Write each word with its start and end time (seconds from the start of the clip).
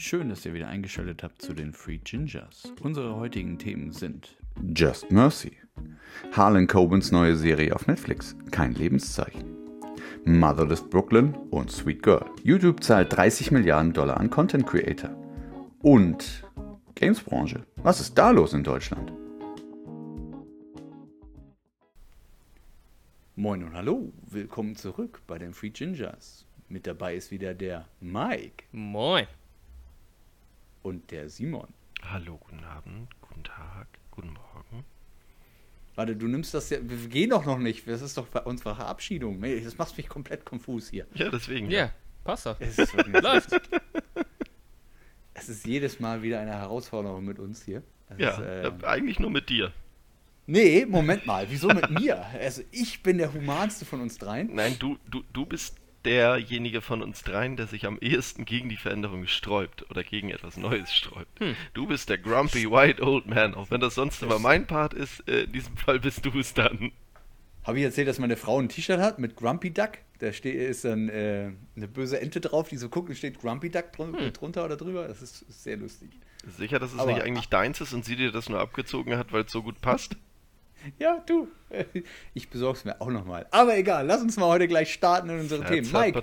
Schön, 0.00 0.28
dass 0.28 0.46
ihr 0.46 0.54
wieder 0.54 0.68
eingeschaltet 0.68 1.24
habt 1.24 1.42
zu 1.42 1.52
den 1.52 1.72
Free 1.72 1.98
Gingers. 1.98 2.72
Unsere 2.82 3.16
heutigen 3.16 3.58
Themen 3.58 3.90
sind 3.90 4.38
Just 4.76 5.10
Mercy, 5.10 5.56
Harlan 6.30 6.68
Cobens 6.68 7.10
neue 7.10 7.34
Serie 7.34 7.74
auf 7.74 7.88
Netflix, 7.88 8.36
kein 8.52 8.74
Lebenszeichen, 8.74 9.56
Motherless 10.24 10.88
Brooklyn 10.88 11.34
und 11.50 11.72
Sweet 11.72 12.04
Girl. 12.04 12.24
YouTube 12.44 12.80
zahlt 12.84 13.12
30 13.12 13.50
Milliarden 13.50 13.92
Dollar 13.92 14.20
an 14.20 14.30
Content 14.30 14.68
Creator. 14.68 15.10
Und 15.82 16.44
Gamesbranche. 16.94 17.64
Was 17.82 17.98
ist 17.98 18.16
da 18.16 18.30
los 18.30 18.52
in 18.52 18.62
Deutschland? 18.62 19.12
Moin 23.34 23.64
und 23.64 23.74
hallo, 23.74 24.12
willkommen 24.30 24.76
zurück 24.76 25.22
bei 25.26 25.38
den 25.38 25.52
Free 25.52 25.70
Gingers. 25.70 26.46
Mit 26.68 26.86
dabei 26.86 27.16
ist 27.16 27.32
wieder 27.32 27.52
der 27.52 27.88
Mike 28.00 28.62
Moin. 28.70 29.26
Und 30.82 31.10
der 31.10 31.28
Simon. 31.28 31.68
Hallo, 32.02 32.38
guten 32.38 32.64
Abend, 32.64 33.08
guten 33.20 33.44
Tag, 33.44 33.86
guten 34.10 34.32
Morgen. 34.32 34.84
Warte, 35.94 36.14
du 36.14 36.28
nimmst 36.28 36.54
das 36.54 36.70
ja. 36.70 36.78
Wir 36.82 37.08
gehen 37.08 37.30
doch 37.30 37.44
noch 37.44 37.58
nicht. 37.58 37.88
Das 37.88 38.02
ist 38.02 38.16
doch 38.16 38.28
bei 38.28 38.40
unserer 38.42 38.76
Verabschiedung. 38.76 39.40
Das 39.42 39.78
macht 39.78 39.96
mich 39.96 40.08
komplett 40.08 40.44
konfus 40.44 40.88
hier. 40.90 41.06
Ja, 41.14 41.28
deswegen. 41.28 41.70
Ja, 41.70 41.90
passt 42.22 42.46
doch. 42.46 42.56
Es 42.60 42.78
ist, 42.78 42.94
Läuft. 43.06 43.60
es 45.34 45.48
ist 45.48 45.66
jedes 45.66 45.98
Mal 45.98 46.22
wieder 46.22 46.40
eine 46.40 46.52
Herausforderung 46.52 47.24
mit 47.24 47.40
uns 47.40 47.64
hier. 47.64 47.82
Es 48.10 48.18
Ja, 48.20 48.30
ist, 48.30 48.38
äh, 48.38 48.68
äh, 48.68 48.84
eigentlich 48.86 49.18
nur 49.18 49.30
mit 49.30 49.48
dir. 49.48 49.72
nee, 50.46 50.86
Moment 50.86 51.26
mal. 51.26 51.46
Wieso 51.50 51.66
mit 51.68 51.90
mir? 51.90 52.24
Also, 52.26 52.62
ich 52.70 53.02
bin 53.02 53.18
der 53.18 53.32
humanste 53.34 53.84
von 53.84 54.00
uns 54.00 54.18
dreien. 54.18 54.54
Nein, 54.54 54.76
du, 54.78 54.98
du, 55.10 55.24
du 55.32 55.46
bist 55.46 55.76
derjenige 56.08 56.80
von 56.80 57.02
uns 57.02 57.22
dreien, 57.22 57.56
der 57.56 57.66
sich 57.66 57.86
am 57.86 57.98
ehesten 58.00 58.44
gegen 58.46 58.68
die 58.70 58.76
Veränderung 58.76 59.26
sträubt 59.26 59.88
oder 59.90 60.02
gegen 60.02 60.30
etwas 60.30 60.56
Neues 60.56 60.92
sträubt. 60.94 61.38
Hm. 61.38 61.54
Du 61.74 61.86
bist 61.86 62.08
der 62.08 62.16
grumpy 62.18 62.70
white 62.70 63.02
old 63.02 63.26
man, 63.26 63.54
auch 63.54 63.70
wenn 63.70 63.80
das 63.80 63.94
sonst 63.94 64.22
immer 64.22 64.38
mein 64.38 64.66
Part 64.66 64.94
ist, 64.94 65.28
äh, 65.28 65.42
in 65.42 65.52
diesem 65.52 65.76
Fall 65.76 66.00
bist 66.00 66.24
du 66.24 66.38
es 66.38 66.54
dann. 66.54 66.92
Habe 67.64 67.78
ich 67.78 67.84
erzählt, 67.84 68.08
dass 68.08 68.18
meine 68.18 68.36
Frau 68.38 68.58
ein 68.58 68.70
T-Shirt 68.70 68.98
hat 68.98 69.18
mit 69.18 69.36
Grumpy 69.36 69.70
Duck? 69.70 69.98
Da 70.20 70.32
steht, 70.32 70.54
ist 70.56 70.86
dann 70.86 71.10
äh, 71.10 71.50
eine 71.76 71.88
böse 71.88 72.18
Ente 72.20 72.40
drauf, 72.40 72.68
die 72.70 72.78
so 72.78 72.88
guckt 72.88 73.10
und 73.10 73.14
steht 73.16 73.38
Grumpy 73.40 73.68
Duck 73.68 73.92
drun 73.92 74.16
drunter 74.32 74.64
oder 74.64 74.76
drüber. 74.78 75.06
Das 75.06 75.20
ist, 75.20 75.42
ist 75.42 75.62
sehr 75.64 75.76
lustig. 75.76 76.08
Sicher, 76.56 76.78
dass 76.78 76.94
es 76.94 76.98
Aber- 76.98 77.12
nicht 77.12 77.22
eigentlich 77.22 77.48
deins 77.50 77.80
ist 77.82 77.92
und 77.92 78.06
sie 78.06 78.16
dir 78.16 78.32
das 78.32 78.48
nur 78.48 78.60
abgezogen 78.60 79.18
hat, 79.18 79.32
weil 79.32 79.44
es 79.44 79.52
so 79.52 79.62
gut 79.62 79.82
passt? 79.82 80.16
Ja, 80.98 81.22
du. 81.26 81.48
Ich 82.34 82.48
besorg's 82.48 82.84
mir 82.84 83.00
auch 83.00 83.08
nochmal. 83.08 83.46
Aber 83.50 83.76
egal, 83.76 84.06
lass 84.06 84.22
uns 84.22 84.36
mal 84.36 84.46
heute 84.46 84.68
gleich 84.68 84.92
starten 84.92 85.28
in 85.30 85.40
unsere 85.40 85.64
Themen. 85.64 85.90
Mike, 85.92 86.22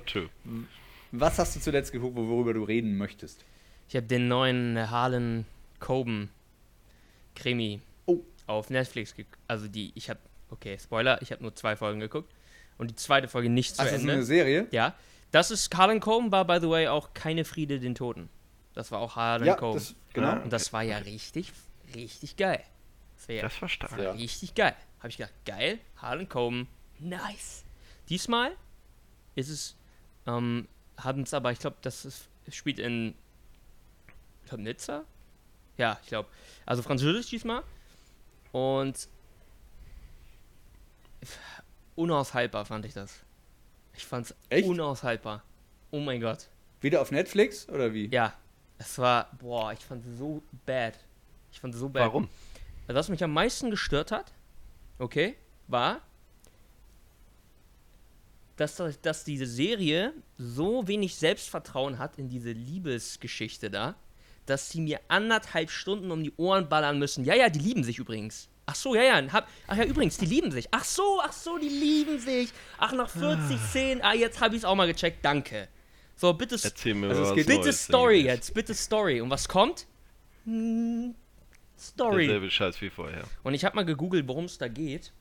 was 1.12 1.38
hast 1.40 1.56
du 1.56 1.60
zuletzt 1.60 1.92
geguckt, 1.92 2.16
worüber 2.16 2.54
du 2.54 2.64
reden 2.64 2.98
möchtest? 2.98 3.44
Ich 3.88 3.96
habe 3.96 4.08
den 4.08 4.28
neuen 4.28 4.90
Harlan 4.90 5.46
Coben 5.80 6.30
Krimi 7.36 7.82
Oh. 8.08 8.22
auf 8.48 8.70
Netflix 8.70 9.16
geguckt. 9.16 9.38
Also 9.48 9.68
die, 9.68 9.92
ich 9.96 10.10
habe, 10.10 10.20
okay, 10.50 10.78
Spoiler, 10.82 11.22
ich 11.22 11.32
habe 11.32 11.42
nur 11.42 11.56
zwei 11.56 11.76
Folgen 11.76 12.00
geguckt. 12.00 12.32
Und 12.78 12.90
die 12.92 12.96
zweite 12.96 13.28
Folge 13.28 13.50
nicht 13.50 13.76
zu 13.76 13.82
Ach, 13.82 13.86
das 13.86 13.96
ist 13.96 14.02
Ende. 14.02 14.14
eine 14.14 14.24
Serie? 14.24 14.68
ja, 14.72 14.94
das 15.32 15.52
ist, 15.52 15.76
Harlan 15.76 16.00
Coben 16.00 16.32
war, 16.32 16.46
by 16.46 16.60
the 16.62 16.70
way, 16.70 16.88
auch 16.88 17.14
keine 17.14 17.46
Friede 17.46 17.80
den 17.80 17.96
Toten. 17.96 18.30
Das 18.74 18.92
war 18.92 19.00
auch 19.00 19.16
Harlan 19.16 19.48
Ja, 19.48 19.56
Coben. 19.56 19.76
das, 19.80 19.96
genau. 20.14 20.42
Und 20.42 20.52
das 20.52 20.72
war 20.74 20.84
ja 20.84 20.98
richtig, 20.98 21.52
richtig 21.94 22.36
geil. 22.38 22.62
Das 23.26 23.30
war 23.30 23.36
ja 23.36 23.42
Das 23.42 23.62
war 23.62 23.70
stark. 23.70 23.98
Richtig 24.18 24.54
geil. 24.54 24.76
Habe 25.00 25.10
ich 25.10 25.18
gedacht, 25.18 25.34
geil, 25.46 25.80
Harlan 25.98 26.30
Coben, 26.30 26.68
nice. 27.00 27.64
Diesmal 28.10 28.56
ist 29.36 29.50
es, 29.50 29.76
ähm, 30.28 30.68
haben 30.98 31.24
es 31.24 31.34
aber, 31.34 31.52
ich 31.52 31.60
glaube, 31.60 31.78
das 31.82 32.06
ist, 32.06 32.28
spielt 32.50 32.80
in, 32.80 33.16
ich 34.44 34.50
glaube, 34.50 34.64
Nizza? 34.64 35.06
Ja, 35.78 36.00
ich 36.02 36.08
glaube. 36.08 36.30
Also 36.66 36.82
Französisch 36.84 37.30
diesmal. 37.30 37.64
Und 38.52 39.10
unaushaltbar 41.96 42.66
fand 42.66 42.86
ich 42.86 42.94
das. 42.94 43.20
Ich 43.94 44.06
fand 44.06 44.28
es 44.28 44.36
Echt? 44.50 44.68
unaushaltbar. 44.68 45.44
Oh 45.92 46.00
mein 46.00 46.22
Gott. 46.22 46.48
Wieder 46.82 47.02
auf 47.02 47.12
Netflix 47.12 47.68
oder 47.70 47.94
wie? 47.94 48.08
Ja, 48.08 48.34
es 48.78 48.98
war, 48.98 49.30
boah, 49.40 49.74
ich 49.74 49.80
fand 49.80 50.06
es 50.06 50.18
so 50.18 50.42
bad. 50.66 50.94
Ich 51.52 51.60
fand 51.60 51.74
es 51.74 51.80
so 51.80 51.90
bad. 51.90 52.04
Warum? 52.04 52.30
Was 52.88 53.10
mich 53.10 53.24
am 53.24 53.34
meisten 53.34 53.72
gestört 53.72 54.12
hat, 54.12 54.34
okay, 55.00 55.36
war, 55.68 56.02
dass, 58.56 58.82
dass 59.02 59.24
diese 59.24 59.46
Serie 59.46 60.14
so 60.38 60.88
wenig 60.88 61.16
Selbstvertrauen 61.16 62.00
hat 62.00 62.18
in 62.18 62.30
diese 62.30 62.52
Liebesgeschichte 62.52 63.70
da, 63.70 63.96
dass 64.46 64.70
sie 64.70 64.82
mir 64.82 65.00
anderthalb 65.08 65.72
Stunden 65.72 66.12
um 66.12 66.24
die 66.24 66.34
Ohren 66.38 66.70
ballern 66.70 67.00
müssen. 67.00 67.26
Ja, 67.26 67.36
ja, 67.36 67.50
die 67.50 67.60
lieben 67.60 67.84
sich 67.84 67.98
übrigens. 67.98 68.48
Ach 68.68 68.76
so, 68.76 68.96
ja, 68.96 69.04
ja. 69.04 69.32
Hab, 69.32 69.48
ach 69.68 69.78
ja, 69.78 69.84
übrigens, 69.84 70.18
die 70.18 70.26
lieben 70.26 70.52
sich. 70.52 70.68
Ach 70.72 70.84
so, 70.84 71.20
ach 71.22 71.34
so, 71.34 71.58
die 71.58 71.70
lieben 71.70 72.20
sich. 72.20 72.50
Ach, 72.78 72.94
nach 72.94 73.10
40 73.10 73.60
Szenen. 73.60 74.02
Ah, 74.02 74.14
jetzt 74.14 74.42
habe 74.42 74.56
ich 74.56 74.62
es 74.62 74.66
auch 74.66 74.76
mal 74.76 74.88
gecheckt. 74.88 75.24
Danke. 75.24 75.68
So, 76.16 76.34
bitte, 76.34 76.58
Erzähl 76.62 76.94
mir 76.94 77.10
Also 77.10 77.24
was 77.24 77.36
bitte 77.36 77.74
Story 77.74 78.22
jetzt. 78.22 78.54
Bitte 78.54 78.74
Story. 78.74 79.22
Und 79.22 79.30
was 79.30 79.48
kommt? 79.48 79.86
Hm, 80.46 81.14
Story. 81.78 82.26
Derselbe 82.28 82.50
Scheiß 82.52 82.82
wie 82.82 82.90
vorher. 82.90 83.24
Und 83.44 83.54
ich 83.54 83.66
habe 83.66 83.76
mal 83.76 83.86
gegoogelt, 83.86 84.28
worum 84.28 84.46
es 84.46 84.58
da 84.58 84.68
geht. 84.68 85.12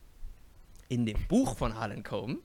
In 0.88 1.06
dem 1.06 1.16
Buch 1.28 1.56
von 1.56 1.74
Harlan 1.76 2.02
Coben. 2.02 2.38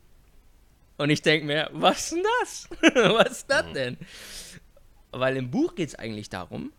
Und 0.98 1.10
ich 1.10 1.22
denke 1.22 1.46
mir, 1.46 1.70
was 1.74 2.00
ist 2.06 2.12
denn 2.14 2.24
das? 2.42 2.70
was 3.16 3.32
ist 3.32 3.50
das 3.52 3.72
denn? 3.74 3.98
Weil 5.12 5.38
im 5.38 5.50
Buch 5.52 5.76
geht 5.76 5.90
es 5.90 5.96
eigentlich 5.96 6.30
darum, 6.30 6.72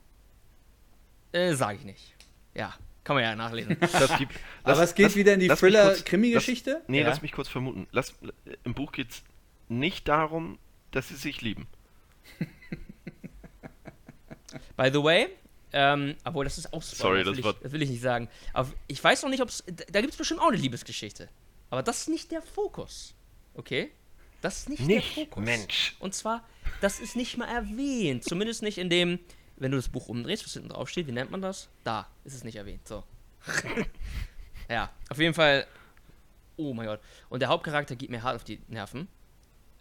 äh, 1.33 1.55
sage 1.55 1.79
ich 1.79 1.85
nicht. 1.85 2.15
Ja, 2.55 2.75
kann 3.05 3.15
man 3.15 3.23
ja 3.25 3.35
nachlesen. 3.37 3.77
Das 3.81 4.17
gibt, 4.19 4.35
Aber 4.63 4.77
lass- 4.79 4.91
es 4.91 4.95
geht 4.95 5.07
lass- 5.07 5.17
wieder 5.17 5.35
in 5.35 5.41
die 5.41 5.49
Thriller-Krimi-Geschichte? 5.49 6.83
Nee, 6.89 7.01
Ja. 7.03 7.09
lass 7.09 7.23
mich 7.23 7.33
kurz 7.33 7.49
vermuten. 7.49 7.87
Lass, 7.93 8.15
Im 8.65 8.75
Buch 8.75 8.93
geht 8.93 9.11
es 9.11 9.23
nicht 9.69 10.09
darum, 10.09 10.59
dass 10.91 11.09
sie 11.09 11.17
sich 11.17 11.41
lieben. 11.41 11.67
By 14.77 14.91
the 14.93 15.03
way, 15.03 15.29
ähm, 15.73 16.17
obwohl 16.25 16.45
das 16.45 16.59
ist 16.59 16.73
auch 16.73 16.83
Sorry, 16.83 17.25
das, 17.25 17.29
das 17.29 17.37
will 17.39 17.45
war- 17.45 17.53
ich, 17.55 17.59
das 17.63 17.73
will 17.73 17.83
ich 17.83 17.91
nicht 17.91 18.03
sagen. 18.03 18.29
Aber 18.53 18.71
ich 18.89 19.03
weiß 19.03 19.23
noch 19.23 19.31
nicht, 19.31 19.43
ob 19.43 19.49
es. 19.49 19.63
Da 19.91 20.01
gibt 20.01 20.13
es 20.13 20.19
bestimmt 20.19 20.41
auch 20.41 20.49
eine 20.49 20.57
Liebesgeschichte. 20.57 21.29
Aber 21.71 21.83
das 21.83 22.01
ist 22.03 22.09
nicht 22.09 22.31
der 22.33 22.43
Fokus. 22.43 23.15
Okay? 23.55 23.91
Das 24.41 24.59
ist 24.59 24.69
nicht, 24.71 24.81
Nicht, 24.81 25.17
der 25.17 25.25
Fokus. 25.27 25.45
Mensch. 25.45 25.97
Und 26.01 26.15
zwar, 26.15 26.43
das 26.81 26.99
ist 26.99 27.15
nicht 27.15 27.37
mal 27.37 27.47
erwähnt. 27.49 28.25
Zumindest 28.25 28.63
nicht 28.63 28.79
in 28.79 28.89
dem, 28.91 29.19
wenn 29.57 29.71
du 29.71 29.77
das 29.77 29.89
Buch 29.89 30.09
umdrehst, 30.09 30.45
was 30.45 30.55
hinten 30.55 30.71
drauf 30.71 30.89
steht, 30.89 31.07
wie 31.07 31.13
nennt 31.13 31.31
man 31.31 31.43
das? 31.43 31.69
Da 31.85 32.09
ist 32.25 32.35
es 32.35 32.43
nicht 32.45 32.57
erwähnt. 32.57 32.89
So. 32.89 33.05
ja, 34.69 34.91
auf 35.09 35.19
jeden 35.19 35.35
Fall. 35.35 35.67
Oh 36.57 36.75
mein 36.75 36.87
Gott. 36.87 37.01
Und 37.29 37.41
der 37.41 37.49
Hauptcharakter 37.49 37.97
geht 37.97 38.11
mir 38.11 38.23
hart 38.23 38.37
auf 38.37 38.45
die 38.45 38.61
Nerven. 38.69 39.09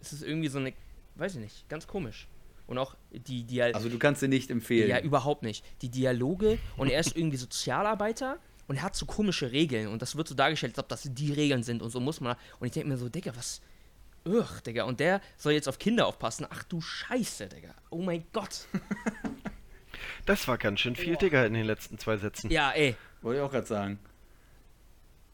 Es 0.00 0.12
ist 0.12 0.22
irgendwie 0.22 0.48
so 0.48 0.58
eine, 0.58 0.72
weiß 1.16 1.34
ich 1.34 1.40
nicht, 1.40 1.68
ganz 1.68 1.86
komisch. 1.86 2.26
Und 2.70 2.78
auch 2.78 2.94
die, 3.10 3.42
die 3.42 3.60
Also 3.62 3.88
du 3.88 3.98
kannst 3.98 4.20
sie 4.20 4.28
nicht 4.28 4.48
empfehlen. 4.50 4.88
ja, 4.88 5.00
überhaupt 5.00 5.42
nicht. 5.42 5.64
Die 5.82 5.88
Dialoge 5.90 6.56
und 6.76 6.88
er 6.88 7.00
ist 7.00 7.16
irgendwie 7.16 7.36
Sozialarbeiter 7.36 8.38
und 8.68 8.76
er 8.76 8.82
hat 8.82 8.94
so 8.94 9.06
komische 9.06 9.50
Regeln 9.50 9.88
und 9.88 10.00
das 10.02 10.14
wird 10.16 10.28
so 10.28 10.34
dargestellt, 10.36 10.74
als 10.74 10.78
ob 10.78 10.88
das 10.88 11.02
die 11.04 11.32
Regeln 11.32 11.64
sind 11.64 11.82
und 11.82 11.90
so 11.90 11.98
muss 12.00 12.20
man. 12.20 12.36
Und 12.60 12.66
ich 12.68 12.72
denke 12.72 12.88
mir 12.88 12.96
so, 12.96 13.08
Digga, 13.08 13.32
was. 13.36 13.60
Ugh, 14.24 14.46
Digga. 14.64 14.84
Und 14.84 15.00
der 15.00 15.20
soll 15.36 15.52
jetzt 15.54 15.68
auf 15.68 15.78
Kinder 15.78 16.06
aufpassen. 16.06 16.46
Ach 16.48 16.62
du 16.64 16.80
Scheiße, 16.80 17.48
Digga. 17.48 17.74
Oh 17.90 18.00
mein 18.02 18.24
Gott. 18.32 18.66
Das 20.26 20.46
war 20.48 20.58
ganz 20.58 20.80
schön 20.80 20.96
viel, 20.96 21.16
Digga, 21.16 21.44
in 21.44 21.54
den 21.54 21.64
letzten 21.66 21.98
zwei 21.98 22.16
Sätzen. 22.16 22.50
Ja, 22.50 22.70
ey. 22.72 22.94
Wollte 23.22 23.40
ich 23.40 23.44
auch 23.44 23.50
gerade 23.50 23.66
sagen. 23.66 23.98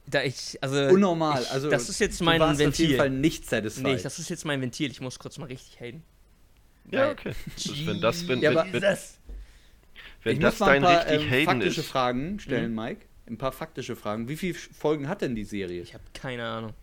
Da 0.06 0.22
ich, 0.22 0.56
also. 0.62 0.76
Unnormal. 0.94 1.42
Ich, 1.42 1.50
Also, 1.50 1.68
das 1.70 1.88
ist 1.88 1.98
jetzt 1.98 2.20
du 2.20 2.24
mein 2.24 2.40
warst 2.40 2.54
auf 2.54 2.60
jeden 2.60 2.72
Ventil. 2.78 2.96
Fall 2.96 3.10
nicht 3.10 3.46
satisfied. 3.48 3.82
Nee, 3.84 3.96
das 4.02 4.18
ist 4.18 4.28
jetzt 4.30 4.44
mein 4.44 4.60
Ventil. 4.60 4.90
Ich 4.90 5.00
muss 5.00 5.18
kurz 5.18 5.38
mal 5.38 5.46
richtig 5.46 5.80
haten. 5.80 6.02
Ja, 6.90 7.10
okay. 7.10 7.32
Das, 7.54 7.86
wenn 7.86 8.00
das, 8.00 8.28
wenn, 8.28 8.40
Ja, 8.40 8.50
wenn, 8.50 8.58
aber- 8.58 8.72
wenn, 8.72 8.82
wenn 10.22 10.34
ich 10.34 10.38
das 10.40 10.54
muss 10.54 10.60
mal 10.60 10.70
ein 10.70 10.82
dein 10.82 10.94
paar 10.96 11.06
richtig 11.06 11.22
ähm, 11.22 11.30
Hayden 11.30 11.46
faktische 11.46 11.80
ist. 11.80 11.86
Fragen 11.88 12.38
stellen, 12.40 12.74
Mike. 12.74 13.06
Ein 13.28 13.38
paar 13.38 13.52
faktische 13.52 13.96
Fragen. 13.96 14.28
Wie 14.28 14.36
viele 14.36 14.54
Folgen 14.54 15.08
hat 15.08 15.20
denn 15.22 15.34
die 15.34 15.44
Serie? 15.44 15.82
Ich 15.82 15.94
habe 15.94 16.04
keine 16.14 16.44
Ahnung. 16.46 16.74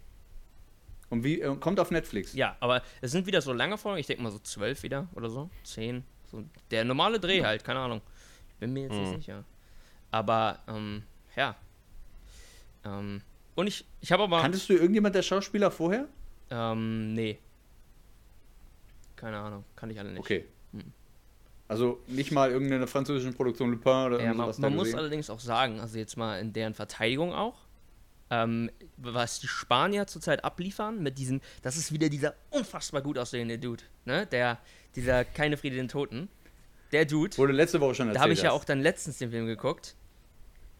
Und 1.09 1.23
wie 1.23 1.39
äh, 1.41 1.55
kommt 1.57 1.79
auf 1.79 1.91
Netflix? 1.91 2.33
Ja, 2.33 2.57
aber 2.59 2.81
es 3.01 3.11
sind 3.11 3.25
wieder 3.27 3.41
so 3.41 3.53
lange 3.53 3.77
Folgen. 3.77 3.99
Ich 3.99 4.07
denke 4.07 4.23
mal 4.23 4.31
so 4.31 4.39
zwölf 4.39 4.83
wieder 4.83 5.07
oder 5.15 5.29
so. 5.29 5.49
Zehn. 5.63 6.03
So 6.31 6.43
der 6.71 6.83
normale 6.83 7.19
Dreh 7.19 7.43
halt, 7.43 7.63
keine 7.63 7.79
Ahnung. 7.79 8.01
Ich 8.49 8.55
bin 8.55 8.73
mir 8.73 8.83
jetzt 8.83 8.93
nicht 8.93 9.11
Mhm. 9.11 9.15
sicher. 9.15 9.43
Aber, 10.11 10.59
ähm, 10.67 11.03
ja. 11.35 11.55
Ähm, 12.85 13.21
und 13.55 13.67
ich, 13.67 13.85
ich 14.01 14.11
habe 14.11 14.23
aber. 14.23 14.41
Kanntest 14.41 14.67
du 14.69 14.73
irgendjemand 14.73 15.15
der 15.15 15.21
Schauspieler 15.21 15.71
vorher? 15.71 16.07
Ähm, 16.49 17.13
nee. 17.13 17.37
Keine 19.23 19.39
Ahnung. 19.39 19.63
Kann 19.77 19.89
ich 19.89 19.97
alle 19.97 20.11
nicht. 20.11 20.19
Okay. 20.19 20.45
Hm. 20.73 20.91
Also 21.69 22.01
nicht 22.07 22.31
mal 22.33 22.51
irgendeine 22.51 22.87
französische 22.87 23.31
Produktion 23.31 23.71
Lupin 23.71 24.07
oder 24.07 24.19
Ja, 24.19 24.33
man 24.33 24.47
irgendwas 24.47 24.57
da 24.57 24.61
man 24.63 24.75
muss 24.75 24.93
allerdings 24.93 25.29
auch 25.29 25.39
sagen, 25.39 25.79
also 25.79 25.97
jetzt 25.97 26.17
mal 26.17 26.39
in 26.41 26.51
deren 26.51 26.73
Verteidigung 26.73 27.33
auch, 27.33 27.57
ähm, 28.29 28.69
was 28.97 29.39
die 29.39 29.47
Spanier 29.47 30.05
zurzeit 30.07 30.43
abliefern 30.43 31.01
mit 31.01 31.17
diesem, 31.17 31.39
das 31.61 31.77
ist 31.77 31.93
wieder 31.93 32.09
dieser 32.09 32.35
unfassbar 32.49 33.01
gut 33.01 33.17
aussehende 33.17 33.57
Dude, 33.57 33.83
ne? 34.03 34.27
Der, 34.27 34.59
dieser 34.95 35.23
keine 35.23 35.55
Friede 35.55 35.77
den 35.77 35.87
Toten. 35.87 36.27
der 36.91 37.05
Dude, 37.05 37.37
Wurde 37.37 37.53
letzte 37.53 37.79
Woche 37.79 37.95
schon 37.95 38.07
erzählt. 38.07 38.17
da 38.17 38.23
habe 38.23 38.33
ich 38.33 38.41
ja 38.41 38.51
auch 38.51 38.65
dann 38.65 38.81
letztens 38.81 39.19
den 39.19 39.31
Film 39.31 39.45
geguckt. 39.45 39.95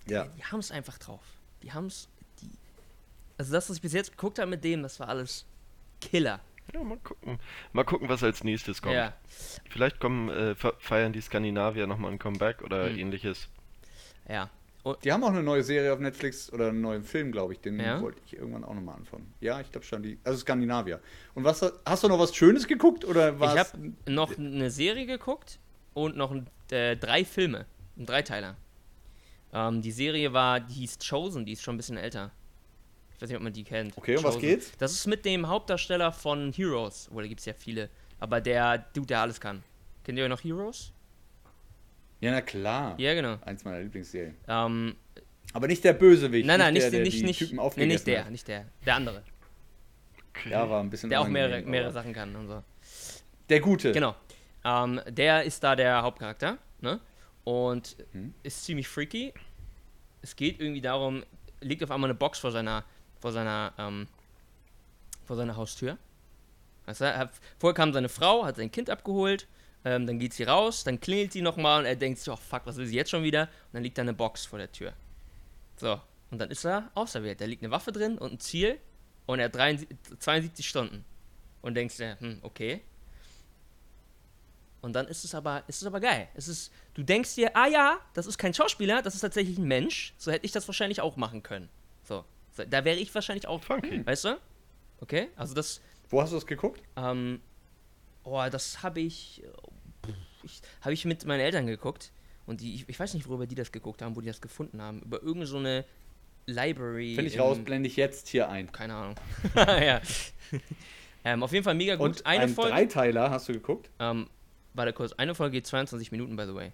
Ja. 0.06 0.26
Die 0.38 0.44
haben 0.44 0.60
es 0.60 0.70
einfach 0.70 0.98
drauf. 0.98 1.24
Die 1.64 1.72
haben 1.72 1.86
es. 1.88 2.10
Die, 2.42 2.50
also 3.38 3.54
das, 3.54 3.70
was 3.70 3.78
ich 3.78 3.82
bis 3.82 3.94
jetzt 3.94 4.12
geguckt 4.12 4.38
habe 4.38 4.50
mit 4.50 4.66
dem, 4.66 4.84
das 4.84 5.00
war 5.00 5.08
alles 5.08 5.46
Killer. 6.02 6.42
Ja, 6.74 6.84
mal 6.84 6.98
gucken. 7.04 7.40
Mal 7.72 7.84
gucken, 7.84 8.10
was 8.10 8.24
als 8.24 8.44
nächstes 8.44 8.82
kommt. 8.82 8.96
Ja. 8.96 9.14
Vielleicht 9.70 10.00
kommen, 10.00 10.30
äh, 10.30 10.56
fe- 10.56 10.76
feiern 10.80 11.14
die 11.14 11.22
Skandinavier 11.22 11.88
nochmal 11.88 12.12
ein 12.12 12.20
Comeback 12.20 12.62
oder 12.62 12.90
Mhm. 12.90 12.98
ähnliches. 13.00 13.50
Ja. 14.30 14.50
Die 15.04 15.14
haben 15.14 15.24
auch 15.24 15.30
eine 15.30 15.44
neue 15.44 15.64
Serie 15.64 15.94
auf 15.94 16.00
Netflix 16.00 16.52
oder 16.52 16.68
einen 16.70 16.82
neuen 16.82 17.04
Film, 17.04 17.32
glaube 17.32 17.54
ich. 17.54 17.60
Den 17.62 17.80
Ja? 17.80 18.02
wollte 18.02 18.20
ich 18.26 18.34
irgendwann 18.36 18.66
auch 18.66 18.74
nochmal 18.74 18.96
anfangen. 18.96 19.34
Ja, 19.40 19.62
ich 19.62 19.72
glaube 19.72 19.86
schon. 19.86 20.04
Die, 20.04 20.18
also 20.26 20.40
Skandinavier. 20.40 21.00
Und 21.36 21.46
was 21.46 21.62
hast 21.86 22.04
du 22.04 22.10
noch 22.10 22.20
was 22.20 22.36
Schönes 22.36 22.68
geguckt 22.68 23.06
oder 23.06 23.34
Ich 23.34 23.42
habe 23.58 23.94
noch 24.08 24.38
eine 24.38 24.70
Serie 24.72 25.06
geguckt 25.06 25.58
und 25.94 26.18
noch 26.18 26.36
äh, 26.72 26.98
drei 26.98 27.24
Filme. 27.24 27.66
Ein 27.98 28.06
Dreiteiler. 28.08 28.58
Ähm, 29.54 29.82
die 29.82 29.92
Serie 29.92 30.34
war, 30.34 30.60
die 30.60 30.74
hieß 30.74 30.98
Chosen, 31.08 31.46
die 31.46 31.54
ist 31.54 31.62
schon 31.62 31.76
ein 31.76 31.78
bisschen 31.78 31.98
älter. 31.98 32.32
Ich 33.24 33.28
weiß 33.28 33.30
nicht, 33.30 33.38
ob 33.38 33.44
man 33.44 33.54
die 33.54 33.64
kennt. 33.64 33.98
Okay, 33.98 34.18
um 34.18 34.24
was 34.26 34.38
geht's? 34.38 34.74
Das 34.78 34.92
ist 34.92 35.08
mit 35.08 35.24
dem 35.24 35.48
Hauptdarsteller 35.48 36.12
von 36.12 36.52
Heroes. 36.52 37.10
Oder 37.14 37.26
gibt 37.30 37.40
es 37.40 37.46
ja 37.46 37.54
viele. 37.54 37.90
Aber 38.20 38.42
der 38.42 38.80
Dude, 38.94 39.08
der 39.08 39.22
alles 39.22 39.40
kann. 39.40 39.64
Kennt 40.04 40.18
ihr 40.18 40.28
noch 40.28 40.44
Heroes? 40.44 40.92
Ja, 42.20 42.32
na 42.32 42.42
klar. 42.42 43.00
Ja, 43.00 43.14
genau. 43.14 43.38
Eins 43.46 43.64
meiner 43.64 43.80
Lieblingsserien. 43.80 44.36
Ähm, 44.50 44.98
Aber 45.54 45.68
nicht 45.68 45.86
der 45.86 45.94
Bösewicht. 45.94 46.46
nein, 46.46 46.60
nein, 46.60 46.74
nicht, 46.74 46.84
der, 46.84 46.92
der 46.92 47.00
nicht, 47.04 47.18
die 47.20 47.24
nicht, 47.24 47.40
Typen 47.40 47.60
nee, 47.78 47.86
nicht 47.86 48.06
der, 48.06 48.26
hat. 48.26 48.32
nicht 48.32 48.46
der. 48.46 48.66
Der 48.86 48.96
andere. 48.96 49.24
Okay. 50.32 50.50
Ja, 50.50 50.70
war 50.70 50.82
ein 50.82 50.90
bisschen 50.90 51.10
Der 51.10 51.22
auch 51.22 51.28
mehrere, 51.30 51.62
mehrere 51.62 51.94
Sachen 51.94 52.12
kann 52.12 52.36
und 52.36 52.48
so. 52.50 52.62
Der 53.48 53.62
Gute. 53.62 53.94
Genau. 53.94 54.16
Ähm, 54.66 55.00
der 55.08 55.44
ist 55.44 55.64
da 55.64 55.78
der 55.78 56.02
Hauptcharakter, 56.02 56.58
ne? 56.82 57.00
Und 57.46 57.96
Mhm. 58.12 58.34
ist 58.44 58.66
ziemlich 58.66 58.90
freaky. 58.90 59.34
Es 60.22 60.36
geht 60.36 60.60
irgendwie 60.60 60.82
darum, 60.82 61.24
liegt 61.62 61.82
auf 61.86 61.92
einmal 61.92 62.10
eine 62.10 62.20
Box 62.20 62.40
vor 62.40 62.52
seiner, 62.52 62.84
vor 63.24 63.32
seiner, 63.32 63.72
ähm, 63.78 64.06
vor 65.24 65.38
seiner 65.38 65.56
Haustür. 65.56 65.98
Weißt 66.86 67.00
du, 67.00 67.18
hat, 67.18 67.32
vorher 67.58 67.74
kam 67.74 67.94
seine 67.94 68.10
Frau, 68.10 68.44
hat 68.44 68.58
sein 68.58 68.70
Kind 68.70 68.90
abgeholt, 68.90 69.48
ähm, 69.86 70.06
dann 70.06 70.20
geht 70.20 70.34
sie 70.34 70.44
raus, 70.44 70.84
dann 70.84 71.00
klingelt 71.00 71.32
sie 71.32 71.42
nochmal 71.42 71.80
und 71.80 71.86
er 71.86 71.96
denkt 71.96 72.20
sich, 72.20 72.30
oh 72.30 72.36
fuck, 72.36 72.64
was 72.66 72.76
will 72.76 72.86
sie 72.86 72.98
jetzt 72.98 73.12
schon 73.12 73.24
wieder? 73.24 73.44
Und 73.44 73.76
dann 73.76 73.84
liegt 73.84 73.98
da 73.98 74.02
eine 74.02 74.14
Box 74.14 74.46
vor 74.46 74.60
der 74.60 74.70
Tür. 74.70 74.92
So, 75.78 76.02
und 76.32 76.40
dann 76.40 76.52
ist 76.52 76.66
er 76.66 76.92
auserwählt. 76.96 77.40
Da 77.40 77.46
liegt 77.46 77.64
eine 77.64 77.72
Waffe 77.72 77.94
drin 77.94 78.18
und 78.18 78.34
ein 78.34 78.40
Ziel 78.42 78.78
und 79.26 79.40
er 79.40 79.46
hat 79.46 79.56
73, 79.56 80.20
72 80.20 80.68
Stunden. 80.68 81.06
Und 81.62 81.76
denkst 81.76 81.96
dir, 81.96 82.18
hm, 82.20 82.40
okay. 82.42 82.82
Und 84.82 84.92
dann 84.92 85.08
ist 85.08 85.24
es 85.24 85.34
aber, 85.34 85.64
ist 85.68 85.82
es 85.82 85.88
aber 85.88 86.02
geil. 86.02 86.28
Es 86.34 86.50
ist, 86.50 86.74
du 86.94 87.04
denkst 87.04 87.36
dir, 87.36 87.56
ah 87.56 87.68
ja, 87.68 88.00
das 88.16 88.26
ist 88.26 88.38
kein 88.38 88.54
Schauspieler, 88.54 89.02
das 89.02 89.16
ist 89.16 89.22
tatsächlich 89.22 89.58
ein 89.58 89.64
Mensch. 89.64 90.14
So 90.18 90.30
hätte 90.30 90.46
ich 90.46 90.52
das 90.52 90.68
wahrscheinlich 90.68 91.00
auch 91.00 91.16
machen 91.16 91.42
können. 91.42 91.70
Da 92.56 92.86
wäre 92.86 92.98
ich 92.98 93.14
wahrscheinlich 93.14 93.48
auch, 93.48 93.62
Funky. 93.64 94.06
weißt 94.06 94.26
du? 94.26 94.38
Okay, 95.02 95.28
also 95.36 95.54
das, 95.54 95.82
Wo 96.10 96.22
hast 96.22 96.32
du 96.32 96.36
das 96.38 96.46
geguckt? 96.46 96.82
ähm, 96.96 97.42
oh, 98.24 98.42
das 98.52 98.84
habe 98.84 99.00
ich, 99.02 99.44
ich 100.44 100.62
habe 100.82 100.94
ich 100.94 101.06
mit 101.06 101.26
meinen 101.26 101.40
Eltern 101.42 101.66
geguckt. 101.68 102.12
Und 102.46 102.60
die, 102.62 102.76
ich, 102.76 102.90
ich 102.90 103.00
weiß 103.00 103.14
nicht, 103.14 103.28
worüber 103.28 103.48
die 103.48 103.56
das 103.56 103.72
geguckt 103.72 104.02
haben, 104.02 104.16
wo 104.16 104.22
die 104.22 104.28
das 104.28 104.42
gefunden 104.42 104.82
haben. 104.82 105.02
Über 105.02 105.18
irgendeine 105.18 105.46
so 105.46 105.58
eine 105.58 105.86
Library. 106.46 107.16
Finde 107.16 107.30
ich 107.32 107.40
raus, 107.40 107.58
blende 107.64 107.88
ich 107.88 107.96
jetzt 107.96 108.28
hier 108.28 108.50
ein. 108.50 108.70
Keine 108.72 108.94
Ahnung. 108.96 109.16
ja. 109.56 110.02
ähm, 111.24 111.42
auf 111.42 111.54
jeden 111.54 111.64
Fall 111.64 111.76
mega 111.76 111.96
gut. 111.96 112.06
Und 112.06 112.26
eine 112.26 112.44
einen 112.44 112.54
Folge. 112.54 112.72
Dreiteiler 112.72 113.30
hast 113.32 113.48
du 113.48 113.54
geguckt? 113.54 113.90
Ähm, 114.00 114.28
warte 114.74 114.92
kurz, 114.92 115.14
eine 115.14 115.34
Folge 115.36 115.54
geht 115.54 115.68
22 115.68 116.12
Minuten, 116.12 116.36
by 116.36 116.44
the 116.46 116.54
way. 116.54 116.72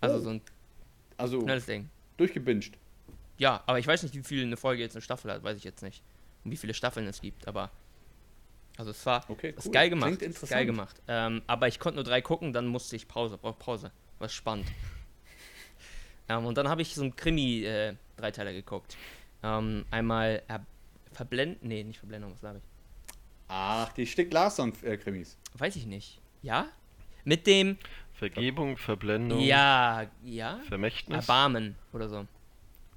Also 0.00 0.16
Oh. 0.16 0.20
so 0.20 0.30
ein 0.30 0.40
Also 1.16 1.40
schnelles 1.42 1.66
Ding. 1.66 1.88
durchgebinged. 2.16 2.72
Ja, 3.38 3.62
aber 3.66 3.78
ich 3.78 3.86
weiß 3.86 4.02
nicht, 4.02 4.14
wie 4.14 4.22
viel 4.22 4.42
eine 4.42 4.56
Folge 4.56 4.82
jetzt 4.82 4.94
eine 4.94 5.02
Staffel 5.02 5.30
hat, 5.32 5.42
weiß 5.42 5.56
ich 5.56 5.64
jetzt 5.64 5.82
nicht. 5.82 6.02
Und 6.44 6.50
wie 6.50 6.56
viele 6.56 6.74
Staffeln 6.74 7.06
es 7.06 7.20
gibt, 7.20 7.48
aber. 7.48 7.70
Also 8.76 8.90
es 8.90 9.06
war 9.06 9.28
Okay, 9.28 9.54
ist 9.56 9.66
cool. 9.66 9.72
geil 9.72 9.90
gemacht. 9.90 10.08
Klingt 10.08 10.22
interessant. 10.22 10.50
geil 10.50 10.66
gemacht. 10.66 11.00
Ähm, 11.06 11.42
aber 11.46 11.68
ich 11.68 11.78
konnte 11.78 11.96
nur 11.96 12.04
drei 12.04 12.20
gucken, 12.20 12.52
dann 12.52 12.66
musste 12.66 12.96
ich 12.96 13.06
Pause, 13.06 13.38
brauch 13.38 13.58
Pause. 13.58 13.92
War 14.18 14.28
spannend. 14.28 14.66
ähm, 16.28 16.44
und 16.44 16.56
dann 16.58 16.68
habe 16.68 16.82
ich 16.82 16.94
so 16.94 17.02
einen 17.02 17.14
Krimi-Dreiteiler 17.14 18.52
geguckt. 18.52 18.96
Ähm, 19.42 19.84
einmal 19.90 20.42
er 20.48 20.64
Verblend, 21.12 21.62
nee, 21.62 21.84
nicht 21.84 21.98
Verblendung, 21.98 22.32
was 22.32 22.40
glaube 22.40 22.58
ich? 22.58 22.64
Ach, 23.46 23.92
die 23.92 24.06
Stick 24.06 24.32
Larsson-Krimis. 24.32 25.36
Weiß 25.56 25.76
ich 25.76 25.86
nicht. 25.86 26.20
Ja? 26.42 26.66
Mit 27.24 27.46
dem, 27.46 27.78
Vergebung, 28.14 28.76
Verblendung, 28.76 29.40
ja, 29.40 30.06
ja, 30.24 30.60
Vermächtnis. 30.68 31.18
Erbarmen 31.18 31.76
oder 31.92 32.08
so. 32.08 32.26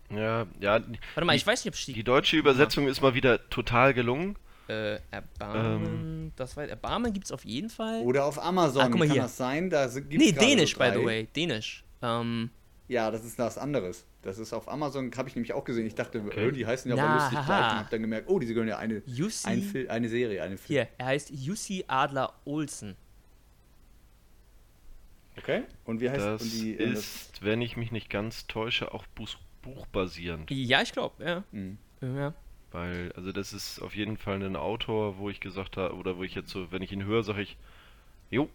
Ja, 0.09 0.47
ja. 0.59 0.73
Warte 1.13 1.25
mal, 1.25 1.33
Die- 1.33 1.37
ich 1.37 1.47
weiß 1.47 1.63
nicht, 1.65 1.73
ob 1.73 1.75
Die 1.75 1.81
Stieg, 1.93 2.05
deutsche 2.05 2.37
Übersetzung 2.37 2.87
ist 2.87 3.01
mal 3.01 3.13
wieder 3.13 3.49
total 3.49 3.93
gelungen. 3.93 4.37
äh, 4.69 4.99
Erbarmen, 5.11 6.33
das 6.35 6.57
war, 6.57 6.65
Erbarmen 6.65 7.13
gibt's 7.13 7.31
auf 7.31 7.45
jeden 7.45 7.69
Fall. 7.69 8.01
Oder 8.01 8.25
auf 8.25 8.41
Amazon. 8.43 8.81
Ah, 8.81 8.87
guck 8.89 8.99
mal 8.99 9.05
Kann 9.07 9.13
hier. 9.13 9.21
das 9.23 9.37
sein? 9.37 9.69
Da 9.69 9.87
gibt 9.87 10.11
nee, 10.11 10.31
Dänisch, 10.33 10.75
by 10.77 10.91
the 10.93 11.05
way, 11.05 11.27
Dänisch. 11.35 11.83
Ähm, 12.01 12.49
Ja, 12.89 13.09
das 13.11 13.23
ist 13.25 13.37
was 13.39 13.57
anderes. 13.57 14.05
Das 14.23 14.37
ist 14.39 14.51
auf 14.53 14.67
Amazon, 14.69 15.09
habe 15.17 15.29
ich 15.29 15.35
nämlich 15.35 15.53
auch 15.53 15.63
gesehen. 15.63 15.85
Ich 15.87 15.95
dachte, 15.95 16.21
Okay. 16.25 16.51
die 16.51 16.65
heißen 16.65 16.89
ja 16.89 16.97
Na, 16.97 17.05
aber 17.05 17.13
lustig 17.15 17.37
haha. 17.37 17.45
gleich 17.45 17.71
und 17.71 17.77
habe 17.79 17.87
dann 17.91 18.01
gemerkt, 18.01 18.29
oh, 18.29 18.39
die 18.39 18.47
gehören 18.47 18.67
ja 18.67 18.77
eine, 18.77 19.01
Jussi, 19.05 19.47
ein 19.47 19.61
Fil 19.61 19.89
eine 19.89 20.09
Serie, 20.09 20.41
eine 20.43 20.57
Film. 20.57 20.67
hier, 20.67 20.87
er 20.97 21.05
heißt 21.05 21.29
Jussi 21.31 21.85
Adler 21.87 22.33
Olsen. 22.45 22.95
Okay. 25.37 25.63
Und 25.85 26.01
wie 26.01 26.09
heißt 26.09 26.25
Das 26.25 26.41
und 26.41 26.51
die, 26.51 26.77
äh, 26.77 26.89
das- 26.91 26.99
ist, 26.99 27.43
wenn 27.45 27.61
ich 27.61 27.77
mich 27.77 27.91
nicht 27.91 28.09
ganz 28.09 28.47
täusche, 28.47 28.93
auch 28.93 29.05
buch 29.67 29.85
buchbasierend. 29.85 30.49
Ja, 30.51 30.81
ich 30.81 30.91
glaube, 30.91 31.23
ja. 31.23 31.43
Mhm. 31.51 31.77
ja. 32.01 32.33
Weil, 32.71 33.11
also 33.13 33.31
das 33.31 33.53
ist 33.53 33.79
auf 33.79 33.95
jeden 33.95 34.17
Fall 34.17 34.41
ein 34.43 34.55
Autor, 34.55 35.17
wo 35.17 35.29
ich 35.29 35.39
gesagt 35.39 35.77
habe, 35.77 35.95
oder 35.95 36.17
wo 36.17 36.23
ich 36.23 36.35
jetzt 36.35 36.49
so, 36.49 36.71
wenn 36.71 36.81
ich 36.81 36.91
ihn 36.91 37.05
höre, 37.05 37.23
sage 37.23 37.41
ich, 37.41 37.57
jo, 38.29 38.49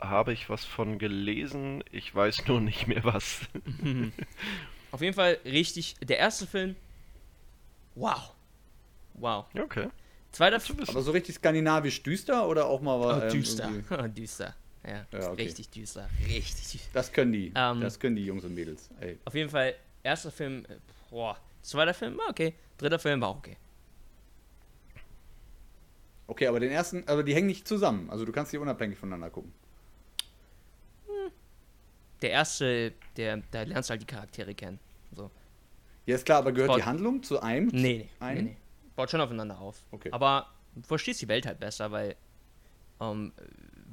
habe 0.00 0.32
ich 0.32 0.48
was 0.50 0.64
von 0.64 0.98
gelesen, 0.98 1.84
ich 1.92 2.14
weiß 2.14 2.46
nur 2.48 2.60
nicht 2.60 2.88
mehr 2.88 3.04
was. 3.04 3.40
Auf 4.90 5.00
jeden 5.00 5.14
Fall 5.14 5.38
richtig, 5.44 5.96
der 6.02 6.18
erste 6.18 6.46
Film, 6.46 6.76
wow. 7.94 8.32
Wow. 9.14 9.46
Ja, 9.54 9.62
okay. 9.62 9.88
Zweiter 10.32 10.58
Film, 10.58 10.80
aber 10.86 11.02
so 11.02 11.12
richtig 11.12 11.36
skandinavisch 11.36 12.02
düster 12.02 12.48
oder 12.48 12.66
auch 12.66 12.80
mal 12.80 12.98
was? 13.00 13.22
oh, 13.22 13.26
ähm, 13.26 13.32
düster. 13.32 13.70
irgendwie- 13.70 14.20
düster. 14.20 14.54
Ja, 14.86 15.06
Ja, 15.12 15.30
okay. 15.30 15.42
richtig 15.44 15.70
düster. 15.70 16.10
Richtig 16.26 16.72
düster. 16.72 16.90
Das 16.92 17.12
können 17.12 17.32
die. 17.32 17.52
Ähm, 17.54 17.80
das 17.80 17.98
können 17.98 18.16
die 18.16 18.24
Jungs 18.26 18.44
und 18.44 18.54
Mädels. 18.54 18.90
Ey. 19.00 19.18
Auf 19.24 19.34
jeden 19.34 19.48
Fall, 19.48 19.74
erster 20.04 20.30
Film, 20.30 20.64
äh, 20.68 20.76
boah. 21.10 21.36
Zweiter 21.62 21.94
Film 21.94 22.16
war 22.18 22.28
okay. 22.30 22.54
Dritter 22.78 22.98
Film 22.98 23.20
war 23.20 23.30
auch 23.30 23.38
okay. 23.38 23.56
Okay, 26.26 26.46
aber 26.46 26.60
den 26.60 26.70
ersten, 26.70 27.06
aber 27.08 27.22
die 27.22 27.34
hängen 27.34 27.48
nicht 27.48 27.66
zusammen. 27.66 28.08
Also 28.10 28.24
du 28.24 28.32
kannst 28.32 28.52
die 28.52 28.58
unabhängig 28.58 28.98
voneinander 28.98 29.30
gucken. 29.30 29.52
Der 32.22 32.30
erste, 32.30 32.92
der, 33.16 33.42
da 33.50 33.62
lernst 33.62 33.90
du 33.90 33.92
halt 33.92 34.02
die 34.02 34.06
Charaktere 34.06 34.54
kennen. 34.54 34.78
So. 35.14 35.30
Ja, 36.06 36.14
ist 36.14 36.24
klar, 36.24 36.38
aber 36.38 36.52
gehört 36.52 36.68
Baut- 36.68 36.78
die 36.78 36.84
Handlung 36.84 37.22
zu 37.22 37.40
einem? 37.40 37.66
Nee, 37.66 37.80
nee, 37.80 37.98
nee, 37.98 38.08
Ein? 38.20 38.44
nee. 38.44 38.56
Baut 38.96 39.10
schon 39.10 39.20
aufeinander 39.20 39.58
auf. 39.58 39.82
Okay. 39.90 40.10
Aber 40.12 40.48
du 40.74 40.82
verstehst 40.82 41.20
die 41.20 41.28
Welt 41.28 41.44
halt 41.46 41.60
besser, 41.60 41.90
weil 41.90 42.16
ähm, 43.00 43.32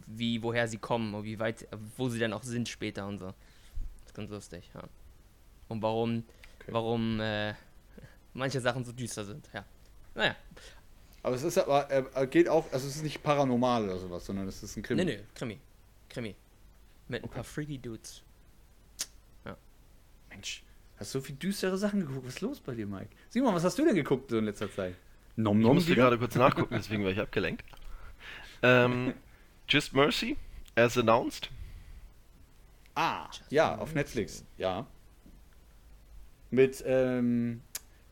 wie, 0.08 0.42
woher 0.44 0.68
sie 0.68 0.78
kommen 0.78 1.14
und 1.14 1.24
wie 1.24 1.40
weit, 1.40 1.68
wo 1.98 2.08
sie 2.08 2.20
dann 2.20 2.32
auch 2.34 2.44
sind 2.44 2.70
später 2.70 3.08
und 3.08 3.18
so. 3.18 3.28
Das 3.28 4.08
ist 4.08 4.14
ganz 4.14 4.30
lustig, 4.30 4.70
ja. 4.74 4.84
Und 5.72 5.82
warum, 5.82 6.24
Okay. 6.60 6.74
warum 6.74 7.20
äh, 7.20 7.54
manche 8.34 8.60
Sachen 8.62 8.84
so 8.86 8.92
düster 8.92 9.26
sind, 9.26 9.50
ja. 9.54 9.66
Naja, 10.14 10.36
Aber 11.24 11.36
es 11.36 11.44
ist 11.44 11.58
aber, 11.58 11.90
äh, 11.90 12.28
geht 12.28 12.50
auch, 12.50 12.66
also 12.74 12.88
es 12.88 12.98
ist 12.98 13.04
nicht 13.04 13.24
paranormal 13.24 13.86
oder 13.86 13.98
sowas, 13.98 14.26
sondern 14.26 14.48
es 14.48 14.62
ist 14.62 14.76
ein 14.78 14.84
Krimi. 14.84 15.06
nee, 15.06 15.16
nee, 15.18 15.24
Krimi. 15.34 15.60
Krimi. 16.10 16.36
Mit 17.08 17.24
ein 17.24 17.30
paar 17.30 17.44
freaky 17.44 17.78
Dudes. 17.78 18.22
Mensch, 20.30 20.64
hast 20.98 21.12
so 21.12 21.20
viel 21.20 21.36
düstere 21.36 21.78
Sachen 21.78 22.00
geguckt. 22.02 22.26
Was 22.26 22.36
ist 22.36 22.42
los 22.42 22.60
bei 22.62 22.74
dir, 22.74 22.88
Mike? 22.88 23.10
Simon, 23.30 23.54
was 23.54 23.64
hast 23.66 23.78
du 23.78 23.86
denn 23.86 23.96
geguckt 23.96 24.30
so 24.30 24.38
in 24.38 24.46
letzter 24.46 24.72
Zeit? 24.72 24.96
Nom 25.36 25.58
Ich 25.60 25.64
Nom 25.66 25.76
musste 25.76 25.92
wieder? 25.92 26.04
gerade 26.04 26.18
kurz 26.18 26.36
nachgucken, 26.36 26.76
deswegen 26.78 27.04
war 27.04 27.12
ich 27.12 27.20
abgelenkt. 27.20 27.66
Ähm, 28.62 29.14
Just 29.68 29.94
Mercy, 29.94 30.38
as 30.76 30.98
announced. 30.98 31.50
Ah, 32.96 33.30
ja, 33.50 33.78
auf 33.78 33.94
Netflix, 33.94 34.46
ja. 34.58 34.86
Mit 36.52 36.84
ähm, 36.86 37.62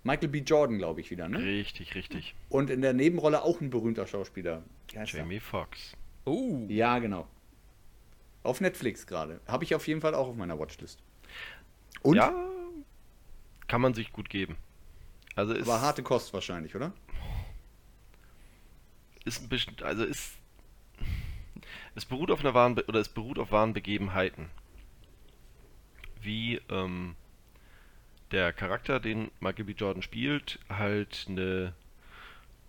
Michael 0.03 0.29
B. 0.29 0.39
Jordan, 0.39 0.77
glaube 0.77 1.01
ich, 1.01 1.12
wieder, 1.12 1.27
ne? 1.29 1.39
Richtig, 1.39 1.93
richtig. 1.93 2.36
Und 2.50 2.69
in 2.69 2.81
der 2.81 2.93
Nebenrolle 2.93 3.43
auch 3.43 3.62
ein 3.62 3.69
berühmter 3.69 4.08
Schauspieler. 4.08 4.63
Er? 4.93 5.03
Jamie 5.05 5.39
Foxx. 5.39 5.96
Oh, 6.25 6.65
Ja, 6.67 7.00
genau. 7.00 7.27
Auf 8.41 8.62
Netflix 8.62 9.05
gerade. 9.05 9.41
Habe 9.48 9.65
ich 9.65 9.75
auf 9.75 9.88
jeden 9.88 10.00
Fall 10.01 10.15
auch 10.15 10.29
auf 10.29 10.36
meiner 10.36 10.58
Watchlist. 10.58 11.03
Und? 12.01 12.15
Ja, 12.15 12.34
kann 13.67 13.81
man 13.81 13.93
sich 13.93 14.12
gut 14.13 14.29
geben. 14.29 14.55
Also 15.36 15.53
ist, 15.53 15.67
Aber 15.67 15.81
harte 15.81 16.01
Kost 16.03 16.34
wahrscheinlich, 16.34 16.75
oder? 16.75 16.93
ist 19.25 19.43
ein 19.43 19.50
bisschen, 19.50 19.75
also 19.84 20.03
ist 20.03 20.38
Es 21.96 22.05
beruht 22.05 22.31
auf 22.31 22.39
einer 22.39 22.53
wahren 22.53 22.77
oder 22.88 23.00
es 23.00 23.10
beruht 23.10 23.38
auf 23.38 23.51
wahren 23.51 23.74
Begebenheiten. 23.74 24.50
Wie 26.22 26.62
ähm, 26.69 27.15
der 28.32 28.54
Charakter, 28.54 29.00
den 29.00 29.32
Michael 29.40 29.66
B. 29.66 29.74
Jordan 29.74 30.02
spielt, 30.02 30.60
halt 30.70 31.26
eine, 31.30 31.74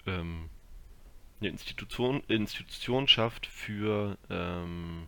ähm, 0.06 0.48
eine 1.40 1.50
Institution, 1.50 2.22
Institution 2.28 3.08
schafft 3.08 3.46
für 3.46 4.16
ähm, 4.30 5.06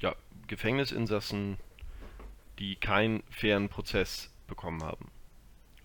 ja, 0.00 0.14
Gefängnisinsassen, 0.46 1.58
die 2.58 2.76
keinen 2.76 3.22
fairen 3.30 3.68
Prozess 3.68 4.32
bekommen 4.46 4.82
haben. 4.82 5.10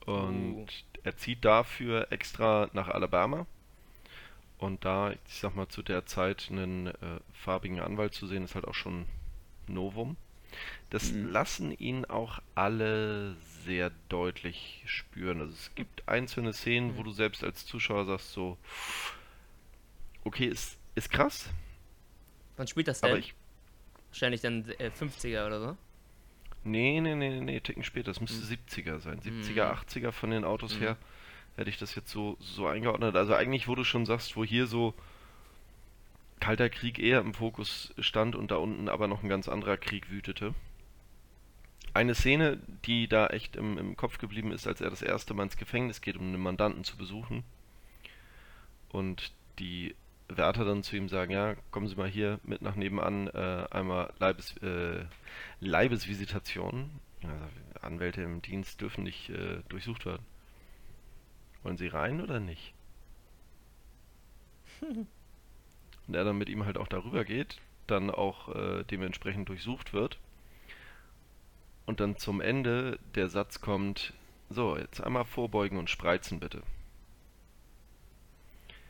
Und 0.06 0.66
Uh. 0.66 0.66
er 1.04 1.16
zieht 1.18 1.46
dafür 1.46 2.12
extra 2.12 2.70
nach 2.74 2.88
Alabama. 2.88 3.46
Und 4.58 4.86
da, 4.86 5.12
ich 5.12 5.40
sag 5.40 5.56
mal, 5.56 5.68
zu 5.68 5.82
der 5.82 6.06
Zeit 6.06 6.48
einen 6.52 6.88
äh, 6.88 6.94
farbigen 7.34 7.80
Anwalt 7.80 8.14
zu 8.14 8.28
sehen, 8.28 8.44
ist 8.44 8.56
halt 8.56 8.68
auch 8.68 8.76
schon 8.76 9.02
ein 9.68 9.74
Novum. 9.74 10.18
Das 10.90 11.12
Mhm. 11.12 11.32
lassen 11.32 11.72
ihn 11.72 12.06
auch 12.06 12.42
alle 12.56 13.36
sehr 13.66 13.92
deutlich 14.10 14.84
spüren. 14.86 15.42
Also 15.42 15.54
es 15.54 15.74
gibt 15.76 16.08
einzelne 16.08 16.54
Szenen, 16.54 16.98
wo 16.98 17.04
du 17.04 17.12
selbst 17.12 17.44
als 17.44 17.66
Zuschauer 17.66 18.06
sagst 18.06 18.32
so, 18.34 18.58
okay, 20.26 20.46
ist, 20.48 20.78
ist 20.96 21.10
krass, 21.12 21.50
Wann 22.58 22.68
spielt 22.68 22.88
das 22.88 23.02
denn? 23.02 23.18
ich, 23.18 23.34
Wahrscheinlich 24.10 24.42
dann 24.42 24.66
äh, 24.80 24.92
50er 24.92 25.48
oder 25.48 25.60
so. 25.62 25.78
nee, 26.64 27.00
nee, 27.02 27.16
nee, 27.16 27.40
nee, 27.42 27.60
Ticken 27.60 27.84
später, 27.84 28.12
das 28.12 28.22
müsste 28.22 28.46
70er 28.46 29.00
sein, 29.00 29.20
70er, 29.22 29.72
80er 29.72 30.12
von 30.12 30.30
den 30.32 30.44
Autos 30.44 30.76
Mhm. 30.76 30.82
her, 30.82 30.98
hätte 31.56 31.70
ich 31.70 31.78
das 31.78 31.96
jetzt 31.96 32.10
so, 32.12 32.38
so 32.40 32.68
eingeordnet. 32.68 33.16
Also 33.16 33.34
eigentlich, 33.36 33.68
wo 33.68 33.76
du 33.76 33.84
schon 33.84 34.06
sagst, 34.06 34.36
wo 34.36 34.44
hier 34.44 34.68
so 34.68 34.94
Kalter 36.42 36.70
Krieg 36.70 37.00
eher 37.00 37.22
im 37.22 37.34
Fokus 37.34 37.94
stand 38.00 38.36
und 38.36 38.52
da 38.52 38.56
unten 38.58 38.90
aber 38.90 39.08
noch 39.08 39.24
ein 39.24 39.30
ganz 39.30 39.48
anderer 39.48 39.78
Krieg 39.78 40.10
wütete. 40.10 40.54
Eine 41.94 42.16
Szene, 42.16 42.60
die 42.86 43.08
da 43.08 43.28
echt 43.28 43.56
im, 43.56 43.78
im 43.78 43.96
Kopf 43.96 44.18
geblieben 44.18 44.52
ist, 44.52 44.68
als 44.68 44.82
er 44.82 44.90
das 44.90 45.02
erste 45.02 45.34
Mal 45.34 45.44
ins 45.44 45.58
Gefängnis 45.58 46.02
geht, 46.02 46.18
um 46.18 46.24
einen 46.24 46.42
Mandanten 46.42 46.84
zu 46.84 46.98
besuchen. 46.98 47.44
Und 48.90 49.32
die 49.60 49.96
Wärter 50.30 50.66
dann 50.66 50.84
zu 50.84 50.96
ihm 50.96 51.10
sagen, 51.10 51.32
ja, 51.32 51.56
kommen 51.70 51.88
Sie 51.88 51.96
mal 51.96 52.10
hier 52.10 52.40
mit 52.44 52.62
nach 52.62 52.76
nebenan, 52.76 53.28
äh, 53.28 53.68
einmal 53.70 54.12
Leibes, 54.18 54.58
äh, 54.58 55.06
Leibesvisitation. 55.60 56.90
Also, 57.24 57.86
Anwälte 57.86 58.24
im 58.24 58.42
Dienst 58.42 58.82
dürfen 58.82 59.04
nicht 59.04 59.30
äh, 59.30 59.62
durchsucht 59.70 60.06
werden. 60.06 60.26
Wollen 61.62 61.78
Sie 61.78 61.88
rein 61.88 62.20
oder 62.22 62.40
nicht? 62.40 62.74
Und 66.12 66.16
er 66.18 66.26
dann 66.26 66.38
mit 66.38 66.50
ihm 66.50 66.66
halt 66.66 66.78
auch 66.78 66.90
darüber 66.90 67.24
geht, 67.24 67.62
dann 67.88 68.10
auch 68.10 68.54
äh, 68.54 68.84
dementsprechend 68.84 69.48
durchsucht 69.48 69.94
wird. 69.94 70.20
Und 71.86 72.02
dann 72.02 72.18
zum 72.18 72.42
Ende 72.42 73.00
der 73.16 73.30
Satz 73.30 73.62
kommt, 73.62 74.12
so, 74.50 74.76
jetzt 74.76 75.00
einmal 75.00 75.24
vorbeugen 75.24 75.78
und 75.78 75.90
spreizen 75.90 76.42
bitte. 76.42 76.64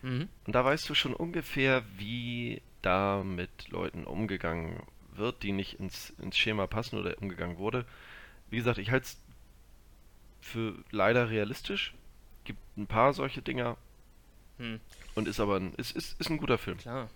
Mhm. 0.01 0.30
Und 0.48 0.56
da 0.56 0.66
weißt 0.66 0.90
du 0.90 0.96
schon 0.96 1.13
ungefähr, 1.13 1.84
wie 1.96 2.63
da 2.82 3.24
mit 3.24 3.70
Leuten 3.70 4.06
umgegangen 4.06 4.82
wird, 5.13 5.44
die 5.44 5.51
nicht 5.51 5.80
ins, 5.80 6.16
ins 6.20 6.40
Schema 6.40 6.66
passen 6.66 6.98
oder 6.98 7.22
umgegangen 7.22 7.60
wurde. 7.60 7.86
Wie 8.50 8.58
gesagt, 8.58 8.80
ich 8.80 8.90
halte 8.90 9.06
es 9.06 9.24
für 10.42 10.74
leider 10.90 11.30
realistisch. 11.30 11.94
Gibt 12.46 12.60
ein 12.78 12.88
paar 12.88 13.13
solche 13.13 13.44
Dinger 13.44 13.78
Hm, 14.62 14.80
und 15.15 15.27
ist 15.27 15.39
aber 15.39 15.56
ein, 15.58 15.74
ist, 15.75 15.96
ist, 15.96 16.20
ist 16.20 16.30
ein 16.30 16.38
guter 16.38 16.58
Film. 16.58 16.77
klar. 16.77 17.10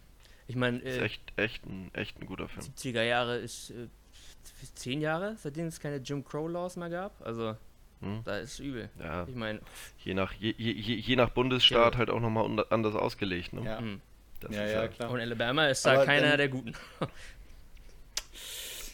Ich 0.48 0.56
meine, 0.56 0.78
Ist 0.80 0.98
äh, 1.00 1.06
echt, 1.06 1.22
echt 1.38 1.66
ein, 1.66 1.90
echt 1.94 2.20
ein 2.22 2.26
guter 2.28 2.48
Film. 2.48 2.66
70er 2.66 3.02
Jahre 3.04 3.38
ist 3.38 3.72
äh, 3.72 3.84
f- 3.84 4.74
zehn 4.76 5.02
Jahre, 5.02 5.36
seitdem 5.40 5.66
es 5.68 5.80
keine 5.80 5.98
Jim 5.98 6.24
Crow 6.24 6.50
Laws 6.50 6.76
mehr 6.76 6.90
gab. 6.90 7.20
Also, 7.26 7.56
Hm? 8.02 8.22
da 8.26 8.38
ist 8.38 8.60
übel. 8.60 8.90
Ja, 9.00 9.26
Ich 9.28 9.34
meine, 9.36 9.60
je 10.04 10.14
nach, 10.14 10.34
je, 10.34 10.54
je, 10.58 10.72
je 10.74 10.96
je 10.98 11.16
nach 11.16 11.30
Bundesstaat 11.30 11.94
Ja. 11.94 11.98
halt 12.00 12.10
auch 12.10 12.20
nochmal 12.20 12.66
anders 12.70 12.94
ausgelegt. 12.96 13.54
Ne? 13.54 13.64
Ja, 13.64 13.80
hm. 13.80 14.02
Das 14.42 14.54
ja, 14.54 14.64
ist 14.66 14.74
ja, 14.74 14.88
klar. 14.90 15.10
und 15.12 15.20
Alabama 15.22 15.68
ist 15.68 15.86
da 15.86 15.94
Aber 15.94 16.06
keiner 16.06 16.28
dann- 16.30 16.38
der 16.38 16.50
Guten. 16.50 16.74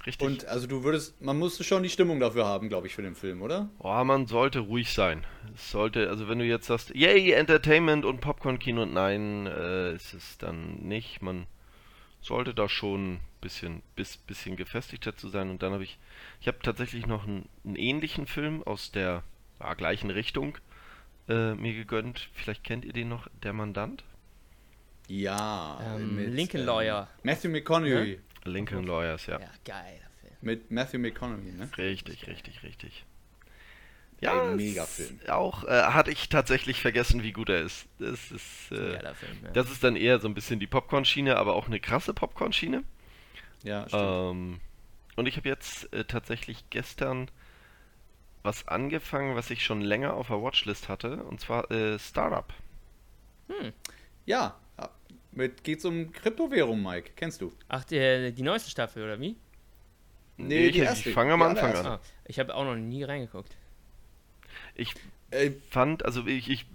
Richtig. 0.05 0.27
Und 0.27 0.45
also 0.45 0.65
du 0.65 0.83
würdest, 0.83 1.21
man 1.21 1.37
musste 1.37 1.63
schon 1.63 1.83
die 1.83 1.89
Stimmung 1.89 2.19
dafür 2.19 2.45
haben, 2.45 2.69
glaube 2.69 2.87
ich, 2.87 2.95
für 2.95 3.03
den 3.03 3.15
Film, 3.15 3.41
oder? 3.41 3.69
Oh, 3.77 4.03
man 4.03 4.25
sollte 4.25 4.59
ruhig 4.59 4.91
sein. 4.93 5.25
Es 5.53 5.71
sollte, 5.71 6.09
also 6.09 6.27
wenn 6.27 6.39
du 6.39 6.45
jetzt 6.45 6.65
sagst, 6.65 6.95
yay, 6.95 7.31
Entertainment 7.33 8.03
und 8.03 8.19
Popcorn-Kino, 8.19 8.85
nein, 8.87 9.45
äh, 9.45 9.93
ist 9.93 10.13
es 10.13 10.37
dann 10.39 10.77
nicht. 10.77 11.21
Man 11.21 11.45
sollte 12.21 12.55
da 12.55 12.67
schon 12.67 13.15
ein 13.15 13.19
bisschen, 13.41 13.83
bis, 13.95 14.17
bisschen 14.17 14.55
gefestigter 14.55 15.15
zu 15.15 15.29
sein. 15.29 15.51
Und 15.51 15.61
dann 15.61 15.73
habe 15.73 15.83
ich, 15.83 15.99
ich 16.39 16.47
habe 16.47 16.57
tatsächlich 16.63 17.05
noch 17.05 17.27
einen, 17.27 17.47
einen 17.63 17.75
ähnlichen 17.75 18.25
Film 18.25 18.63
aus 18.63 18.91
der 18.91 19.21
ja, 19.59 19.73
gleichen 19.75 20.09
Richtung 20.09 20.57
äh, 21.29 21.53
mir 21.53 21.75
gegönnt. 21.75 22.29
Vielleicht 22.33 22.63
kennt 22.63 22.85
ihr 22.85 22.93
den 22.93 23.09
noch, 23.09 23.27
Der 23.43 23.53
Mandant? 23.53 24.03
Ja. 25.07 25.79
Ähm, 25.95 26.15
mit, 26.15 26.33
Lincoln 26.33 26.61
ähm, 26.61 26.67
Lawyer. 26.67 27.07
Matthew 27.21 27.49
McConaughey. 27.49 28.19
Lincoln 28.43 28.85
Lawyers, 28.85 29.25
ja. 29.25 29.39
Ja, 29.39 29.49
geiler 29.65 30.09
Film. 30.21 30.33
Mit 30.41 30.71
Matthew 30.71 30.99
McConaughey, 30.99 31.51
ne? 31.51 31.69
Richtig, 31.77 32.27
richtig, 32.27 32.63
richtig. 32.63 33.05
Ja, 34.19 34.53
mega 34.55 34.83
es- 34.83 34.95
Film. 34.95 35.19
Auch 35.29 35.63
äh, 35.63 35.69
hatte 35.83 36.11
ich 36.11 36.29
tatsächlich 36.29 36.79
vergessen, 36.79 37.23
wie 37.23 37.31
gut 37.31 37.49
er 37.49 37.61
ist. 37.61 37.87
Das 37.99 38.31
ist, 38.31 38.71
äh, 38.71 38.93
Geiler 38.93 39.15
Film, 39.15 39.37
ja. 39.43 39.51
das 39.51 39.71
ist 39.71 39.83
dann 39.83 39.95
eher 39.95 40.19
so 40.19 40.27
ein 40.27 40.35
bisschen 40.35 40.59
die 40.59 40.67
Popcorn-Schiene, 40.67 41.37
aber 41.37 41.55
auch 41.55 41.65
eine 41.67 41.79
krasse 41.79 42.13
Popcorn-Schiene. 42.13 42.83
Ja, 43.63 43.87
stimmt. 43.87 44.03
Ähm, 44.03 44.59
und 45.15 45.25
ich 45.27 45.37
habe 45.37 45.49
jetzt 45.49 45.91
äh, 45.93 46.05
tatsächlich 46.05 46.69
gestern 46.69 47.29
was 48.43 48.67
angefangen, 48.67 49.35
was 49.35 49.49
ich 49.51 49.63
schon 49.63 49.81
länger 49.81 50.13
auf 50.13 50.27
der 50.27 50.41
Watchlist 50.41 50.87
hatte, 50.89 51.23
und 51.23 51.39
zwar 51.39 51.69
äh, 51.71 51.99
Startup. 51.99 52.51
Ja, 53.49 53.71
ja. 54.25 54.55
Mit, 55.33 55.63
geht's 55.63 55.85
um 55.85 56.11
Kryptowährung, 56.11 56.81
Mike. 56.83 57.11
Kennst 57.15 57.41
du? 57.41 57.53
Ach, 57.69 57.83
die, 57.85 58.33
die 58.33 58.43
neueste 58.43 58.69
Staffel, 58.69 59.03
oder 59.03 59.19
wie? 59.19 59.35
Nee, 60.37 60.67
ich, 60.67 60.73
die 60.73 60.79
erste, 60.79 61.09
ich 61.09 61.15
fange 61.15 61.33
am 61.33 61.41
Anfang 61.41 61.73
an. 61.75 61.85
Ah, 61.85 61.99
ich 62.25 62.39
habe 62.39 62.53
auch 62.55 62.65
noch 62.65 62.75
nie 62.75 63.03
reingeguckt. 63.03 63.55
Ich 64.75 64.93
Äh, 65.29 65.51
fand, 65.69 66.03
also 66.03 66.25
ich, 66.27 66.49
ich 66.49 66.65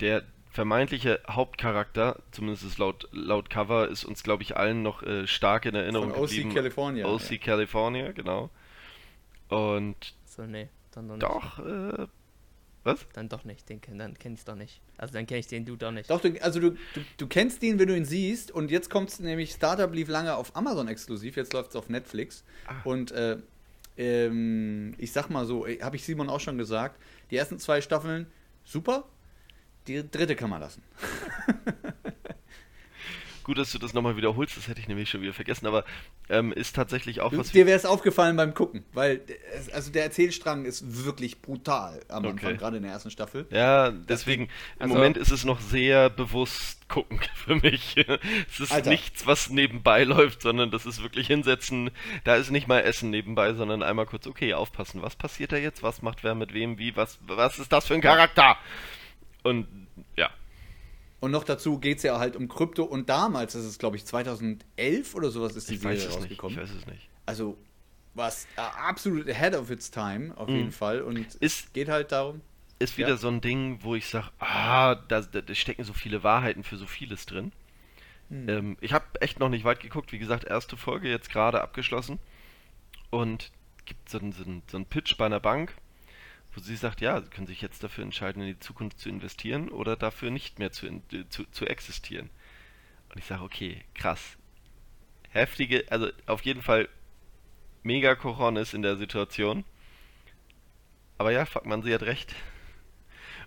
der 0.00 0.24
vermeintliche 0.50 1.20
Hauptcharakter, 1.28 2.22
zumindest 2.32 2.64
ist 2.64 2.78
laut, 2.78 3.08
laut 3.12 3.48
Cover, 3.50 3.88
ist 3.88 4.04
uns, 4.04 4.22
glaube 4.22 4.42
ich, 4.42 4.56
allen 4.56 4.82
noch 4.82 5.02
äh, 5.02 5.26
stark 5.26 5.64
in 5.66 5.74
Erinnerung 5.74 6.10
von 6.10 6.18
OC 6.22 6.28
geblieben. 6.28 6.54
California. 6.54 7.06
OC 7.06 7.40
California, 7.40 8.12
genau. 8.12 8.50
Und 9.48 10.14
So, 10.26 10.42
nee, 10.44 10.68
dann 10.92 11.08
doch 11.08 11.14
nicht. 11.16 11.22
doch, 11.22 11.58
äh, 11.60 12.06
was? 12.86 13.06
Dann 13.12 13.28
doch 13.28 13.44
nicht, 13.44 13.68
den, 13.68 13.80
kenn- 13.80 13.98
dann 13.98 14.14
kenn 14.14 14.34
ich's 14.34 14.44
doch 14.44 14.54
nicht. 14.54 14.80
Also 14.96 15.12
dann 15.12 15.26
kenne 15.26 15.40
ich 15.40 15.46
den 15.46 15.64
Dude 15.64 15.78
doch 15.78 15.92
nicht. 15.92 16.08
Doch, 16.08 16.20
du, 16.20 16.40
also 16.42 16.60
du, 16.60 16.70
du, 16.70 17.00
du 17.16 17.26
kennst 17.26 17.62
ihn, 17.62 17.78
wenn 17.78 17.88
du 17.88 17.96
ihn 17.96 18.04
siehst. 18.04 18.50
Und 18.50 18.70
jetzt 18.70 18.88
kommt's 18.88 19.18
nämlich, 19.20 19.52
Startup 19.52 19.92
lief 19.92 20.08
lange 20.08 20.34
auf 20.34 20.54
Amazon 20.56 20.88
exklusiv, 20.88 21.36
jetzt 21.36 21.52
läuft's 21.52 21.76
auf 21.76 21.88
Netflix. 21.88 22.44
Ah. 22.66 22.74
Und 22.84 23.12
äh, 23.12 23.36
ähm, 23.98 24.94
ich 24.98 25.12
sag 25.12 25.28
mal 25.30 25.44
so, 25.46 25.66
habe 25.66 25.96
ich 25.96 26.04
Simon 26.04 26.28
auch 26.30 26.40
schon 26.40 26.58
gesagt, 26.58 27.00
die 27.30 27.36
ersten 27.36 27.58
zwei 27.58 27.80
Staffeln 27.80 28.26
super, 28.64 29.04
die 29.86 30.08
dritte 30.10 30.36
kann 30.36 30.50
man 30.50 30.60
lassen. 30.60 30.82
Gut, 33.46 33.58
dass 33.58 33.70
du 33.70 33.78
das 33.78 33.94
nochmal 33.94 34.16
wiederholst, 34.16 34.56
das 34.56 34.66
hätte 34.66 34.80
ich 34.80 34.88
nämlich 34.88 35.08
schon 35.08 35.20
wieder 35.20 35.32
vergessen, 35.32 35.68
aber 35.68 35.84
ähm, 36.28 36.52
ist 36.52 36.74
tatsächlich 36.74 37.20
auch 37.20 37.32
was. 37.32 37.52
Dir 37.52 37.64
wäre 37.64 37.76
es 37.78 37.84
aufgefallen 37.86 38.34
beim 38.36 38.54
Gucken, 38.54 38.84
weil 38.92 39.20
es, 39.54 39.70
also 39.70 39.92
der 39.92 40.02
Erzählstrang 40.02 40.64
ist 40.64 41.04
wirklich 41.04 41.40
brutal 41.42 42.00
am 42.08 42.24
Okay. 42.24 42.30
Anfang, 42.32 42.56
gerade 42.56 42.76
in 42.78 42.82
der 42.82 42.90
ersten 42.90 43.12
Staffel. 43.12 43.46
Ja, 43.50 43.92
deswegen, 43.92 44.46
im 44.46 44.50
Also- 44.80 44.94
Moment 44.94 45.16
ist 45.16 45.30
es 45.30 45.44
noch 45.44 45.60
sehr 45.60 46.10
bewusst 46.10 46.88
gucken 46.88 47.20
für 47.36 47.54
mich. 47.54 47.96
Es 48.50 48.58
ist 48.58 48.72
Alter. 48.72 48.90
nichts, 48.90 49.26
was 49.28 49.48
nebenbei 49.48 50.02
läuft, 50.02 50.42
sondern 50.42 50.72
das 50.72 50.84
ist 50.84 51.00
wirklich 51.04 51.28
hinsetzen. 51.28 51.92
Da 52.24 52.34
ist 52.34 52.50
nicht 52.50 52.66
mal 52.66 52.80
Essen 52.80 53.10
nebenbei, 53.10 53.54
sondern 53.54 53.84
einmal 53.84 54.06
kurz, 54.06 54.26
okay, 54.26 54.54
aufpassen. 54.54 55.02
Was 55.02 55.14
passiert 55.14 55.52
da 55.52 55.56
jetzt? 55.56 55.84
Was 55.84 56.02
macht 56.02 56.24
wer 56.24 56.34
mit 56.34 56.52
wem? 56.52 56.78
Wie? 56.78 56.96
Was, 56.96 57.20
was 57.28 57.60
ist 57.60 57.70
das 57.72 57.86
für 57.86 57.94
ein 57.94 58.00
Charakter? 58.00 58.56
Und 59.44 59.68
ja, 60.16 60.30
Und 61.20 61.30
noch 61.30 61.44
dazu 61.44 61.78
geht 61.78 61.96
es 61.98 62.02
ja 62.02 62.18
halt 62.18 62.36
um 62.36 62.46
Krypto 62.48 62.84
und 62.84 63.08
damals, 63.08 63.54
das 63.54 63.64
ist 63.64 63.78
glaube 63.78 63.96
ich 63.96 64.04
2011 64.04 65.14
oder 65.14 65.30
sowas, 65.30 65.56
ist 65.56 65.70
die 65.70 65.74
ich 65.74 65.80
Serie 65.80 65.96
es 65.96 66.04
nicht. 66.04 66.14
Ich 66.14 66.20
rausgekommen. 66.22 66.56
weiß 66.58 66.70
es 66.70 66.86
nicht. 66.86 67.08
Also 67.24 67.56
was 68.14 68.46
äh, 68.56 68.60
absolut 68.60 69.28
ahead 69.28 69.54
of 69.54 69.70
its 69.70 69.90
time, 69.90 70.36
auf 70.36 70.48
jeden 70.48 70.72
Fall. 70.72 71.02
Und 71.02 71.18
Mhm. 71.18 71.26
Es 71.40 71.72
geht 71.72 71.88
halt 71.88 72.12
darum. 72.12 72.40
Ist 72.78 72.98
wieder 72.98 73.10
Ja. 73.10 73.16
so 73.16 73.28
ein 73.28 73.40
Ding, 73.40 73.78
wo 73.82 73.94
ich 73.94 74.08
sage, 74.08 74.28
ah, 74.38 74.94
da, 74.94 75.20
da, 75.22 75.54
stecken 75.54 75.84
so 75.84 75.92
viele 75.94 76.22
Wahrheiten 76.22 76.62
für 76.62 76.76
so 76.76 76.86
vieles 76.86 77.24
drin. 77.26 77.52
Hm. 78.28 78.48
Ähm, 78.48 78.76
ich 78.80 78.92
habe 78.92 79.04
echt 79.20 79.38
noch 79.38 79.48
nicht 79.48 79.64
weit 79.64 79.80
geguckt. 79.80 80.12
Wie 80.12 80.18
gesagt, 80.18 80.44
erste 80.44 80.76
Folge 80.76 81.08
jetzt 81.08 81.30
gerade 81.30 81.62
abgeschlossen. 81.62 82.18
Und 83.10 83.50
gibt 83.86 84.08
so, 84.10 84.18
einen, 84.18 84.32
so 84.32 84.76
einen 84.76 84.86
Pitch 84.86 85.16
bei 85.16 85.26
einer 85.26 85.40
Bank, 85.40 85.74
wo 86.56 86.60
sie 86.60 86.76
sagt, 86.76 87.00
ja, 87.02 87.20
sie 87.20 87.28
können 87.28 87.46
sich 87.46 87.60
jetzt 87.60 87.84
dafür 87.84 88.02
entscheiden, 88.02 88.42
in 88.42 88.48
die 88.48 88.58
Zukunft 88.58 88.98
zu 88.98 89.08
investieren 89.08 89.68
oder 89.68 89.94
dafür 89.96 90.30
nicht 90.30 90.58
mehr 90.58 90.72
zu, 90.72 90.86
in, 90.86 91.02
zu, 91.28 91.44
zu 91.50 91.66
existieren. 91.66 92.30
Und 93.10 93.18
ich 93.18 93.26
sage, 93.26 93.42
okay, 93.42 93.84
krass. 93.94 94.36
Heftige, 95.30 95.84
also 95.90 96.08
auf 96.24 96.42
jeden 96.42 96.62
Fall 96.62 96.88
mega 97.82 98.14
Coronis 98.14 98.72
in 98.72 98.82
der 98.82 98.96
Situation. 98.96 99.64
Aber 101.18 101.30
ja, 101.30 101.44
fuck 101.44 101.66
man, 101.66 101.82
sie 101.82 101.94
hat 101.94 102.02
recht. 102.02 102.34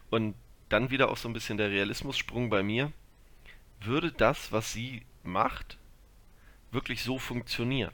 Und 0.10 0.36
dann 0.70 0.92
wieder 0.92 1.10
auch 1.10 1.18
so 1.18 1.28
ein 1.28 1.34
bisschen 1.34 1.58
der 1.58 1.72
Realismussprung 1.72 2.50
bei 2.50 2.62
mir. 2.64 2.92
Würde 3.82 4.12
das, 4.12 4.52
was 4.52 4.72
sie 4.74 5.04
macht, 5.24 5.78
wirklich 6.72 7.02
so 7.04 7.18
funktionieren? 7.18 7.94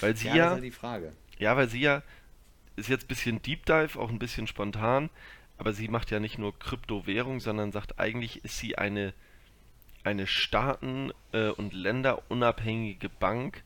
Weil 0.00 0.16
sie 0.16 0.28
Ja, 0.28 0.34
ja, 0.34 0.36
das 0.36 0.46
ist 0.46 0.54
halt 0.54 0.64
die 0.64 0.70
Frage. 0.70 1.12
ja, 1.38 1.56
weil 1.56 1.68
sie 1.68 1.80
ja, 1.80 2.02
ist 2.78 2.88
jetzt 2.88 3.04
ein 3.04 3.08
bisschen 3.08 3.42
Deep 3.42 3.66
Dive, 3.66 3.98
auch 3.98 4.08
ein 4.08 4.18
bisschen 4.18 4.46
spontan, 4.46 5.10
aber 5.58 5.72
sie 5.72 5.88
macht 5.88 6.10
ja 6.10 6.20
nicht 6.20 6.38
nur 6.38 6.58
Kryptowährung, 6.58 7.40
sondern 7.40 7.72
sagt, 7.72 7.98
eigentlich 7.98 8.44
ist 8.44 8.58
sie 8.58 8.78
eine, 8.78 9.12
eine 10.04 10.26
staaten- 10.26 11.12
äh, 11.32 11.48
und 11.48 11.72
länderunabhängige 11.72 13.08
Bank 13.08 13.62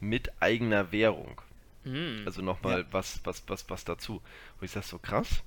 mit 0.00 0.30
eigener 0.40 0.92
Währung. 0.92 1.40
Hm. 1.84 2.22
Also 2.26 2.42
nochmal 2.42 2.80
Ja. 2.80 2.86
was, 2.90 3.20
was, 3.24 3.44
was, 3.46 3.70
was 3.70 3.84
dazu. 3.84 4.20
Wo 4.58 4.64
ich 4.64 4.72
sag, 4.72 4.82
so 4.82 4.98
krass. 4.98 5.42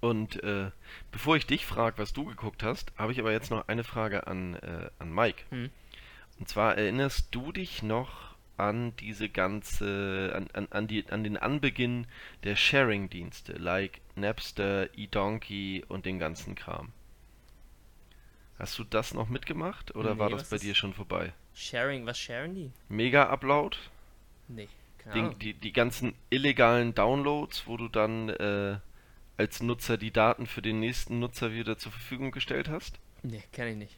Und 0.00 0.42
äh, 0.42 0.70
bevor 1.10 1.36
ich 1.36 1.46
dich 1.46 1.64
frage, 1.64 1.98
was 1.98 2.12
du 2.12 2.24
geguckt 2.26 2.62
hast, 2.62 2.92
habe 2.98 3.12
ich 3.12 3.20
aber 3.20 3.32
jetzt 3.32 3.50
noch 3.50 3.68
eine 3.68 3.84
Frage 3.84 4.26
an, 4.26 4.54
äh, 4.56 4.90
an 4.98 5.12
Mike. 5.14 5.44
Hm. 5.50 5.70
Und 6.38 6.48
zwar 6.48 6.76
erinnerst 6.76 7.28
du 7.34 7.50
dich 7.52 7.82
noch 7.82 8.35
an 8.56 8.94
diese 8.96 9.28
ganze, 9.28 10.32
an, 10.34 10.48
an, 10.52 10.68
an, 10.70 10.86
die, 10.86 11.08
an 11.10 11.24
den 11.24 11.36
Anbeginn 11.36 12.06
der 12.44 12.56
Sharing-Dienste, 12.56 13.54
like 13.54 14.00
Napster, 14.14 14.88
eDonkey 14.96 15.84
und 15.88 16.06
den 16.06 16.18
ganzen 16.18 16.54
Kram? 16.54 16.92
Hast 18.58 18.78
du 18.78 18.84
das 18.84 19.12
noch 19.12 19.28
mitgemacht 19.28 19.94
oder 19.94 20.14
Nee, 20.14 20.18
war 20.18 20.30
das 20.30 20.48
bei 20.48 20.56
dir 20.58 20.74
schon 20.74 20.94
vorbei? 20.94 21.32
Sharing, 21.54 22.06
was 22.06 22.18
sharen 22.18 22.54
die? 22.54 22.72
Mega-Upload? 22.88 23.76
Nee, 24.48 24.68
keine 24.98 25.14
Ahnung. 25.14 25.38
die, 25.38 25.54
die 25.54 25.72
ganzen 25.72 26.14
illegalen 26.30 26.94
Downloads, 26.94 27.66
wo 27.66 27.76
du 27.76 27.88
dann 27.88 28.30
äh, 28.30 28.78
als 29.36 29.62
Nutzer 29.62 29.98
die 29.98 30.10
Daten 30.10 30.46
für 30.46 30.62
den 30.62 30.80
nächsten 30.80 31.18
Nutzer 31.18 31.52
wieder 31.52 31.76
zur 31.76 31.92
Verfügung 31.92 32.30
gestellt 32.30 32.68
hast? 32.68 32.98
Nee, 33.22 33.42
kenne 33.52 33.70
ich 33.72 33.76
nicht. 33.76 33.96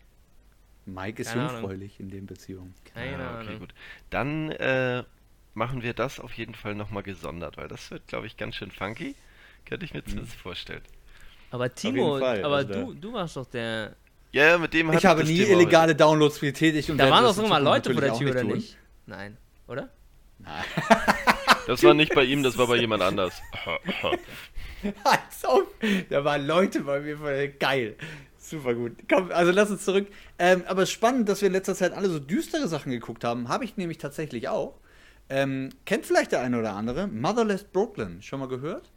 Mike 0.95 1.23
ist 1.23 1.29
Keine 1.31 1.43
Ahnung. 1.43 1.55
jungfräulich 1.61 2.01
in 2.01 2.11
den 2.11 2.27
Beziehungen. 2.27 2.75
Keine 2.95 3.23
Ah, 3.25 3.39
okay, 3.41 3.49
Ahnung. 3.49 3.59
gut. 3.61 3.75
Dann 4.11 4.51
äh, 4.53 5.05
machen 5.55 5.83
wir 5.83 5.95
das 5.95 6.19
auf 6.21 6.33
jeden 6.35 6.55
Fall 6.55 6.75
nochmal 6.75 7.03
gesondert, 7.03 7.57
weil 7.57 7.69
das 7.69 7.91
wird, 7.91 8.07
glaube 8.09 8.27
ich, 8.27 8.37
ganz 8.37 8.57
schön 8.57 8.71
funky. 8.71 9.15
Könnte 9.67 9.85
ich 9.85 9.93
mir 9.95 10.05
zumindest 10.05 10.35
vorstellen. 10.37 10.83
Aber 11.51 11.75
Timo, 11.75 12.19
Fall, 12.19 12.45
aber 12.45 12.57
also 12.57 12.73
du, 12.73 12.95
du 12.95 13.13
warst 13.13 13.37
doch 13.37 13.47
der. 13.47 13.97
Ja, 14.33 14.47
ja, 14.49 14.59
mit 14.59 14.75
dem 14.75 14.89
hat 14.89 14.99
Ich 14.99 15.07
habe 15.07 15.25
nie 15.25 15.39
Thema 15.45 15.53
illegale 15.61 15.95
Downloads 15.97 16.41
getätigt. 16.41 16.91
Und 16.91 16.99
Da 16.99 17.11
waren 17.11 17.25
doch 17.25 17.35
Zukunft 17.35 17.63
Leute 17.63 17.93
vor 17.93 18.01
der 18.03 18.15
Tür, 18.15 18.31
oder 18.33 18.41
tun. 18.43 18.53
nicht? 18.53 18.77
Nein, 19.07 19.37
oder? 19.67 19.89
heute. 20.47 20.55
Das 21.67 21.83
war 21.83 21.93
nicht 21.95 22.15
bei 22.15 22.25
ihm, 22.25 22.43
das 22.43 22.57
war 22.57 22.67
bei 22.67 22.77
jemand 22.77 23.03
anders. 23.03 23.43
Als 25.05 25.45
ob. 25.45 25.75
Da 26.09 26.25
waren 26.25 26.47
Leute 26.47 26.81
bei 26.81 27.01
mir 27.01 27.17
vor 27.19 27.31
der 27.31 27.49
Geil. 27.49 27.97
Super 28.49 28.75
gut. 28.75 28.93
Komm, 29.13 29.31
also 29.31 29.53
lass 29.53 29.71
uns 29.71 29.85
zurück. 29.85 30.07
Ähm, 30.39 30.63
aber 30.67 30.83
es 30.83 30.89
ist 30.89 30.95
spannend, 30.95 31.29
dass 31.29 31.41
wir 31.43 31.49
in 31.49 31.53
letzter 31.53 31.75
Zeit 31.75 31.93
alle 31.93 32.09
so 32.09 32.19
düstere 32.19 32.67
Sachen 32.69 32.91
geguckt 32.93 33.25
haben. 33.25 33.49
Habe 33.49 33.65
ich 33.65 33.77
nämlich 33.77 33.99
tatsächlich 33.99 34.49
auch. 34.49 34.79
Ähm, 35.29 35.69
kennt 35.85 36.07
vielleicht 36.07 36.33
der 36.33 36.41
eine 36.41 36.59
oder 36.59 36.73
andere. 36.73 37.07
Motherless 37.07 37.65
Brooklyn. 37.65 38.23
Schon 38.23 38.41
mal 38.41 38.49
gehört? 38.49 38.91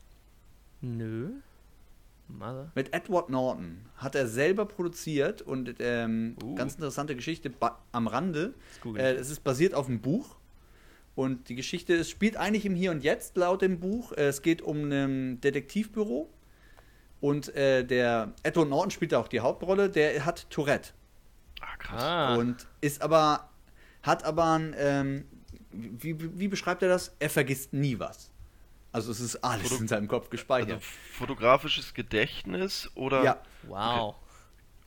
Nö. 0.79 1.31
Mother. 2.29 2.71
Mit 2.75 2.93
Edward 2.93 3.29
Norton. 3.29 3.85
Hat 3.97 4.15
er 4.15 4.27
selber 4.27 4.65
produziert 4.65 5.41
und 5.41 5.75
ähm, 5.79 6.37
Uh. 6.41 6.55
ganz 6.55 6.75
interessante 6.75 7.15
Geschichte 7.15 7.51
am 7.91 8.07
Rande. 8.07 8.53
Äh, 8.95 9.15
es 9.15 9.29
ist 9.29 9.43
basiert 9.43 9.73
auf 9.73 9.87
einem 9.89 9.99
Buch. 9.99 10.37
Und 11.13 11.49
die 11.49 11.55
Geschichte 11.55 11.93
ist, 11.93 12.09
spielt 12.09 12.37
eigentlich 12.37 12.65
im 12.65 12.73
Hier 12.73 12.91
und 12.91 13.03
Jetzt 13.03 13.35
laut 13.35 13.61
dem 13.61 13.81
Buch. 13.81 14.13
Äh, 14.13 14.27
Es 14.27 14.41
geht 14.41 14.61
um 14.61 14.89
ein 14.89 15.41
Detektivbüro. 15.41 16.29
Und 17.21 17.55
äh, 17.55 17.83
der 17.85 18.33
Edward 18.43 18.67
Norton 18.69 18.91
spielt 18.91 19.11
da 19.11 19.19
auch 19.19 19.27
die 19.27 19.39
Hauptrolle. 19.39 19.89
Der 19.89 20.25
hat 20.25 20.49
Tourette. 20.49 20.89
Ah, 21.61 21.77
krass. 21.77 22.03
Ah, 22.03 22.35
Und 22.35 22.67
ist 22.81 23.01
aber, 23.01 23.49
hat 24.01 24.23
aber 24.23 24.45
ein, 24.57 24.75
ähm, 24.77 25.25
wie, 25.71 26.15
wie, 26.39 26.47
beschreibt 26.47 26.81
er 26.81 26.89
das? 26.89 27.13
Er 27.19 27.29
vergisst 27.29 27.73
nie 27.73 27.99
was. 27.99 28.31
Also 28.91 29.11
es 29.11 29.19
ist 29.21 29.37
alles 29.37 29.69
Foto- 29.69 29.81
in 29.81 29.87
seinem 29.87 30.07
Kopf 30.07 30.23
Also 30.23 30.31
gespeichert. 30.31 30.83
fotografisches 30.83 31.93
Gedächtnis 31.93 32.89
oder 32.95 33.23
ja. 33.23 33.37
wow. 33.67 34.15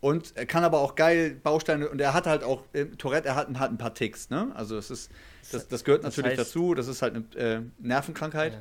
Und 0.00 0.36
er 0.36 0.44
kann 0.44 0.64
aber 0.64 0.80
auch 0.80 0.96
geil 0.96 1.30
Bausteine 1.42 1.88
und 1.88 1.98
er 1.98 2.12
hat 2.12 2.26
halt 2.26 2.42
auch 2.44 2.64
äh, 2.74 2.84
Tourette, 2.84 3.28
er 3.28 3.36
hat, 3.36 3.48
hat 3.58 3.70
ein 3.70 3.78
paar 3.78 3.94
Ticks, 3.94 4.28
ne? 4.28 4.52
Also 4.54 4.76
es 4.76 4.90
ist 4.90 5.10
das, 5.50 5.66
das 5.68 5.84
gehört 5.84 6.04
Das 6.04 6.14
natürlich 6.16 6.38
heißt- 6.38 6.42
dazu, 6.42 6.74
das 6.74 6.88
ist 6.88 7.00
halt 7.00 7.14
eine 7.14 7.42
äh, 7.42 7.62
Nervenkrankheit. 7.78 8.52
Ja. 8.54 8.58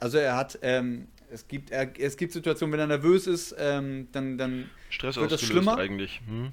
Also 0.00 0.18
er 0.18 0.36
hat 0.36 0.58
ähm, 0.60 1.08
es 1.32 1.48
gibt 1.48 1.70
er, 1.70 1.88
es 1.98 2.16
gibt 2.16 2.32
Situationen, 2.32 2.72
wenn 2.72 2.80
er 2.80 2.86
nervös 2.86 3.26
ist, 3.26 3.54
ähm, 3.58 4.08
dann 4.12 4.38
dann 4.38 4.70
Stress 4.90 5.16
Wird 5.16 5.32
das 5.32 5.42
schlimmer? 5.42 5.78
eigentlich. 5.78 6.20
Hm? 6.26 6.52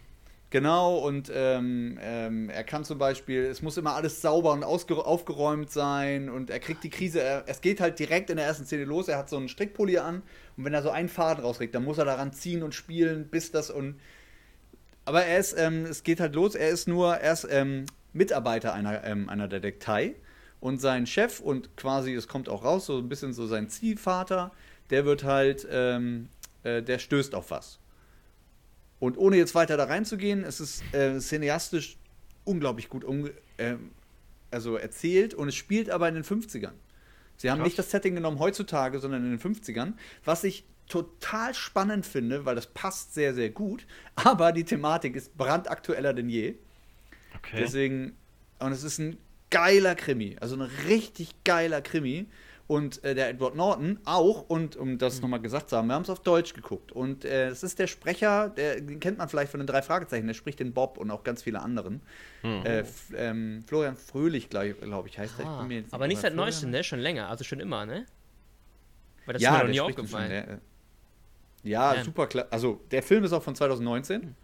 Genau, 0.51 0.97
und 0.97 1.31
ähm, 1.31 1.99
ähm, 2.01 2.49
er 2.49 2.63
kann 2.63 2.83
zum 2.83 2.97
Beispiel, 2.97 3.43
es 3.45 3.61
muss 3.61 3.77
immer 3.77 3.93
alles 3.93 4.19
sauber 4.23 4.51
und 4.51 4.63
aufgeräumt 4.63 5.69
sein 5.69 6.27
und 6.27 6.49
er 6.49 6.59
kriegt 6.59 6.83
die 6.83 6.89
Krise, 6.89 7.21
er, 7.21 7.43
es 7.45 7.61
geht 7.61 7.79
halt 7.79 7.99
direkt 7.99 8.31
in 8.31 8.37
der 8.37 8.47
ersten 8.47 8.65
Szene 8.65 8.85
los, 8.85 9.07
er 9.09 9.19
hat 9.19 9.29
so 9.29 9.37
einen 9.37 9.47
Strickpulli 9.47 9.99
an 9.99 10.23
und 10.57 10.65
wenn 10.65 10.73
er 10.73 10.81
so 10.81 10.89
einen 10.89 11.07
Faden 11.07 11.43
rauskriegt, 11.43 11.75
dann 11.75 11.83
muss 11.83 11.99
er 11.99 12.05
daran 12.05 12.33
ziehen 12.33 12.63
und 12.63 12.73
spielen, 12.73 13.27
bis 13.29 13.51
das 13.51 13.69
und 13.69 13.99
aber 15.05 15.23
er 15.23 15.39
ist, 15.39 15.55
ähm, 15.57 15.85
es 15.85 16.03
geht 16.03 16.19
halt 16.19 16.33
los, 16.33 16.55
er 16.55 16.69
ist 16.69 16.87
nur, 16.87 17.15
er 17.15 17.33
ist 17.33 17.47
ähm, 17.49 17.85
Mitarbeiter 18.13 18.73
einer, 18.73 19.03
ähm, 19.03 19.29
einer 19.29 19.47
Detektei 19.47 20.15
und 20.59 20.81
sein 20.81 21.05
Chef 21.05 21.39
und 21.39 21.75
quasi, 21.77 22.13
es 22.13 22.27
kommt 22.27 22.49
auch 22.49 22.63
raus, 22.63 22.87
so 22.87 22.97
ein 22.97 23.09
bisschen 23.09 23.33
so 23.33 23.47
sein 23.47 23.69
Ziehvater, 23.69 24.51
der 24.89 25.05
wird 25.05 25.23
halt, 25.23 25.67
ähm, 25.69 26.29
äh, 26.63 26.81
der 26.81 26.99
stößt 26.99 27.35
auf 27.35 27.51
was. 27.51 27.79
Und 28.99 29.17
ohne 29.17 29.37
jetzt 29.37 29.55
weiter 29.55 29.77
da 29.77 29.85
reinzugehen, 29.85 30.43
es 30.43 30.59
ist 30.59 30.83
äh, 30.93 31.19
cineastisch 31.19 31.97
unglaublich 32.43 32.89
gut 32.89 33.03
umge 33.03 33.33
ähm, 33.57 33.91
also 34.51 34.75
erzählt 34.75 35.33
und 35.33 35.47
es 35.47 35.55
spielt 35.55 35.89
aber 35.89 36.09
in 36.09 36.15
den 36.15 36.23
50ern. 36.23 36.73
Sie 37.37 37.49
haben 37.49 37.59
Krass. 37.59 37.67
nicht 37.67 37.79
das 37.79 37.91
Setting 37.91 38.15
genommen 38.15 38.39
heutzutage, 38.39 38.99
sondern 38.99 39.23
in 39.23 39.37
den 39.37 39.39
50ern, 39.39 39.93
was 40.25 40.43
ich 40.43 40.65
total 40.87 41.53
spannend 41.53 42.05
finde, 42.05 42.45
weil 42.45 42.55
das 42.55 42.67
passt 42.67 43.13
sehr, 43.13 43.33
sehr 43.33 43.49
gut, 43.49 43.85
aber 44.15 44.51
die 44.51 44.63
Thematik 44.63 45.15
ist 45.15 45.37
brandaktueller 45.37 46.13
denn 46.13 46.29
je. 46.29 46.55
Okay. 47.37 47.57
Deswegen, 47.59 48.17
und 48.57 48.71
es 48.71 48.83
ist 48.83 48.97
ein 48.97 49.17
geiler 49.49 49.95
Krimi, 49.95 50.35
also 50.41 50.55
ein 50.55 50.61
richtig 50.61 51.33
geiler 51.43 51.81
Krimi. 51.81 52.27
Und 52.69 53.03
äh, 53.03 53.15
der 53.15 53.29
Edward 53.29 53.55
Norton 53.55 53.99
auch, 54.05 54.47
und 54.47 54.75
um 54.75 54.99
das 54.99 55.21
nochmal 55.21 55.41
gesagt 55.41 55.71
zu 55.71 55.75
haben, 55.77 55.87
wir 55.87 55.95
haben 55.95 56.03
es 56.03 56.09
auf 56.11 56.19
Deutsch 56.21 56.53
geguckt. 56.53 56.91
Und 56.91 57.25
äh, 57.25 57.47
es 57.47 57.63
ist 57.63 57.79
der 57.79 57.87
Sprecher, 57.87 58.49
der, 58.49 58.79
den 58.79 58.99
kennt 58.99 59.17
man 59.17 59.27
vielleicht 59.27 59.49
von 59.49 59.59
den 59.59 59.65
drei 59.65 59.81
Fragezeichen, 59.81 60.27
der 60.27 60.35
spricht 60.35 60.59
den 60.59 60.71
Bob 60.71 60.99
und 60.99 61.09
auch 61.09 61.23
ganz 61.23 61.41
viele 61.41 61.61
anderen. 61.61 62.03
Mhm. 62.43 62.61
Äh, 62.63 62.83
ähm, 63.17 63.63
Florian 63.65 63.95
Fröhlich, 63.95 64.49
glaube 64.49 64.73
glaub 64.75 65.07
ich, 65.07 65.17
heißt 65.17 65.39
er. 65.39 65.45
Ich 65.45 65.47
Ah, 65.49 65.65
jetzt 65.67 65.93
aber 65.95 66.05
nicht 66.07 66.21
seit 66.21 66.35
neuestem, 66.35 66.69
ne? 66.69 66.83
Schon 66.83 66.99
länger, 66.99 67.27
also 67.27 67.43
schon 67.43 67.59
immer, 67.59 67.87
ne? 67.87 68.05
Weil 69.25 69.33
das 69.33 69.41
ja, 69.41 69.49
ist 69.49 69.57
mir 69.57 69.63
noch 69.63 69.71
nie 69.71 69.81
aufgefallen. 69.81 70.25
Schon, 70.25 70.29
der, 70.29 70.49
äh, 70.49 70.57
ja, 71.63 71.95
Ja. 71.95 72.03
super 72.03 72.27
klar. 72.27 72.45
Also, 72.51 72.81
der 72.91 73.01
Film 73.01 73.23
ist 73.23 73.33
auch 73.33 73.41
von 73.41 73.55
2019. 73.55 74.35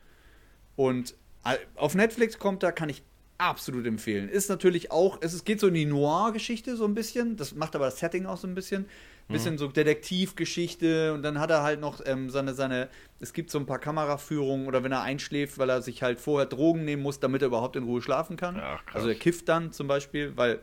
Und 0.76 1.14
äh, 1.46 1.58
auf 1.76 1.94
Netflix 1.94 2.40
kommt 2.40 2.64
da, 2.64 2.72
kann 2.72 2.90
ich 2.90 3.04
absolut 3.38 3.86
empfehlen. 3.86 4.30
Ist 4.30 4.50
natürlich 4.50 4.92
auch, 4.92 5.18
es 5.22 5.44
geht 5.44 5.60
so 5.60 5.68
in 5.68 5.74
die 5.74 5.86
Noir-Geschichte 5.86 6.76
so 6.76 6.86
ein 6.86 6.94
bisschen. 6.94 7.36
Das 7.38 7.56
macht 7.56 7.76
aber 7.76 7.86
das 7.86 8.00
Setting 8.00 8.26
auch 8.26 8.38
so 8.38 8.48
ein 8.48 8.56
bisschen. 8.56 8.86
Bisschen 9.28 9.58
so 9.58 9.68
Detektivgeschichte 9.68 11.12
und 11.12 11.24
dann 11.24 11.40
hat 11.40 11.50
er 11.50 11.64
halt 11.64 11.82
noch 11.82 12.00
ähm, 12.06 12.30
seine, 12.30 12.54
seine, 12.54 12.90
es 13.20 13.34
gibt 13.34 13.50
so 13.50 13.58
ein 13.58 13.66
paar 13.66 13.80
Kameraführungen 13.80 14.68
oder 14.68 14.84
wenn 14.84 14.92
er 14.92 15.02
einschläft, 15.02 15.58
weil 15.58 15.68
er 15.68 15.82
sich 15.82 16.04
halt 16.04 16.20
vorher 16.20 16.46
Drogen 16.46 16.86
nehmen 16.86 17.02
muss, 17.02 17.20
damit 17.20 17.42
er 17.42 17.48
überhaupt 17.48 17.76
in 17.76 17.86
Ruhe 17.86 18.04
schlafen 18.04 18.38
kann. 18.38 18.56
Ach, 18.62 18.84
also 18.94 19.08
er 19.08 19.16
kifft 19.16 19.50
dann 19.50 19.72
zum 19.72 19.88
Beispiel, 19.88 20.38
weil 20.38 20.60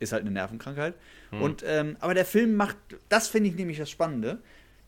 ist 0.00 0.12
halt 0.12 0.20
eine 0.20 0.32
Nervenkrankheit. 0.32 0.94
Hm. 1.30 1.40
Und, 1.40 1.64
ähm, 1.66 1.96
aber 2.00 2.12
der 2.12 2.26
Film 2.26 2.56
macht, 2.56 2.76
das 3.08 3.28
finde 3.28 3.48
ich 3.48 3.56
nämlich 3.56 3.78
das 3.78 3.88
Spannende. 3.88 4.38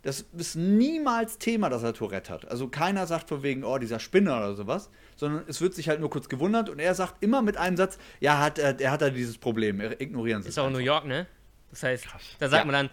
Das 0.07 0.25
ist 0.39 0.55
niemals 0.55 1.39
Thema, 1.39 1.69
dass 1.69 1.83
er 1.83 1.93
Tourette 1.93 2.33
hat. 2.33 2.49
Also 2.49 2.69
keiner 2.69 3.09
sagt 3.09 3.29
von 3.29 3.43
wegen, 3.43 3.65
oh, 3.65 3.77
dieser 3.79 3.99
Spinner 3.99 4.37
oder 4.37 4.55
sowas, 4.55 4.89
sondern 5.17 5.43
es 5.49 5.61
wird 5.61 5.75
sich 5.75 5.89
halt 5.89 5.99
nur 5.99 6.11
kurz 6.11 6.29
gewundert 6.29 6.69
und 6.71 6.79
er 6.79 6.95
sagt 6.95 7.23
immer 7.25 7.43
mit 7.43 7.57
einem 7.57 7.77
Satz, 7.77 7.99
ja, 8.21 8.39
hat, 8.39 8.59
er, 8.61 8.79
er 8.81 8.93
hat 8.93 9.03
da 9.03 9.11
dieses 9.11 9.37
Problem, 9.37 9.81
er- 9.81 10.01
ignorieren 10.01 10.43
Sie 10.43 10.49
Ist 10.49 10.59
auch 10.61 10.67
einfach. 10.67 10.79
New 10.79 10.85
York, 10.85 11.07
ne? 11.07 11.27
Das 11.71 11.83
heißt, 11.83 12.05
Krass. 12.05 12.23
da 12.39 12.49
sagt 12.49 12.61
Ja. 12.65 12.67
man 12.71 12.87
dann, 12.87 12.91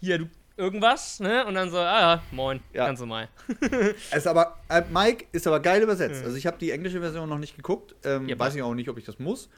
hier, 0.00 0.18
du 0.18 0.28
irgendwas, 0.56 1.18
ne? 1.18 1.44
Und 1.46 1.54
dann 1.54 1.68
so, 1.70 1.78
ah 1.78 2.00
ja, 2.00 2.22
moin, 2.30 2.60
Ja. 2.72 2.86
ganz 2.86 3.00
normal. 3.00 3.28
Es 4.12 4.18
Ist 4.18 4.26
aber, 4.28 4.56
äh, 4.68 4.82
Mike 4.88 5.24
ist 5.32 5.46
aber 5.48 5.58
geil 5.58 5.82
übersetzt. 5.82 6.22
Also 6.24 6.36
ich 6.36 6.46
habe 6.46 6.58
die 6.58 6.70
englische 6.70 7.00
Version 7.00 7.28
noch 7.28 7.38
nicht 7.38 7.56
geguckt, 7.56 7.96
ähm, 8.04 8.28
Ja, 8.28 8.38
weiß 8.38 8.54
ich 8.54 8.62
auch 8.62 8.74
nicht, 8.74 8.88
ob 8.88 8.98
ich 8.98 9.04
das 9.04 9.18
muss. 9.18 9.48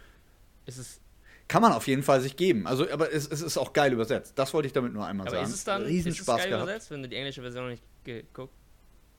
Ist 0.65 0.79
es, 0.79 1.01
Kann 1.47 1.61
man 1.61 1.73
auf 1.73 1.87
jeden 1.87 2.03
Fall 2.03 2.21
sich 2.21 2.37
geben. 2.37 2.67
Also, 2.67 2.91
aber 2.91 3.13
es, 3.13 3.29
es 3.29 3.43
ist 3.43 3.59
auch 3.59 3.73
geil 3.73 3.93
übersetzt. 3.93 4.33
Das 4.37 4.55
wollte 4.55 4.67
ich 4.67 4.73
damit 4.73 4.93
nur 4.93 5.05
einmal 5.07 5.27
aber 5.27 5.37
sagen. 5.37 5.49
ist 5.49 5.55
es 5.55 5.65
dann, 5.65 5.83
Riesen 5.83 6.11
ist 6.11 6.19
es 6.19 6.25
Spaß 6.25 6.39
geil 6.39 6.49
gehabt. 6.51 6.65
übersetzt, 6.65 6.91
wenn 6.91 7.03
du 7.03 7.09
die 7.09 7.17
englische 7.17 7.43
Version 7.43 7.65
noch 7.65 7.71
nicht 7.71 7.83
geguckt? 8.05 8.55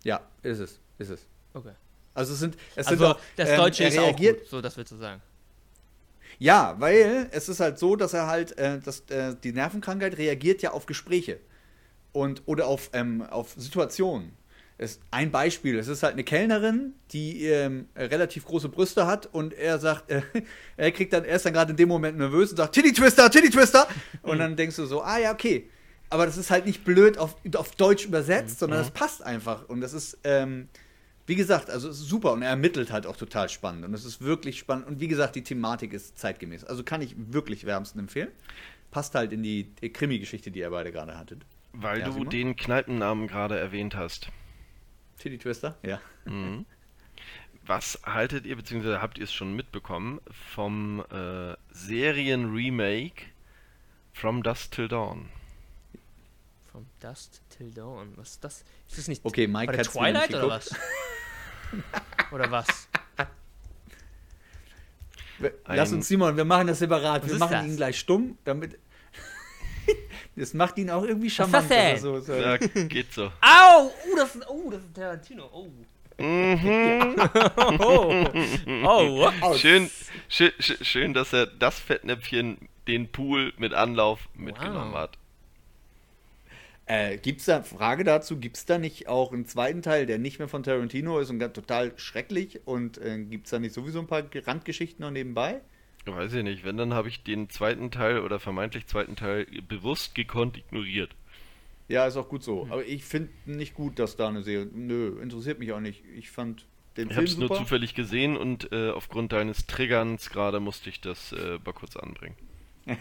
Ja, 0.04 0.22
ist 0.42 0.60
es, 0.60 0.80
ist 0.98 1.10
es. 1.10 1.28
Okay. 1.54 1.74
Also 2.14 2.34
es 2.34 2.40
sind, 2.40 2.58
es 2.76 2.88
Also 2.88 2.98
sind 3.00 3.16
auch, 3.16 3.20
das 3.36 3.50
ähm, 3.50 3.58
Deutsche 3.58 3.84
er 3.84 3.90
ist 3.90 3.98
auch 4.00 4.04
reagiert, 4.04 4.40
gut, 4.42 4.50
so 4.50 4.62
das 4.62 4.76
willst 4.78 4.92
du 4.92 4.96
sagen. 4.96 5.22
Ja, 6.40 6.76
weil 6.80 7.30
es 7.32 7.48
ist 7.48 7.60
halt 7.60 7.78
so, 7.80 7.96
dass 7.96 8.14
er 8.14 8.28
halt, 8.28 8.58
äh, 8.58 8.80
dass, 8.80 9.02
äh, 9.10 9.36
die 9.44 9.54
Nervenkrankheit 9.54 10.18
reagiert 10.18 10.62
ja 10.62 10.72
auf 10.72 10.86
Gespräche 10.86 11.40
und 12.12 12.42
oder 12.46 12.68
auf, 12.68 12.90
ähm, 12.94 13.22
auf 13.22 13.54
Situationen. 13.58 14.34
Es, 14.78 15.00
ein 15.10 15.32
Beispiel, 15.32 15.80
es 15.80 15.88
ist 15.88 16.04
halt 16.04 16.14
eine 16.14 16.26
Kellnerin, 16.26 16.94
die 17.12 17.46
ähm, 17.46 17.88
relativ 17.96 18.46
große 18.46 18.68
Brüste 18.68 19.08
hat 19.08 19.28
und 19.32 19.54
er 19.54 19.80
sagt, 19.80 20.10
äh, 20.12 20.22
er 20.78 20.92
kriegt 20.92 21.14
dann, 21.14 21.24
er 21.24 21.38
ist 21.38 21.46
dann 21.46 21.54
gerade 21.54 21.72
in 21.72 21.78
dem 21.78 21.88
Moment 21.88 22.18
nervös 22.18 22.52
und 22.52 22.58
sagt, 22.58 22.76
Titty 22.76 22.92
Twister, 22.92 23.30
Titty 23.32 23.50
Twister! 23.50 23.88
Und 24.22 24.40
dann 24.40 24.56
denkst 24.56 24.76
du 24.76 24.86
so, 24.86 25.02
ah 25.02 25.18
ja, 25.18 25.32
okay. 25.32 25.70
Aber 26.10 26.26
das 26.26 26.38
ist 26.38 26.52
halt 26.52 26.66
nicht 26.66 26.84
blöd 26.84 27.18
auf, 27.18 27.36
auf 27.56 27.76
Deutsch 27.76 28.06
übersetzt, 28.06 28.60
sondern 28.60 28.80
das 28.80 28.92
passt 28.92 29.24
einfach. 29.24 29.68
Und 29.70 29.82
das 29.82 29.94
ist, 29.94 30.18
ähm, 30.24 30.68
wie 31.26 31.36
gesagt, 31.36 31.70
also 31.70 31.90
ist 31.90 32.00
super 32.00 32.34
und 32.34 32.42
er 32.42 32.50
ermittelt 32.50 32.92
halt 32.92 33.08
auch 33.08 33.18
total 33.18 33.50
spannend. 33.50 33.86
Und 33.86 33.94
es 33.94 34.06
ist 34.06 34.22
wirklich 34.22 34.60
spannend. 34.60 34.88
Und 34.88 35.00
wie 35.00 35.08
gesagt, 35.08 35.36
die 35.36 35.44
Thematik 35.44 35.94
ist 35.94 36.18
zeitgemäß. 36.20 36.64
Also 36.64 36.84
kann 36.84 37.02
ich 37.02 37.16
wirklich 37.18 37.66
wärmsten 37.66 38.00
empfehlen. 38.00 38.30
Passt 38.92 39.16
halt 39.16 39.34
in 39.34 39.42
die, 39.42 39.74
Krimi-Geschichte, 39.92 40.52
die 40.52 40.60
ihr 40.60 40.70
beide 40.70 40.92
gerade 40.92 41.18
hattet. 41.18 41.42
Weil 41.74 42.00
Ja, 42.00 42.10
du 42.10 42.24
den 42.24 42.56
Kneipennamen 42.56 43.28
gerade 43.28 43.58
erwähnt 43.60 43.96
hast. 43.96 44.30
Titty 45.20 45.38
Twister? 45.38 45.78
Ja. 45.84 46.00
Mhm. 46.26 46.66
Was 47.66 48.00
haltet 48.06 48.46
ihr, 48.46 48.56
beziehungsweise 48.56 49.02
habt 49.02 49.18
ihr 49.18 49.24
es 49.24 49.34
schon 49.34 49.56
mitbekommen, 49.56 50.22
vom 50.54 51.04
äh, 51.12 51.56
Serien-Remake 51.72 53.24
From 54.14 54.44
Dusk 54.44 54.72
Till 54.72 54.88
Dawn? 54.88 55.30
From 56.72 56.86
Dust 57.00 57.42
Till 57.50 57.72
Dawn. 57.72 58.14
Was 58.18 58.32
ist 58.32 58.44
das? 58.44 58.64
Ist 58.88 58.98
das 58.98 59.08
nicht 59.08 59.26
Okay, 59.26 59.48
Mike 59.48 59.76
nicht 59.76 59.92
Twilight 59.92 60.30
oder 60.30 60.50
was? 60.50 60.76
oder 62.32 62.52
was? 62.52 62.88
Lass 65.68 65.92
uns, 65.92 66.08
Simon, 66.08 66.38
wir 66.38 66.46
machen 66.46 66.68
das 66.68 66.80
separat. 66.80 67.24
Was 67.24 67.32
wir 67.32 67.38
machen 67.40 67.52
das? 67.52 67.66
ihn 67.66 67.76
gleich 67.78 68.00
stumm, 68.00 68.38
damit. 68.44 68.78
das 70.36 70.54
macht 70.54 70.78
ihn 70.78 70.90
auch 70.90 71.04
irgendwie 71.04 71.30
charmant. 71.30 71.66
oder 71.66 71.98
So. 71.98 72.20
So. 72.20 72.34
Ja, 72.34 72.58
geht 72.58 73.12
so. 73.14 73.26
Au! 73.42 73.88
Oh, 73.88 74.16
das 74.16 74.36
ist, 74.36 74.50
oh, 74.50 74.70
das 74.72 74.82
ist 74.82 74.94
Tarantino. 74.96 75.50
Oh. 75.52 75.68
Mhm. 76.22 77.16
Oh. 77.80 78.26
Oh. 78.86 79.30
Aus. 79.42 79.60
Schön, 79.60 79.90
schön, 80.30 80.52
schön, 80.60 80.78
schön, 80.84 81.14
dass 81.14 81.34
er 81.34 81.46
das 81.48 81.78
Fettnäpfchen, 81.80 82.70
den 82.88 83.12
Pool 83.12 83.54
mit 83.58 83.74
Anlauf 83.74 84.30
mitgenommen 84.34 84.94
Wow. 84.94 85.00
hat. 85.00 85.18
Äh, 86.88 87.18
gibt's 87.18 87.46
da, 87.46 87.64
Frage 87.64 88.04
dazu, 88.04 88.38
gibt 88.38 88.58
es 88.58 88.66
da 88.66 88.78
nicht 88.78 89.08
auch 89.08 89.34
einen 89.34 89.48
zweiten 89.48 89.82
Teil, 89.82 90.06
der 90.06 90.20
nicht 90.20 90.38
mehr 90.38 90.48
von 90.48 90.62
Tarantino 90.62 91.20
ist 91.20 91.32
und 91.32 91.40
ganz 91.40 91.54
total 91.54 91.94
schrecklich? 91.98 92.62
Und 92.66 93.00
äh, 93.00 93.18
gibt 93.24 93.48
es 93.48 93.52
da 93.52 93.60
nicht 93.60 93.74
sowieso 93.74 94.00
ein 94.00 94.08
paar 94.08 94.24
Randgeschichten 94.34 95.04
noch 95.04 95.12
nebenbei? 95.12 95.62
Weiß 96.06 96.34
ich 96.34 96.44
nicht, 96.44 96.64
wenn, 96.64 96.78
dann 96.78 96.94
habe 96.94 97.10
ich 97.10 97.24
den 97.24 97.50
zweiten 97.50 97.90
Teil 97.92 98.20
oder 98.20 98.40
vermeintlich 98.40 98.86
zweiten 98.88 99.16
Teil 99.16 99.48
bewusst 99.68 100.14
gekonnt 100.14 100.58
ignoriert. 100.58 101.16
Ja, 101.88 102.06
ist 102.06 102.18
auch 102.18 102.30
gut 102.30 102.44
so. 102.44 102.68
Aber 102.70 102.86
ich 102.86 103.04
finde 103.04 103.30
nicht 103.46 103.74
gut, 103.74 104.00
dass 104.00 104.16
da 104.16 104.28
eine 104.28 104.44
Serie. 104.44 104.68
Nö, 104.74 105.20
interessiert 105.22 105.60
mich 105.60 105.72
auch 105.72 105.80
nicht. 105.80 106.04
Ich 106.16 106.30
fand 106.32 106.66
den 106.98 107.10
Ich 107.10 107.14
Film 107.14 107.28
habe 107.28 107.34
es 107.34 107.38
nur 107.38 107.56
zufällig 107.56 107.94
gesehen 107.94 108.38
und 108.38 108.72
äh, 108.72 108.90
aufgrund 108.90 109.34
deines 109.34 109.68
Triggerns 109.68 110.30
gerade 110.30 110.60
musste 110.60 110.90
ich 110.90 111.02
das 111.02 111.32
äh, 111.32 111.60
mal 111.64 111.74
kurz 111.74 111.96
anbringen. 111.96 112.36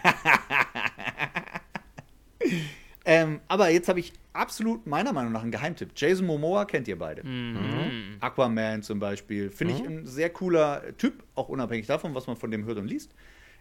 Ähm, 3.07 3.41
aber 3.49 3.69
jetzt 3.69 3.89
habe 3.89 4.01
ich 4.01 4.13
absolut 4.33 4.87
meiner 4.87 5.13
Meinung 5.13 5.33
nach 5.33 5.43
einen 5.43 5.51
Geheimtipp. 5.51 5.91
Jason 5.95 6.27
Momoa 6.27 6.65
kennt 6.65 6.89
ihr 6.89 6.99
beide. 6.99 7.23
Mhm. 7.27 8.17
Aquaman 8.21 8.83
zum 8.83 8.99
Beispiel. 8.99 9.51
Finde 9.51 9.75
ich 9.75 9.81
ein 9.81 10.07
sehr 10.07 10.31
cooler 10.31 10.83
Typ, 10.97 11.23
auch 11.35 11.49
unabhängig 11.49 11.87
davon, 11.87 12.15
was 12.15 12.27
man 12.27 12.37
von 12.37 12.51
dem 12.51 12.65
hört 12.65 12.79
und 12.79 12.87
liest. 12.87 13.15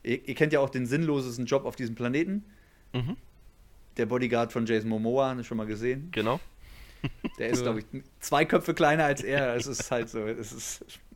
Ihr, 0.03 0.27
ihr 0.27 0.35
kennt 0.35 0.53
ja 0.53 0.59
auch 0.61 0.69
den 0.69 0.85
sinnlosesten 0.85 1.45
Job 1.45 1.65
auf 1.65 1.75
diesem 1.75 1.95
Planeten. 1.95 2.45
Mhm. 2.93 3.17
Der 3.97 4.05
Bodyguard 4.05 4.51
von 4.51 4.65
Jason 4.65 4.89
Momoa, 4.89 5.29
habt 5.29 5.39
ihr 5.39 5.43
schon 5.43 5.57
mal 5.57 5.67
gesehen. 5.67 6.07
Genau. 6.11 6.39
Der 7.37 7.49
ist, 7.49 7.59
Ja. 7.59 7.63
glaube 7.73 7.79
ich, 7.81 7.85
zwei 8.21 8.45
Köpfe 8.45 8.73
kleiner 8.73 9.03
als 9.03 9.21
er. 9.23 9.55
Es 9.55 9.67
ist 9.67 9.91
halt 9.91 10.09
so. 10.09 10.25
Es 10.25 10.53
ist. 10.53 10.85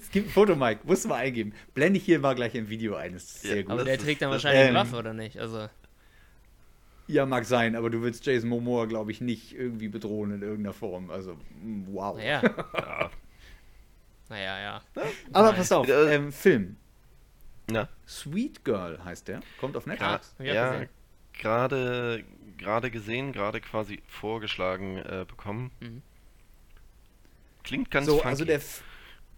es 0.00 0.10
gibt 0.10 0.28
ein 0.28 0.30
Foto, 0.32 0.56
Mike. 0.56 0.80
Musst 0.84 1.04
du 1.04 1.08
mal 1.08 1.16
eingeben. 1.16 1.52
Blende 1.74 1.98
ich 1.98 2.04
hier 2.04 2.18
mal 2.18 2.34
gleich 2.34 2.54
im 2.54 2.68
Video 2.68 2.96
ein. 2.96 3.12
Das 3.14 3.22
ist 3.24 3.44
Ja, 3.44 3.50
sehr 3.52 3.62
gut. 3.62 3.72
Aber 3.72 3.84
der 3.84 3.98
trägt 3.98 4.20
dann 4.20 4.30
wahrscheinlich 4.30 4.60
eine 4.62 4.70
ähm, 4.70 4.74
Waffe, 4.74 4.96
oder 4.96 5.14
nicht? 5.14 5.38
Also, 5.38 5.68
Ja, 7.08 7.26
mag 7.26 7.46
sein, 7.46 7.74
aber 7.74 7.90
du 7.90 8.02
willst 8.02 8.24
Jason 8.26 8.50
Momoa, 8.50 8.84
glaube 8.84 9.10
ich, 9.10 9.20
nicht 9.20 9.54
irgendwie 9.54 9.88
bedrohen 9.88 10.30
in 10.30 10.42
irgendeiner 10.42 10.74
Form. 10.74 11.10
Also, 11.10 11.34
mm, 11.62 11.86
wow. 11.88 12.16
naja. 12.16 12.42
Ja. 12.74 13.10
Naja, 14.30 14.60
ja. 14.60 14.82
Aber 15.32 15.48
Nein. 15.48 15.56
pass 15.56 15.72
auf, 15.72 15.88
Äh, 15.88 16.14
ähm, 16.14 16.32
Film. 16.32 16.76
Na, 17.70 17.88
Sweet 18.06 18.62
Girl 18.62 19.02
heißt 19.02 19.28
der. 19.28 19.40
Kommt 19.58 19.74
auf 19.74 19.84
gra 19.84 19.92
Netflix. 19.92 20.34
auch 20.38 20.44
ja, 20.44 20.84
gerade 21.32 22.24
gerade 22.58 22.90
gesehen, 22.90 23.32
gerade 23.32 23.60
quasi 23.60 24.02
vorgeschlagen 24.06 24.98
äh, 24.98 25.24
bekommen. 25.26 25.70
Mhm. 25.80 26.02
Klingt 27.62 27.90
ganz 27.90 28.06
so, 28.06 28.16
funky. 28.16 28.28
also 28.28 28.44
der. 28.44 28.56
F 28.56 28.82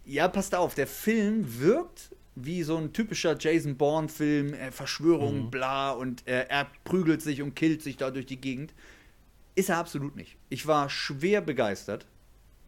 ja, 0.04 0.26
passt 0.28 0.54
auf, 0.54 0.74
der 0.74 0.86
Film 0.86 1.60
wirkt 1.60 2.10
wie 2.36 2.62
so 2.62 2.76
ein 2.76 2.92
typischer 2.92 3.36
Jason 3.38 3.76
Bourne-Film, 3.76 4.54
äh, 4.54 4.70
Verschwörung, 4.70 5.46
Mhm. 5.46 5.50
bla, 5.50 5.90
und 5.90 6.26
äh, 6.26 6.46
er 6.48 6.66
prügelt 6.84 7.22
sich 7.22 7.42
und 7.42 7.54
killt 7.54 7.82
sich 7.82 7.96
da 7.96 8.10
durch 8.10 8.26
die 8.26 8.40
Gegend. 8.40 8.72
Ist 9.56 9.68
er 9.68 9.78
absolut 9.78 10.16
nicht. 10.16 10.36
Ich 10.48 10.66
war 10.66 10.88
schwer 10.88 11.40
begeistert, 11.40 12.06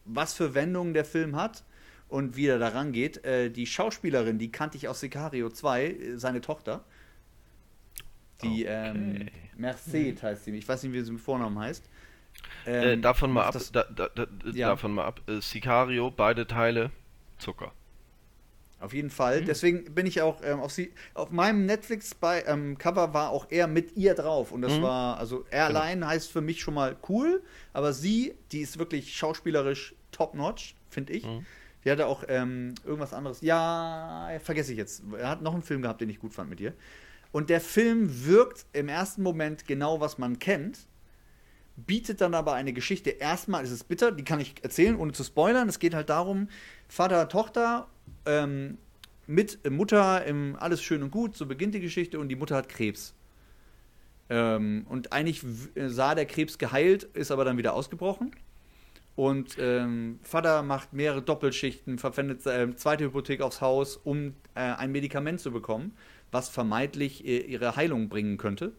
was 0.05 0.35
für 0.35 0.55
Wendungen 0.55 0.95
der 0.95 1.05
Film 1.05 1.37
hat 1.37 1.63
und 2.09 2.37
wie 2.37 2.47
er 2.49 2.59
daran 2.59 2.93
geht. 2.93 3.25
Äh, 3.25 3.51
die 3.51 3.67
Schauspielerin, 3.67 4.39
die 4.39 4.51
kannte 4.51 4.77
ich 4.77 4.89
aus 4.89 5.01
Sicario 5.01 5.49
2, 5.49 5.85
äh, 5.87 6.19
seine 6.19 6.41
Tochter. 6.41 6.85
Die 8.43 8.65
Okay. 8.65 8.67
ähm, 8.69 9.29
Merced 9.57 10.23
heißt 10.23 10.45
sie. 10.45 10.51
Ich 10.57 10.69
weiß 10.69 10.83
nicht, 10.83 10.93
wie 10.93 11.01
sie 11.03 11.13
mit 11.13 11.21
Vornamen 11.21 11.59
heißt. 11.59 11.89
äh, 12.67 12.95
Ähm, 12.95 13.03
davon 13.03 13.31
mal 13.31 13.45
ab, 13.45 13.53
das- 13.53 13.71
da, 13.71 13.85
da, 13.85 14.09
da, 14.09 14.27
Ja. 14.53 14.69
davon 14.71 14.93
mal 14.93 15.05
ab. 15.05 15.21
Äh, 15.29 15.41
Sicario, 15.41 16.11
beide 16.11 16.47
Teile, 16.47 16.91
Zucker. 17.39 17.73
Auf 18.83 18.93
jeden 18.93 19.11
Fall. 19.11 19.45
Deswegen 19.45 19.95
bin 19.95 20.07
ich 20.07 20.21
auch 20.23 20.41
ähm, 20.43 20.59
auf 20.59 20.73
sie. 20.73 20.93
Auf 21.15 21.31
meinem 21.31 21.67
Netflix 21.67 22.15
bei 22.15 22.43
ähm, 22.47 22.77
Cover 22.79 23.15
war 23.15 23.31
auch 23.31 23.47
er 23.51 23.69
mit 23.69 23.97
ihr 23.97 24.15
drauf. 24.15 24.51
Und 24.51 24.63
das 24.63 24.73
Mhm. 24.73 24.83
war, 24.83 25.19
also 25.19 25.45
er 25.51 25.69
Genau. 25.69 25.79
allein 25.81 26.05
heißt 26.07 26.31
für 26.33 26.41
mich 26.41 26.61
schon 26.61 26.75
mal 26.75 26.97
cool, 27.09 27.43
aber 27.73 27.93
sie, 27.93 28.35
die 28.51 28.61
ist 28.61 28.79
wirklich 28.81 29.15
schauspielerisch 29.15 29.95
top-notch, 30.11 30.75
finde 30.91 31.13
ich. 31.13 31.25
Mhm. 31.25 31.47
Die 31.85 31.91
hatte 31.93 32.07
auch 32.09 32.25
ähm, 32.29 32.75
irgendwas 32.85 33.13
anderes. 33.13 33.41
Ja, 33.41 34.31
vergesse 34.43 34.73
ich 34.73 34.79
jetzt. 34.79 35.03
Er 35.17 35.29
hat 35.29 35.43
noch 35.43 35.55
einen 35.55 35.63
Film 35.63 35.83
gehabt, 35.83 36.01
den 36.01 36.11
ich 36.11 36.19
gut 36.19 36.35
fand 36.35 36.51
mit 36.51 36.61
ihr. 36.61 36.75
Und 37.31 37.51
der 37.51 37.61
Film 37.61 38.27
wirkt 38.27 38.67
im 38.73 38.89
ersten 38.89 39.23
Moment 39.23 39.67
genau, 39.67 40.01
was 40.01 40.19
man 40.19 40.39
kennt, 40.41 40.87
bietet 41.77 42.21
dann 42.21 42.35
aber 42.35 42.53
eine 42.53 42.73
Geschichte. 42.73 43.11
Erstmal 43.11 43.65
ist 43.65 43.71
es 43.71 43.85
bitter, 43.85 44.13
die 44.13 44.25
kann 44.25 44.41
ich 44.41 44.55
erzählen, 44.63 44.97
ohne 44.97 45.13
zu 45.13 45.25
spoilern. 45.25 45.69
Es 45.69 45.79
geht 45.79 45.95
halt 45.95 46.11
darum, 46.11 46.49
Vater, 46.89 47.29
Tochter, 47.29 47.89
ähm, 48.27 48.79
mit 49.27 49.69
Mutter, 49.71 50.25
im, 50.25 50.57
alles 50.59 50.83
schön 50.83 51.03
und 51.03 51.11
gut, 51.11 51.37
so 51.37 51.47
beginnt 51.47 51.75
die 51.75 51.81
Geschichte 51.81 52.19
und 52.19 52.29
die 52.29 52.37
Mutter 52.37 52.57
hat 52.57 52.69
Krebs. 52.69 53.15
Ähm, 54.29 54.87
und 54.89 55.13
eigentlich 55.13 55.43
w- 55.45 55.89
sah 55.89 56.15
der 56.15 56.27
Krebs 56.27 56.59
geheilt, 56.59 57.05
ist 57.15 57.31
aber 57.31 57.45
dann 57.45 57.59
wieder 57.59 57.75
ausgebrochen. 57.75 58.33
Und 59.15 59.57
ähm, 59.59 60.19
Vater 60.23 60.63
macht 60.63 60.93
mehrere 60.95 61.21
Doppelschichten, 61.23 61.99
verpfändet 61.99 62.47
äh, 62.47 62.75
zweite 62.77 63.05
Hypothek 63.05 63.43
aufs 63.43 63.61
Haus, 63.61 63.97
um 63.97 64.35
äh, 64.55 64.61
ein 64.61 64.91
Medikament 64.91 65.41
zu 65.41 65.51
bekommen, 65.51 65.93
was 66.31 66.49
vermeintlich 66.49 67.25
äh, 67.27 67.41
ihre 67.41 67.77
Heilung 67.77 68.09
bringen 68.09 68.39
könnte. 68.39 68.73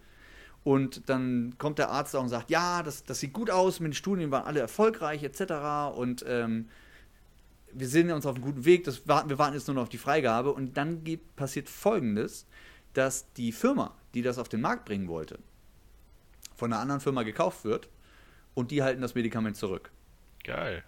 Und 0.63 1.09
dann 1.09 1.55
kommt 1.57 1.77
der 1.77 1.89
Arzt 1.89 2.13
da 2.13 2.19
und 2.19 2.29
sagt, 2.29 2.49
ja, 2.49 2.81
das, 2.83 3.03
das 3.03 3.19
sieht 3.19 3.33
gut 3.33 3.51
aus, 3.51 3.79
mit 3.79 3.91
den 3.91 3.95
Studien 3.95 4.31
waren 4.31 4.45
alle 4.45 4.61
erfolgreich, 4.61 5.21
etc. 5.23 5.95
Und 5.95 6.25
ähm, 6.27 6.67
wir 7.75 7.87
sind 7.87 8.11
uns 8.11 8.25
auf 8.25 8.35
einem 8.35 8.43
guten 8.43 8.65
Weg, 8.65 8.83
das 8.83 9.07
warten, 9.07 9.29
wir 9.29 9.37
warten 9.37 9.55
jetzt 9.55 9.67
nur 9.67 9.75
noch 9.75 9.83
auf 9.83 9.89
die 9.89 9.97
Freigabe. 9.97 10.53
Und 10.53 10.77
dann 10.77 11.03
gibt, 11.03 11.35
passiert 11.35 11.69
folgendes, 11.69 12.45
dass 12.93 13.31
die 13.33 13.51
Firma, 13.51 13.95
die 14.13 14.21
das 14.21 14.37
auf 14.37 14.49
den 14.49 14.61
Markt 14.61 14.85
bringen 14.85 15.07
wollte, 15.07 15.39
von 16.55 16.71
einer 16.71 16.81
anderen 16.81 17.01
Firma 17.01 17.23
gekauft 17.23 17.65
wird 17.65 17.89
und 18.53 18.71
die 18.71 18.83
halten 18.83 19.01
das 19.01 19.15
Medikament 19.15 19.57
zurück. 19.57 19.91
Geil. 20.43 20.83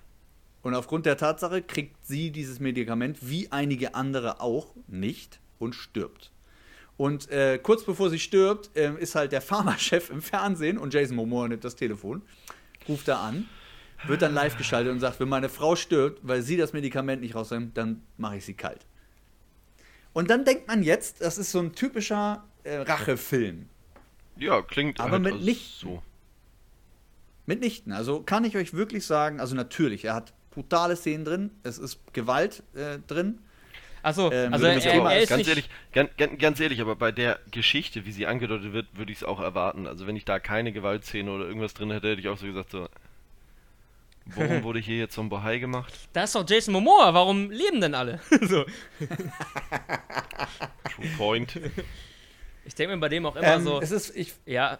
Und 0.61 0.73
aufgrund 0.73 1.05
der 1.05 1.17
Tatsache 1.17 1.61
kriegt 1.61 2.05
sie 2.05 2.31
dieses 2.31 2.59
Medikament, 2.59 3.19
wie 3.21 3.51
einige 3.51 3.93
andere 3.95 4.41
auch, 4.41 4.73
nicht 4.87 5.39
und 5.59 5.75
stirbt. 5.75 6.31
Und 6.97 7.29
äh, 7.29 7.59
kurz 7.61 7.83
bevor 7.83 8.09
sie 8.09 8.19
stirbt, 8.19 8.71
ähm, 8.75 8.97
ist 8.97 9.15
halt 9.15 9.31
der 9.31 9.41
Pharmachef 9.41 10.09
im 10.09 10.21
Fernsehen 10.21 10.77
und 10.77 10.93
Jason 10.93 11.17
Momoa 11.17 11.47
nimmt 11.47 11.63
das 11.63 11.75
Telefon, 11.75 12.21
ruft 12.87 13.07
da 13.07 13.21
an, 13.21 13.49
wird 14.05 14.21
dann 14.21 14.33
live 14.33 14.57
geschaltet 14.57 14.91
und 14.91 14.99
sagt, 14.99 15.19
wenn 15.19 15.29
meine 15.29 15.49
Frau 15.49 15.75
stirbt, 15.75 16.19
weil 16.23 16.41
sie 16.41 16.57
das 16.57 16.73
Medikament 16.73 17.21
nicht 17.21 17.35
rausnimmt, 17.35 17.77
dann 17.77 18.01
mache 18.17 18.37
ich 18.37 18.45
sie 18.45 18.53
kalt. 18.53 18.85
Und 20.13 20.29
dann 20.29 20.45
denkt 20.45 20.67
man 20.67 20.83
jetzt, 20.83 21.21
das 21.21 21.37
ist 21.37 21.51
so 21.51 21.59
ein 21.59 21.73
typischer 21.73 22.43
äh, 22.63 22.77
Rachefilm. 22.77 23.67
Ja, 24.37 24.61
klingt 24.61 24.99
Aber 24.99 25.11
halt 25.13 25.23
mit 25.23 25.33
also 25.33 25.45
nicht- 25.45 25.79
so. 25.79 26.01
Mitnichten. 27.45 27.91
Also 27.91 28.21
kann 28.21 28.43
ich 28.43 28.57
euch 28.57 28.73
wirklich 28.73 29.05
sagen, 29.05 29.39
also 29.39 29.55
natürlich, 29.55 30.05
er 30.05 30.15
hat 30.15 30.33
brutale 30.51 30.95
Szenen 30.95 31.25
drin, 31.25 31.51
es 31.63 31.77
ist 31.77 31.99
Gewalt 32.13 32.63
äh, 32.73 32.97
drin. 33.07 33.39
Achso, 34.01 34.31
Ähm, 34.31 34.53
also 34.53 34.65
er, 34.65 34.83
er, 34.83 34.99
aber 35.01 35.17
ist 35.17 35.29
ganz 35.29 35.39
nicht. 35.39 35.49
ehrlich, 35.49 35.69
ganz, 35.91 36.09
ganz, 36.17 36.39
ganz 36.39 36.59
ehrlich, 36.59 36.79
aber 36.81 36.95
bei 36.95 37.11
der 37.11 37.39
Geschichte, 37.51 38.05
wie 38.05 38.11
sie 38.11 38.25
angedeutet 38.27 38.71
wird, 38.73 38.87
würde 38.97 39.11
ich 39.11 39.19
es 39.19 39.23
auch 39.23 39.39
erwarten. 39.39 39.85
Also 39.87 40.07
wenn 40.07 40.15
ich 40.15 40.25
da 40.25 40.39
keine 40.39 40.71
Gewaltszene 40.71 41.29
oder 41.31 41.45
irgendwas 41.45 41.73
drin 41.73 41.91
hätte, 41.91 42.09
hätte 42.09 42.21
ich 42.21 42.27
auch 42.29 42.37
so 42.37 42.45
gesagt 42.45 42.71
so. 42.71 42.87
Warum 44.35 44.63
wurde 44.63 44.79
hier 44.79 44.97
jetzt 44.97 45.13
so 45.15 45.21
ein 45.21 45.29
Bohai 45.29 45.59
gemacht? 45.59 45.93
Da 46.13 46.23
ist 46.23 46.33
doch 46.35 46.43
Jason 46.49 46.73
Momoa, 46.73 47.13
warum 47.13 47.51
leben 47.51 47.79
denn 47.81 47.93
alle? 47.93 48.19
so. 48.41 48.65
True 50.95 51.07
Point. 51.17 51.59
Ich 52.65 52.73
denke 52.75 52.95
mir 52.95 52.99
bei 52.99 53.09
dem 53.09 53.25
auch 53.25 53.35
immer 53.35 53.45
Ähm, 53.55 53.63
so, 53.63 53.79
es 53.81 53.91
ist, 53.91 54.15
ich, 54.15 54.33
ja, 54.45 54.79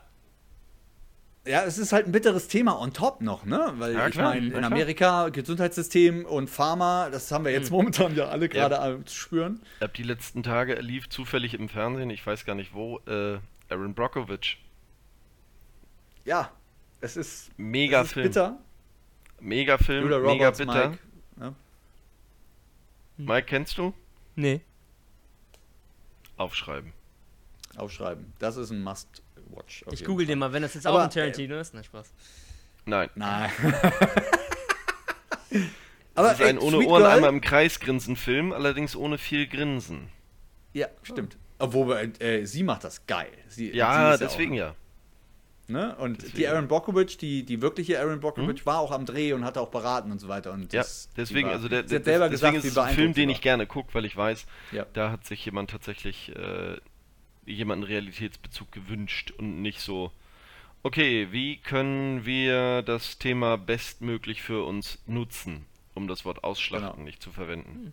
ja, 1.47 1.63
es 1.63 1.77
ist 1.77 1.93
halt 1.93 2.07
ein 2.07 2.11
bitteres 2.11 2.47
Thema 2.47 2.79
on 2.81 2.91
top 2.91 3.21
noch, 3.21 3.45
ne? 3.45 3.71
Weil 3.77 3.93
Ja, 3.93 4.07
ich 4.07 4.15
meine, 4.15 4.47
ja, 4.47 4.57
in. 4.57 4.63
Amerika 4.63 5.29
Gesundheitssystem 5.29 6.25
und 6.25 6.49
Pharma, 6.49 7.09
das 7.11 7.31
haben 7.31 7.45
wir 7.45 7.51
jetzt 7.51 7.67
Hm. 7.69 7.75
momentan 7.77 8.15
ja 8.15 8.25
alle 8.29 8.49
gerade 8.49 8.75
äh, 9.01 9.05
zu 9.05 9.15
spüren. 9.15 9.61
Ich 9.77 9.83
hab 9.83 9.93
die 9.93 10.01
letzten 10.01 10.41
Tage 10.41 10.73
lief 10.81 11.07
zufällig 11.09 11.53
im 11.53 11.69
Fernsehen, 11.69 12.09
ich 12.09 12.25
weiß 12.25 12.45
gar 12.45 12.55
nicht 12.55 12.73
wo, 12.73 12.97
äh, 13.05 13.37
Aaron 13.69 13.93
Brockovich. 13.93 14.57
Ja, 16.23 16.49
es 17.01 17.15
ist, 17.15 17.51
Mega 17.57 18.01
es 18.01 18.07
ist 18.07 18.13
Film. 18.13 18.27
bitter. 18.27 18.57
Mega 19.39 19.77
Film, 19.77 20.03
Julia 20.03 20.19
mega 20.19 20.31
Roberts, 20.47 20.57
bitter. 20.59 20.89
Mike. 20.89 20.99
Ne? 21.37 21.55
Mike, 23.17 23.47
kennst 23.47 23.77
du? 23.77 23.93
nee. 24.35 24.61
Aufschreiben. 26.37 26.91
Aufschreiben. 27.77 28.33
Das 28.39 28.57
ist 28.57 28.71
ein 28.71 28.83
Must-Watch. 28.83 29.85
Ich 29.91 30.03
google 30.03 30.25
Fall. 30.25 30.33
den 30.33 30.39
mal, 30.39 30.51
wenn 30.51 30.63
das 30.63 30.73
jetzt 30.73 30.85
Aber, 30.85 30.99
auch 30.99 31.03
ein 31.03 31.09
Tarantino 31.09 31.57
ist. 31.57 31.73
Na, 31.73 31.81
Spaß. 31.81 32.11
Nein. 32.85 33.09
Nein. 33.15 33.49
Aber 36.15 36.29
Das 36.29 36.39
ist 36.39 36.45
ein 36.45 36.57
ey, 36.57 36.63
ohne 36.63 36.77
Sweet 36.77 36.87
Ohren 36.89 37.01
Girl- 37.03 37.11
einmal 37.11 37.29
im 37.29 37.41
Kreis 37.41 37.79
grinsen 37.79 38.15
Film, 38.15 38.51
allerdings 38.53 38.95
ohne 38.95 39.17
viel 39.17 39.47
Grinsen. 39.47 40.09
Ja, 40.73 40.87
stimmt. 41.03 41.37
Obwohl, 41.57 42.11
äh, 42.19 42.45
sie 42.45 42.63
macht 42.63 42.83
das 42.83 43.05
geil. 43.05 43.31
Sie, 43.47 43.71
Ja, 43.71 44.17
sie 44.17 44.23
deswegen 44.25 44.53
auch, 44.53 44.57
ja. 44.57 44.75
Ne? 45.67 45.95
Und 45.95 46.17
Deswegen. 46.21 46.37
die 46.37 46.47
Aaron 46.47 46.67
Brockovich, 46.67 47.17
die, 47.17 47.43
die 47.43 47.61
wirkliche 47.61 47.99
Aaron 47.99 48.19
Brockovich, 48.19 48.65
war 48.67 48.79
auch 48.79 48.91
am 48.91 49.05
Dreh 49.07 49.33
und 49.33 49.43
hatte 49.43 49.59
auch 49.61 49.69
beraten 49.71 50.11
und 50.11 50.19
so 50.19 50.27
weiter. 50.27 50.51
Und 50.51 50.71
Ja, 50.73 50.81
das, 50.81 51.09
deswegen, 51.17 51.47
war, 51.47 51.55
also 51.55 51.67
der, 51.69 51.87
sie 51.87 51.95
hat 51.95 52.03
selber 52.05 52.29
deswegen 52.29 52.53
gesagt, 52.53 52.57
ist 52.57 52.75
wie 52.75 52.79
es 52.79 52.85
ein 52.85 52.93
Film, 52.95 53.13
den 53.13 53.29
ich 53.29 53.41
gerne 53.41 53.65
gucke, 53.65 53.93
weil 53.95 54.05
ich 54.05 54.15
weiß, 54.15 54.45
Ja. 54.71 54.85
da 54.93 55.09
hat 55.11 55.25
sich 55.25 55.43
jemand 55.43 55.71
tatsächlich 55.71 56.31
äh, 56.35 56.77
jemanden 57.47 57.83
Realitätsbezug 57.83 58.71
gewünscht 58.71 59.31
und 59.37 59.61
nicht 59.63 59.79
so, 59.81 60.11
okay, 60.83 61.29
wie 61.31 61.57
können 61.57 62.25
wir 62.25 62.83
das 62.83 63.17
Thema 63.17 63.57
bestmöglich 63.57 64.43
für 64.43 64.63
uns 64.65 64.99
nutzen, 65.07 65.65
um 65.95 66.07
das 66.07 66.25
Wort 66.25 66.43
ausschlachten 66.43 66.91
Genau. 66.91 67.03
nicht 67.05 67.23
zu 67.23 67.31
verwenden. 67.31 67.91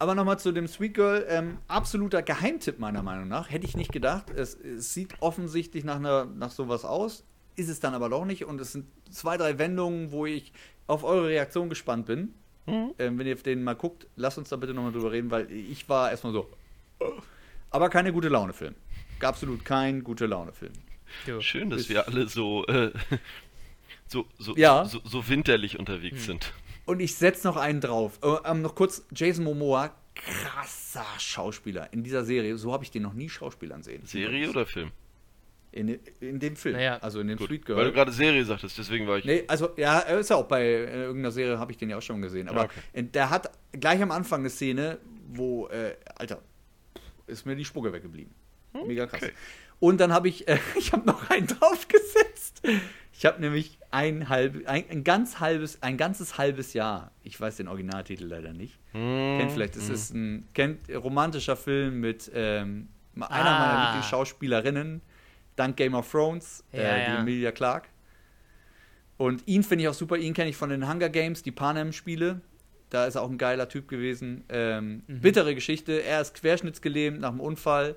Aber 0.00 0.14
nochmal 0.14 0.38
zu 0.38 0.52
dem 0.52 0.68
Sweet 0.68 0.94
Girl. 0.94 1.26
Ähm, 1.28 1.58
absoluter 1.66 2.22
Geheimtipp 2.22 2.78
meiner 2.78 3.02
Meinung 3.02 3.26
nach. 3.28 3.50
Hätte 3.50 3.66
ich 3.66 3.76
nicht 3.76 3.92
gedacht. 3.92 4.30
Es, 4.30 4.54
es 4.54 4.94
sieht 4.94 5.14
offensichtlich 5.20 5.82
nach, 5.84 5.96
einer, 5.96 6.24
nach 6.24 6.50
sowas 6.50 6.84
aus. 6.84 7.24
Ist 7.56 7.68
es 7.68 7.80
dann 7.80 7.94
aber 7.94 8.08
doch 8.08 8.24
nicht. 8.24 8.44
Und 8.44 8.60
es 8.60 8.72
sind 8.72 8.86
zwei, 9.10 9.36
drei 9.36 9.58
Wendungen, 9.58 10.12
wo 10.12 10.24
ich 10.26 10.52
auf 10.86 11.02
eure 11.02 11.26
Reaktion 11.28 11.68
gespannt 11.68 12.06
bin. 12.06 12.32
Mhm. 12.66 12.92
Ähm, 12.98 13.18
wenn 13.18 13.26
ihr 13.26 13.34
auf 13.34 13.42
den 13.42 13.64
mal 13.64 13.74
guckt, 13.74 14.06
lasst 14.14 14.38
uns 14.38 14.50
da 14.50 14.56
bitte 14.56 14.72
nochmal 14.74 14.92
drüber 14.92 15.10
reden, 15.10 15.30
weil 15.32 15.50
ich 15.50 15.88
war 15.88 16.10
erstmal 16.10 16.32
so. 16.32 16.48
Aber 17.70 17.88
keine 17.90 18.12
gute 18.12 18.28
Laune-Film. 18.28 18.74
Absolut 19.20 19.64
kein 19.64 20.04
gute 20.04 20.26
Laune-Film. 20.26 20.72
Du. 21.26 21.40
Schön, 21.40 21.70
dass 21.70 21.80
Ist- 21.82 21.88
wir 21.88 22.06
alle 22.06 22.28
so, 22.28 22.64
äh, 22.66 22.92
so, 24.06 24.26
so, 24.38 24.54
Ja. 24.56 24.84
so, 24.84 25.00
so 25.04 25.28
winterlich 25.28 25.78
unterwegs 25.78 26.24
sind. 26.26 26.52
Und 26.88 27.00
ich 27.00 27.14
setze 27.16 27.46
noch 27.46 27.56
einen 27.56 27.80
drauf. 27.80 28.18
Äh, 28.22 28.50
ähm, 28.50 28.62
noch 28.62 28.74
kurz, 28.74 29.04
Jason 29.14 29.44
Momoa, 29.44 29.94
krasser 30.14 31.04
Schauspieler 31.18 31.92
in 31.92 32.02
dieser 32.02 32.24
Serie. 32.24 32.56
So 32.56 32.72
habe 32.72 32.82
ich 32.84 32.90
den 32.90 33.02
noch 33.02 33.12
nie 33.12 33.28
Schauspielern 33.28 33.82
sehen. 33.82 34.02
Serie 34.06 34.48
oder 34.48 34.64
Film? 34.66 34.90
In, 35.70 35.98
in 36.20 36.38
dem 36.40 36.56
Film. 36.56 36.76
Naja, 36.76 36.96
also 37.02 37.20
in 37.20 37.28
dem 37.28 37.36
Gut, 37.36 37.48
Sweet 37.48 37.66
Girl. 37.66 37.76
weil 37.78 37.84
du 37.84 37.92
gerade 37.92 38.10
Serie 38.10 38.42
sagtest, 38.44 38.78
deswegen 38.78 39.06
war 39.06 39.18
ich. 39.18 39.24
Nee, 39.26 39.44
also 39.48 39.68
ja, 39.76 39.98
er 39.98 40.18
ist 40.18 40.30
ja 40.30 40.36
auch 40.36 40.46
bei 40.46 40.62
äh, 40.64 41.02
irgendeiner 41.02 41.30
Serie, 41.30 41.58
habe 41.58 41.70
ich 41.72 41.78
den 41.78 41.90
ja 41.90 41.98
auch 41.98 42.02
schon 42.02 42.22
gesehen. 42.22 42.48
Aber 42.48 42.60
Ja, 42.60 42.64
okay. 42.64 42.80
in- 42.94 43.12
der 43.12 43.28
hat 43.28 43.50
gleich 43.72 44.00
am 44.02 44.10
Anfang 44.10 44.40
eine 44.40 44.50
Szene, 44.50 44.98
wo, 45.28 45.68
äh, 45.68 45.94
Alter, 46.16 46.40
ist 47.26 47.44
mir 47.44 47.54
die 47.54 47.66
Spucke 47.66 47.92
weggeblieben. 47.92 48.32
Mega 48.86 49.06
krass. 49.06 49.22
okay. 49.22 49.32
Und 49.78 50.00
dann 50.00 50.12
habe 50.12 50.28
ich, 50.28 50.48
äh, 50.48 50.58
ich 50.78 50.92
habe 50.92 51.06
noch 51.06 51.28
einen 51.28 51.46
draufgesetzt. 51.46 52.62
Ich 53.18 53.26
habe 53.26 53.40
nämlich 53.40 53.78
ein, 53.90 54.28
halb, 54.28 54.68
ein, 54.68 54.84
ein 54.90 55.02
ganz 55.02 55.40
halbes, 55.40 55.82
ein 55.82 55.96
ganzes 55.96 56.38
halbes 56.38 56.72
Jahr. 56.72 57.10
Ich 57.24 57.40
weiß 57.40 57.56
den 57.56 57.66
Originaltitel 57.66 58.26
leider 58.26 58.52
nicht. 58.52 58.78
Hm, 58.92 59.38
Kennt 59.40 59.50
vielleicht, 59.50 59.74
es 59.74 59.88
hm. 59.88 59.94
ist 59.94 60.14
ein 60.14 60.48
kennt, 60.54 60.88
romantischer 60.88 61.56
Film 61.56 61.98
mit 61.98 62.30
ähm, 62.32 62.86
einer 63.16 63.28
Ah. 63.50 63.58
meiner 63.58 63.84
Lieblingsschauspielerinnen, 63.86 65.00
dank 65.56 65.76
Game 65.76 65.94
of 65.94 66.08
Thrones, 66.08 66.62
Ja, 66.72 66.78
äh, 66.78 67.06
die 67.06 67.10
ja. 67.12 67.18
Emilia 67.18 67.50
Clarke. 67.50 67.88
Und 69.16 69.42
ihn 69.48 69.64
finde 69.64 69.82
ich 69.82 69.88
auch 69.88 69.94
super. 69.94 70.16
Ihn 70.16 70.32
kenne 70.32 70.50
ich 70.50 70.56
von 70.56 70.70
den 70.70 70.88
Hunger 70.88 71.08
Games, 71.08 71.42
die 71.42 71.50
Panem-Spiele. 71.50 72.40
Da 72.88 73.06
ist 73.06 73.16
er 73.16 73.22
auch 73.22 73.30
ein 73.30 73.36
geiler 73.36 73.68
Typ 73.68 73.88
gewesen. 73.88 74.44
Ähm, 74.48 75.02
Mhm. 75.08 75.20
Bittere 75.22 75.56
Geschichte. 75.56 76.04
Er 76.04 76.20
ist 76.20 76.34
querschnittsgelähmt 76.34 77.18
nach 77.18 77.30
einem 77.30 77.40
Unfall 77.40 77.96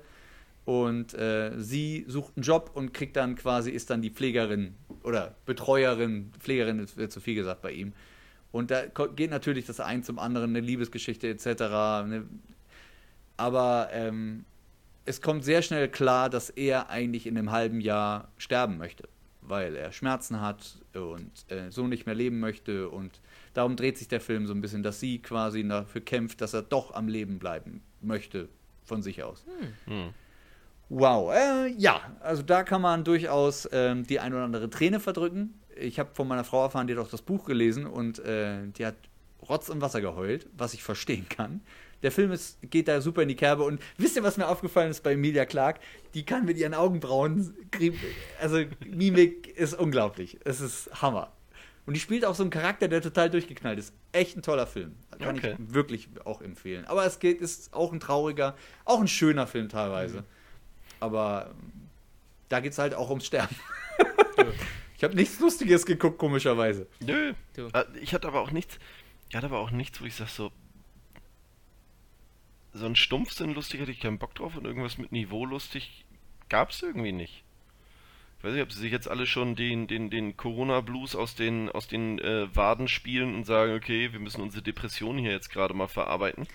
und 0.64 1.14
äh, 1.14 1.52
sie 1.58 2.04
sucht 2.06 2.36
einen 2.36 2.44
Job 2.44 2.70
und 2.74 2.92
kriegt 2.94 3.16
dann 3.16 3.34
quasi, 3.34 3.70
ist 3.70 3.90
dann 3.90 4.00
die 4.02 4.10
Pflegerin 4.10 4.74
oder 5.02 5.34
Betreuerin. 5.44 6.32
Pflegerin 6.38 6.78
ist- 6.78 6.96
wird 6.96 7.10
zu 7.12 7.20
viel 7.20 7.34
gesagt 7.34 7.62
bei 7.62 7.72
ihm. 7.72 7.92
Und 8.52 8.70
da 8.70 8.84
geht 9.16 9.30
natürlich 9.30 9.66
das 9.66 9.80
ein 9.80 10.02
zum 10.04 10.18
anderen, 10.18 10.50
eine 10.50 10.60
Liebesgeschichte 10.60 11.26
etc. 11.28 11.46
Ne? 12.06 12.26
Aber 13.36 13.88
ähm, 13.92 14.44
es 15.04 15.20
kommt 15.20 15.44
sehr 15.44 15.62
schnell 15.62 15.88
klar, 15.88 16.30
dass 16.30 16.50
er 16.50 16.90
eigentlich 16.90 17.26
in 17.26 17.36
einem 17.36 17.50
halben 17.50 17.80
Jahr 17.80 18.28
sterben 18.38 18.78
möchte, 18.78 19.08
weil 19.40 19.74
er 19.74 19.90
Schmerzen 19.90 20.40
hat 20.40 20.78
und 20.94 21.30
äh, 21.48 21.70
so 21.70 21.86
nicht 21.88 22.06
mehr 22.06 22.14
leben 22.14 22.38
möchte. 22.40 22.88
Und 22.88 23.20
darum 23.54 23.74
dreht 23.74 23.98
sich 23.98 24.06
der 24.08 24.20
Film 24.20 24.46
so 24.46 24.52
ein 24.54 24.60
bisschen, 24.60 24.82
dass 24.82 25.00
sie 25.00 25.18
quasi 25.18 25.66
dafür 25.66 26.02
kämpft, 26.02 26.40
dass 26.40 26.52
er 26.54 26.62
doch 26.62 26.94
am 26.94 27.08
Leben 27.08 27.38
bleiben 27.38 27.82
möchte 28.00 28.48
von 28.84 29.02
sich 29.02 29.22
aus. 29.22 29.44
Hm. 29.86 30.10
Wow, 30.94 31.32
äh, 31.34 31.68
ja, 31.78 32.02
also 32.20 32.42
da 32.42 32.64
kann 32.64 32.82
man 32.82 33.02
durchaus 33.02 33.66
ähm, 33.72 34.06
die 34.06 34.20
ein 34.20 34.34
oder 34.34 34.44
andere 34.44 34.68
Träne 34.68 35.00
verdrücken. 35.00 35.58
Ich 35.74 35.98
habe 35.98 36.10
von 36.12 36.28
meiner 36.28 36.44
Frau 36.44 36.62
erfahren, 36.64 36.86
die 36.86 36.92
hat 36.94 37.00
auch 37.02 37.08
das 37.08 37.22
Buch 37.22 37.46
gelesen 37.46 37.86
und 37.86 38.18
äh, 38.18 38.66
die 38.76 38.84
hat 38.84 38.96
Rotz 39.48 39.70
und 39.70 39.80
Wasser 39.80 40.02
geheult, 40.02 40.48
was 40.54 40.74
ich 40.74 40.82
verstehen 40.82 41.26
kann. 41.30 41.62
Der 42.02 42.12
Film 42.12 42.30
ist, 42.30 42.58
geht 42.70 42.88
da 42.88 43.00
super 43.00 43.22
in 43.22 43.28
die 43.28 43.36
Kerbe 43.36 43.62
und 43.62 43.80
wisst 43.96 44.16
ihr, 44.16 44.22
was 44.22 44.36
mir 44.36 44.46
aufgefallen 44.46 44.90
ist 44.90 45.02
bei 45.02 45.12
Emilia 45.12 45.46
Clark? 45.46 45.80
Die 46.12 46.26
kann 46.26 46.44
mit 46.44 46.58
ihren 46.58 46.74
Augenbrauen, 46.74 47.54
also 48.38 48.58
Mimik 48.84 49.48
ist 49.56 49.72
unglaublich. 49.72 50.38
Es 50.44 50.60
ist 50.60 50.90
Hammer. 51.00 51.32
Und 51.86 51.94
die 51.94 52.00
spielt 52.00 52.26
auch 52.26 52.34
so 52.34 52.42
einen 52.42 52.50
Charakter, 52.50 52.86
der 52.86 53.00
total 53.00 53.30
durchgeknallt 53.30 53.78
ist. 53.78 53.94
Echt 54.12 54.36
ein 54.36 54.42
toller 54.42 54.66
Film. 54.66 54.94
Kann 55.18 55.38
Okay. 55.38 55.56
ich 55.58 55.74
wirklich 55.74 56.10
auch 56.26 56.42
empfehlen. 56.42 56.84
Aber 56.84 57.06
es 57.06 57.18
geht, 57.18 57.40
ist 57.40 57.72
auch 57.72 57.94
ein 57.94 57.98
trauriger, 58.00 58.56
auch 58.84 59.00
ein 59.00 59.08
schöner 59.08 59.46
Film 59.46 59.70
teilweise. 59.70 60.24
Aber 61.02 61.50
ähm, 61.50 61.72
da 62.48 62.60
geht 62.60 62.72
es 62.72 62.78
halt 62.78 62.94
auch 62.94 63.08
ums 63.10 63.26
Sterben. 63.26 63.54
ich 64.96 65.02
habe 65.04 65.14
nichts 65.16 65.40
Lustiges 65.40 65.84
geguckt, 65.84 66.18
komischerweise. 66.18 66.86
Nö. 67.00 67.34
Du. 67.56 67.66
Äh, 67.72 67.84
Ich 68.00 68.14
hatte 68.14 68.28
aber 68.28 68.40
auch 68.40 68.50
nichts. 68.52 68.78
Ich 69.28 69.34
hatte 69.36 69.46
aber 69.46 69.58
auch 69.58 69.70
nichts, 69.72 70.00
wo 70.00 70.04
ich 70.04 70.14
sag 70.14 70.28
so. 70.28 70.52
So 72.74 72.86
ein 72.86 72.96
Stumpfsinn 72.96 73.52
lustig 73.54 73.80
hätte 73.80 73.90
ich 73.90 74.00
keinen 74.00 74.18
Bock 74.18 74.34
drauf 74.34 74.56
und 74.56 74.64
irgendwas 74.64 74.96
mit 74.96 75.12
Niveau 75.12 75.44
lustig 75.44 76.04
gab's 76.48 76.82
irgendwie 76.82 77.12
nicht. 77.12 77.44
Ich 78.38 78.44
weiß 78.44 78.52
nicht, 78.54 78.62
ob 78.62 78.72
sie 78.72 78.80
sich 78.80 78.92
jetzt 78.92 79.08
alle 79.08 79.26
schon 79.26 79.54
den, 79.56 79.86
den, 79.86 80.10
den 80.10 80.36
Corona-Blues 80.36 81.14
aus 81.14 81.34
den, 81.34 81.68
aus 81.70 81.86
den 81.86 82.18
äh, 82.18 82.54
Waden 82.56 82.88
spielen 82.88 83.34
und 83.34 83.44
sagen, 83.44 83.74
okay, 83.74 84.12
wir 84.12 84.20
müssen 84.20 84.40
unsere 84.40 84.62
Depression 84.62 85.18
hier 85.18 85.30
jetzt 85.32 85.50
gerade 85.50 85.74
mal 85.74 85.86
verarbeiten. 85.86 86.46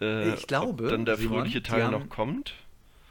Äh, 0.00 0.34
Ich 0.34 0.46
glaube, 0.46 0.84
ob 0.84 0.90
dann 0.90 1.04
der 1.04 1.16
Simon, 1.16 1.38
fröhliche 1.38 1.62
Teil 1.62 1.84
haben- 1.84 1.92
noch 1.92 2.08
kommt. 2.08 2.54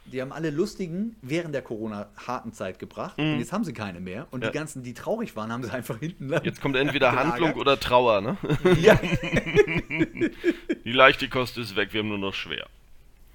Die 0.06 0.20
haben 0.20 0.32
alle 0.32 0.50
lustigen 0.50 1.16
während 1.22 1.54
der 1.54 1.62
Corona-harten 1.62 2.52
Zeit 2.52 2.78
gebracht. 2.78 3.18
Und 3.18 3.38
jetzt 3.38 3.52
haben 3.52 3.64
sie 3.64 3.72
keine 3.72 4.00
mehr. 4.00 4.26
Und 4.30 4.42
Ja. 4.44 4.50
die 4.50 4.54
ganzen, 4.58 4.82
die 4.82 4.92
traurig 4.94 5.34
waren, 5.34 5.50
haben 5.50 5.62
sie 5.64 5.70
einfach 5.72 5.98
hinten 5.98 6.28
lang. 6.28 6.44
Jetzt 6.44 6.60
kommt 6.60 6.76
entweder 6.76 7.10
gelagert. 7.10 7.32
Handlung 7.32 7.54
oder 7.54 7.80
Trauer, 7.80 8.20
ne? 8.20 8.36
Ja. 8.80 9.00
Die 10.84 10.92
leichte 10.92 11.28
Kost 11.28 11.58
ist 11.58 11.76
weg, 11.76 11.92
wir 11.92 12.00
haben 12.00 12.08
nur 12.08 12.18
noch 12.18 12.34
schwer. 12.34 12.66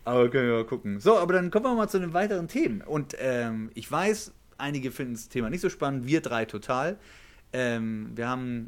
Aber 0.05 0.29
können 0.29 0.47
wir 0.47 0.55
mal 0.55 0.65
gucken. 0.65 0.99
So, 0.99 1.17
aber 1.17 1.33
dann 1.33 1.51
kommen 1.51 1.65
wir 1.65 1.75
mal 1.75 1.87
zu 1.89 1.99
den 1.99 2.13
weiteren 2.13 2.47
Themen. 2.47 2.81
Und 2.81 3.15
ähm, 3.19 3.69
ich 3.73 3.91
weiß, 3.91 4.33
einige 4.57 4.91
finden 4.91 5.13
das 5.13 5.29
Thema 5.29 5.49
nicht 5.49 5.61
so 5.61 5.69
spannend, 5.69 6.05
wir 6.07 6.21
drei 6.21 6.45
total. 6.45 6.97
Ähm, 7.53 8.11
wir 8.15 8.27
haben 8.27 8.67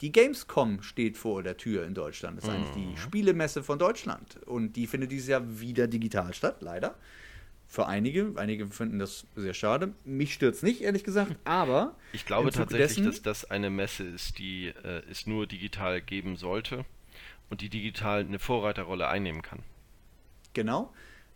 die 0.00 0.12
Gamescom 0.12 0.82
steht 0.82 1.18
vor 1.18 1.42
der 1.42 1.58
Tür 1.58 1.84
in 1.84 1.92
Deutschland. 1.92 2.38
Das 2.38 2.44
ist 2.44 2.50
eigentlich 2.50 2.70
die 2.70 2.96
Spielemesse 2.96 3.62
von 3.62 3.78
Deutschland. 3.78 4.38
Und 4.46 4.74
die 4.76 4.86
findet 4.86 5.12
dieses 5.12 5.28
Jahr 5.28 5.42
wieder 5.60 5.86
digital 5.88 6.32
statt, 6.32 6.56
leider. 6.60 6.94
Für 7.70 7.86
einige. 7.86 8.32
Einige 8.34 8.68
finden 8.68 8.98
das 8.98 9.24
sehr 9.36 9.54
schade. 9.54 9.94
Mich 10.04 10.34
stört 10.34 10.56
es 10.56 10.62
nicht, 10.64 10.80
ehrlich 10.82 11.04
gesagt, 11.04 11.36
aber. 11.44 11.94
Ich 12.12 12.26
glaube 12.26 12.50
tatsächlich, 12.50 12.88
dessen- 12.96 13.04
dass 13.04 13.22
das 13.22 13.50
eine 13.50 13.70
Messe 13.70 14.02
ist, 14.04 14.38
die 14.38 14.66
äh, 14.82 15.02
es 15.08 15.26
nur 15.26 15.46
digital 15.46 16.00
geben 16.02 16.36
sollte 16.36 16.84
und 17.48 17.60
die 17.60 17.68
digital 17.68 18.20
eine 18.20 18.40
Vorreiterrolle 18.40 19.06
einnehmen 19.08 19.42
kann. 19.42 19.60
Genau. 20.52 20.92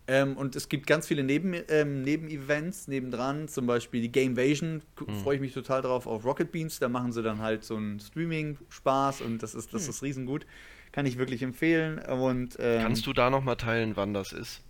Ähm, 0.07 0.37
und 0.37 0.55
es 0.55 0.69
gibt 0.69 0.87
ganz 0.87 1.07
viele 1.07 1.23
Neben, 1.23 1.55
ähm, 1.69 2.03
Nebenevents 2.03 2.89
nebendran, 2.89 3.49
zum 3.49 3.67
Beispiel 3.67 4.03
die 4.03 4.13
Gamevasion, 4.13 4.83
Hm. 4.99 5.15
freue 5.23 5.37
ich 5.37 5.41
mich 5.41 5.55
total 5.55 5.81
drauf, 5.83 6.07
auf 6.07 6.25
Rocket 6.25 6.53
Beans, 6.53 6.79
da 6.79 6.89
machen 6.91 7.13
sie 7.13 7.23
dann 7.23 7.39
halt 7.39 7.65
so 7.65 7.77
einen 7.77 8.01
Streaming-Spaß 8.01 9.23
und 9.23 9.43
das 9.43 9.55
ist, 9.55 9.73
Hm. 9.73 9.79
das 9.79 9.89
ist 9.89 10.03
riesengut. 10.03 10.45
Kann 10.93 11.07
ich 11.07 11.17
wirklich 11.17 11.43
empfehlen. 11.43 12.01
Und 12.01 12.57
ähm, 12.59 12.83
Kannst 12.83 13.07
du 13.07 13.13
da 13.13 13.31
nochmal 13.31 13.57
teilen, 13.57 13.97
wann 13.97 14.13
das 14.13 14.33
ist? 14.33 14.61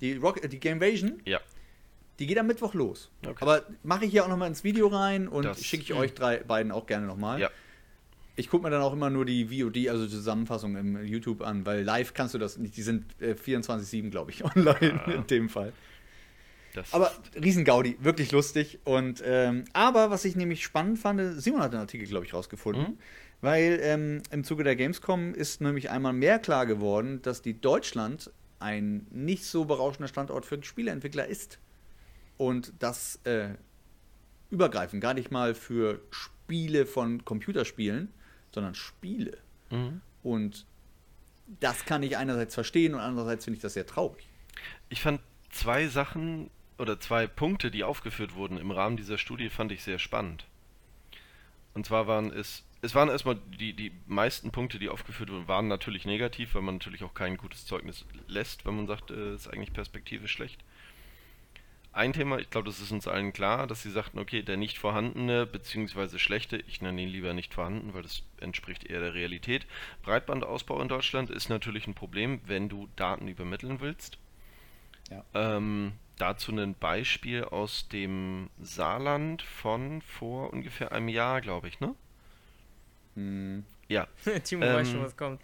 Die, 0.00 0.14
Rock, 0.16 0.40
die 0.48 0.60
Gamevasion, 0.60 1.20
Ja. 1.24 1.40
die 2.18 2.26
geht 2.26 2.38
am 2.38 2.46
Mittwoch 2.46 2.74
los. 2.74 3.10
Okay. 3.24 3.36
Aber 3.40 3.62
mache 3.82 4.04
ich 4.04 4.10
hier 4.10 4.24
auch 4.24 4.28
nochmal 4.28 4.48
ins 4.48 4.64
Video 4.64 4.88
rein 4.88 5.28
und 5.28 5.56
schicke 5.58 5.82
ich 5.84 5.90
hm. 5.90 5.96
euch 5.98 6.14
drei 6.14 6.38
beiden 6.38 6.72
auch 6.72 6.86
gerne 6.86 7.06
nochmal. 7.06 7.40
Ja. 7.40 7.50
Ich 8.36 8.48
gucke 8.48 8.62
mir 8.64 8.70
dann 8.70 8.80
auch 8.80 8.92
immer 8.94 9.10
nur 9.10 9.26
die 9.26 9.46
VOD, 9.46 9.88
also 9.88 10.06
Zusammenfassung 10.06 10.76
im 10.76 11.04
YouTube 11.04 11.42
an, 11.42 11.66
weil 11.66 11.82
live 11.82 12.14
kannst 12.14 12.32
du 12.32 12.38
das 12.38 12.56
nicht. 12.56 12.76
Die 12.76 12.82
sind 12.82 13.04
äh, 13.20 13.32
24-7, 13.34 14.08
glaube 14.10 14.30
ich, 14.30 14.44
online 14.56 15.00
Ah. 15.04 15.10
in 15.10 15.26
dem 15.26 15.48
Fall. 15.48 15.72
Das 16.74 16.94
Aber 16.94 17.10
Riesengaudi, 17.34 17.96
wirklich 18.00 18.30
lustig. 18.32 18.78
Und 18.84 19.22
ähm, 19.26 19.64
aber 19.72 20.10
was 20.10 20.24
ich 20.24 20.36
nämlich 20.36 20.62
spannend 20.62 20.98
fand, 20.98 21.42
Simon 21.42 21.60
hat 21.60 21.72
den 21.72 21.80
Artikel, 21.80 22.06
glaube 22.06 22.24
ich, 22.24 22.32
rausgefunden. 22.32 22.82
Mhm. 22.84 22.98
Weil 23.42 23.80
ähm, 23.82 24.22
im 24.30 24.44
Zuge 24.44 24.64
der 24.64 24.76
Gamescom 24.76 25.34
ist 25.34 25.60
nämlich 25.60 25.90
einmal 25.90 26.12
mehr 26.12 26.38
klar 26.38 26.66
geworden, 26.66 27.20
dass 27.22 27.42
die 27.42 27.60
Deutschland 27.60 28.30
ein 28.60 29.06
nicht 29.10 29.44
so 29.44 29.64
berauschender 29.64 30.08
Standort 30.08 30.46
für 30.46 30.62
Spieleentwickler 30.62 31.26
ist. 31.26 31.58
Und 32.36 32.72
das 32.78 33.20
äh, 33.24 33.50
übergreifend, 34.50 35.02
gar 35.02 35.14
nicht 35.14 35.30
mal 35.30 35.54
für 35.54 36.00
Spiele 36.10 36.86
von 36.86 37.24
Computerspielen, 37.24 38.12
sondern 38.52 38.74
Spiele. 38.74 39.38
Mhm. 39.70 40.00
Und 40.22 40.66
das 41.60 41.84
kann 41.84 42.02
ich 42.02 42.16
einerseits 42.16 42.54
verstehen 42.54 42.94
und 42.94 43.00
andererseits 43.00 43.44
finde 43.44 43.56
ich 43.56 43.62
das 43.62 43.74
sehr 43.74 43.86
traurig. 43.86 44.28
Ich 44.88 45.02
fand 45.02 45.20
zwei 45.50 45.88
Sachen 45.88 46.50
oder 46.78 47.00
zwei 47.00 47.26
Punkte, 47.26 47.70
die 47.70 47.84
aufgeführt 47.84 48.34
wurden 48.34 48.56
im 48.56 48.70
Rahmen 48.70 48.96
dieser 48.96 49.18
Studie, 49.18 49.50
fand 49.50 49.72
ich 49.72 49.82
sehr 49.82 49.98
spannend. 49.98 50.46
Und 51.74 51.86
zwar 51.86 52.06
waren 52.06 52.32
es, 52.32 52.64
es 52.82 52.94
waren 52.94 53.08
erstmal 53.08 53.36
die, 53.58 53.74
die 53.74 53.92
meisten 54.06 54.50
Punkte, 54.50 54.78
die 54.78 54.88
aufgeführt 54.88 55.30
wurden, 55.30 55.48
waren 55.48 55.68
natürlich 55.68 56.04
negativ, 56.06 56.54
weil 56.54 56.62
man 56.62 56.76
natürlich 56.76 57.04
auch 57.04 57.14
kein 57.14 57.36
gutes 57.36 57.66
Zeugnis 57.66 58.06
lässt, 58.26 58.64
wenn 58.64 58.76
man 58.76 58.86
sagt, 58.86 59.10
äh, 59.10 59.34
ist 59.34 59.48
eigentlich 59.48 59.72
perspektivisch 59.72 60.32
schlecht. 60.32 60.64
Ein 61.92 62.12
Thema, 62.12 62.38
ich 62.38 62.48
glaube, 62.50 62.66
das 62.66 62.80
ist 62.80 62.92
uns 62.92 63.08
allen 63.08 63.32
klar, 63.32 63.66
dass 63.66 63.82
sie 63.82 63.90
sagten, 63.90 64.20
okay, 64.20 64.42
der 64.42 64.56
nicht 64.56 64.78
vorhandene 64.78 65.44
bzw. 65.44 66.18
schlechte, 66.18 66.58
ich 66.68 66.80
nenne 66.80 67.02
ihn 67.02 67.08
lieber 67.08 67.34
nicht 67.34 67.52
vorhanden, 67.52 67.92
weil 67.94 68.02
das 68.02 68.22
entspricht 68.40 68.84
eher 68.84 69.00
der 69.00 69.14
Realität, 69.14 69.66
Breitbandausbau 70.02 70.80
in 70.80 70.88
Deutschland 70.88 71.30
ist 71.30 71.48
natürlich 71.48 71.88
ein 71.88 71.94
Problem, 71.94 72.40
wenn 72.46 72.68
du 72.68 72.88
Daten 72.94 73.26
übermitteln 73.26 73.80
willst. 73.80 74.18
Ja. 75.10 75.24
Ähm, 75.34 75.94
dazu 76.16 76.52
ein 76.52 76.74
Beispiel 76.74 77.42
aus 77.42 77.88
dem 77.88 78.50
Saarland 78.60 79.42
von 79.42 80.00
vor 80.02 80.52
ungefähr 80.52 80.92
einem 80.92 81.08
Jahr, 81.08 81.40
glaube 81.40 81.66
ich, 81.66 81.80
ne? 81.80 81.96
Hm. 83.20 83.64
Ja. 83.88 84.06
Timo 84.44 84.62
weiß 84.64 84.88
Ähm, 84.88 84.94
schon, 84.94 85.02
was 85.04 85.16
kommt. 85.16 85.40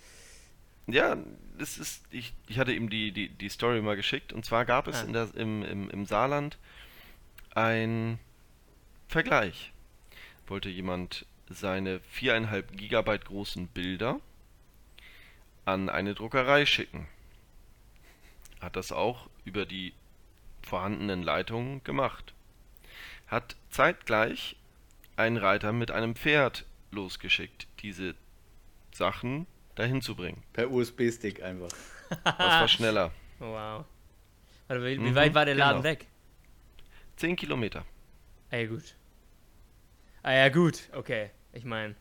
Ja, 0.87 1.17
das 1.59 1.79
ist, 1.79 2.05
ich, 2.11 2.33
ich 2.47 2.59
hatte 2.59 2.73
ihm 2.73 2.89
die, 2.91 3.11
die, 3.12 3.29
die 3.29 3.49
Story 3.49 3.81
mal 3.83 3.97
geschickt 3.97 4.33
und 4.33 4.45
zwar 4.45 4.65
gab 4.65 4.87
es 4.87 4.97
Ah. 5.03 5.05
in 5.05 5.12
der, 5.12 5.29
im, 5.35 5.62
im, 5.65 5.91
im 5.91 6.07
Saarland 6.07 6.59
ein 7.55 8.19
Vergleich. 9.09 9.73
Wollte 10.47 10.69
jemand 10.69 11.27
seine 11.49 12.01
viereinhalb 12.11 12.77
Gigabyte 12.77 13.25
großen 13.25 13.67
Bilder 13.69 14.21
an 15.65 15.89
eine 15.89 16.15
Druckerei 16.15 16.67
schicken. 16.67 17.09
Hat 18.61 18.77
das 18.77 18.93
auch 18.93 19.29
über 19.45 19.67
die 19.67 19.93
vorhandenen 20.62 21.23
Leitungen 21.25 21.83
gemacht. 21.83 22.33
Hat 23.27 23.57
zeitgleich 23.71 24.57
einen 25.17 25.37
Reiter 25.39 25.73
mit 25.73 25.91
einem 25.91 26.15
Pferd 26.15 26.65
losgeschickt, 26.90 27.66
diese 27.81 28.14
Sachen 28.92 29.46
dahin 29.75 30.01
zu 30.03 30.14
bringen. 30.14 30.42
Per 30.53 30.70
USB-Stick 30.70 31.42
einfach. 31.42 31.68
Das 32.25 32.38
war 32.38 32.68
schneller. 32.68 33.12
Wow. 33.38 33.85
Warte, 34.68 34.83
wie, 34.85 34.96
wie 34.99 35.11
Mhm, 35.11 35.14
weit 35.14 35.35
war 35.35 35.44
der 35.44 35.55
Laden 35.55 35.83
genau. 35.83 35.85
weg? 35.85 36.07
10 37.16 37.37
Kilometer. 37.37 37.85
Ah 38.51 38.57
ja, 38.57 38.66
gut. 38.66 38.94
Ah 40.22 40.33
ja, 40.33 40.49
gut, 40.49 40.88
okay. 40.92 41.31
Ich 41.53 41.64
meine, 41.64 41.94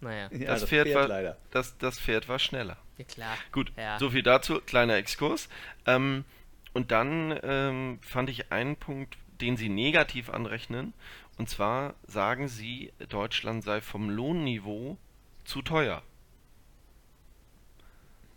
naja, 0.00 0.28
Ja, 0.32 0.46
Das 0.48 0.64
Pferd 0.64 0.92
war- 0.94 1.08
leider. 1.08 1.36
Das, 1.50 1.76
das 1.78 1.98
Pferd 2.00 2.28
war 2.28 2.38
schneller. 2.38 2.76
ja 2.98 3.04
klar. 3.04 3.36
Gut, 3.52 3.72
Ja. 3.76 3.98
so 3.98 4.10
viel 4.10 4.22
dazu, 4.22 4.60
kleiner 4.60 4.94
Exkurs. 4.96 5.48
Ähm, 5.86 6.24
und 6.72 6.90
dann 6.92 7.38
ähm, 7.42 7.98
fand 8.02 8.30
ich 8.30 8.52
einen 8.52 8.76
Punkt, 8.76 9.18
den 9.40 9.56
Sie 9.56 9.68
negativ 9.68 10.30
anrechnen. 10.30 10.92
Und 11.40 11.48
zwar 11.48 11.94
sagen 12.06 12.48
Sie, 12.48 12.92
Deutschland 13.08 13.64
sei 13.64 13.80
vom 13.80 14.10
Lohnniveau 14.10 14.98
zu 15.44 15.62
teuer. 15.62 16.02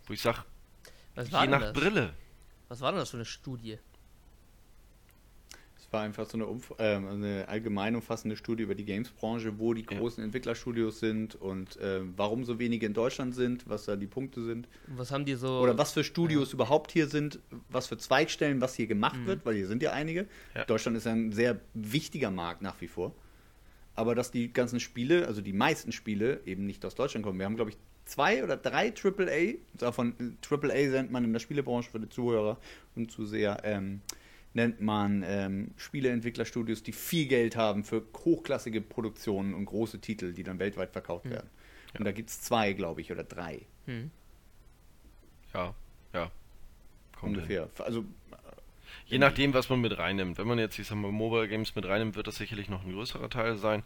Wo 0.06 0.14
ich 0.14 0.22
sage, 0.22 0.38
je 1.14 1.46
nach 1.46 1.60
das? 1.60 1.72
Brille. 1.74 2.14
Was 2.68 2.80
war 2.80 2.92
denn 2.92 3.00
das 3.00 3.10
für 3.10 3.18
eine 3.18 3.26
Studie? 3.26 3.78
War 5.94 6.02
einfach 6.02 6.26
so 6.28 6.36
eine, 6.36 6.46
Umf 6.46 6.72
ähm, 6.78 7.06
eine 7.06 7.48
allgemein 7.48 7.94
umfassende 7.94 8.36
Studie 8.36 8.64
über 8.64 8.74
die 8.74 8.84
Games-Branche, 8.84 9.58
wo 9.58 9.72
die 9.74 9.86
Ja. 9.90 9.98
großen 9.98 10.22
Entwicklerstudios 10.22 11.00
sind 11.00 11.34
und 11.36 11.76
äh, 11.76 12.00
warum 12.16 12.44
so 12.44 12.58
wenige 12.58 12.84
in 12.86 12.92
Deutschland 12.94 13.34
sind, 13.34 13.68
was 13.68 13.84
da 13.86 13.96
die 13.96 14.06
Punkte 14.06 14.42
sind. 14.42 14.68
Was 14.88 15.10
haben 15.10 15.24
die 15.24 15.34
so. 15.34 15.60
Oder 15.60 15.78
was 15.78 15.92
für 15.92 16.04
Studios 16.04 16.52
überhaupt 16.52 16.92
hier 16.92 17.06
sind, 17.06 17.38
was 17.68 17.86
für 17.86 17.96
Zweigstellen, 17.96 18.60
was 18.60 18.74
hier 18.74 18.86
gemacht 18.86 19.16
Mhm. 19.20 19.26
wird, 19.26 19.46
weil 19.46 19.54
hier 19.54 19.66
sind 19.68 19.82
ja 19.82 19.92
einige. 19.92 20.26
Ja. 20.54 20.64
Deutschland 20.64 20.96
ist 20.96 21.06
ja 21.06 21.12
ein 21.12 21.32
sehr 21.32 21.60
wichtiger 21.74 22.30
Markt 22.30 22.60
nach 22.60 22.80
wie 22.80 22.88
vor. 22.88 23.14
Aber 23.94 24.14
dass 24.16 24.30
die 24.32 24.52
ganzen 24.52 24.80
Spiele, 24.80 25.26
also 25.28 25.40
die 25.40 25.52
meisten 25.52 25.92
Spiele, 25.92 26.40
eben 26.46 26.66
nicht 26.66 26.84
aus 26.84 26.94
Deutschland 26.96 27.24
kommen. 27.24 27.38
Wir 27.38 27.46
haben, 27.46 27.54
glaube 27.56 27.70
ich, 27.70 27.76
zwei 28.06 28.42
oder 28.42 28.56
drei 28.56 28.92
AAA, 28.92 29.54
davon 29.78 30.36
AAA 30.50 30.88
nennt 30.90 31.12
man 31.12 31.22
in 31.24 31.32
der 31.32 31.40
Spielebranche 31.40 31.90
für 31.90 32.00
die 32.00 32.08
Zuhörer 32.08 32.58
und 32.96 33.10
Zuseher, 33.12 33.60
ähm, 33.64 34.00
nennt 34.54 34.80
man 34.80 35.24
ähm, 35.26 35.72
Spieleentwicklerstudios, 35.76 36.82
die 36.82 36.92
viel 36.92 37.26
Geld 37.26 37.56
haben 37.56 37.84
für 37.84 38.02
hochklassige 38.24 38.80
Produktionen 38.80 39.52
und 39.52 39.66
große 39.66 40.00
Titel, 40.00 40.32
die 40.32 40.42
dann 40.42 40.58
weltweit 40.58 40.92
verkauft 40.92 41.28
werden. 41.28 41.50
Und 41.98 42.04
da 42.04 42.12
gibt 42.12 42.30
es 42.30 42.40
zwei, 42.40 42.72
glaube 42.72 43.00
ich, 43.00 43.12
oder 43.12 43.22
drei 43.22 43.66
Hm. 43.86 44.10
Ja, 45.52 45.74
ja. 46.12 46.30
Kommt 47.16 47.32
hin. 47.32 47.42
ungefähr. 47.42 47.68
Also 47.78 48.04
Je 49.06 49.18
nachdem, 49.18 49.52
was 49.52 49.68
man 49.68 49.80
mit 49.80 49.96
reinnimmt. 49.98 50.38
Wenn 50.38 50.46
man 50.46 50.58
jetzt, 50.58 50.78
ich 50.78 50.86
sag 50.86 50.96
mal, 50.96 51.12
Mobile 51.12 51.48
Games 51.48 51.74
mit 51.74 51.84
reinnimmt, 51.84 52.16
wird 52.16 52.26
das 52.26 52.36
sicherlich 52.36 52.68
noch 52.68 52.84
ein 52.84 52.92
größerer 52.92 53.28
Teil 53.28 53.56
sein, 53.56 53.82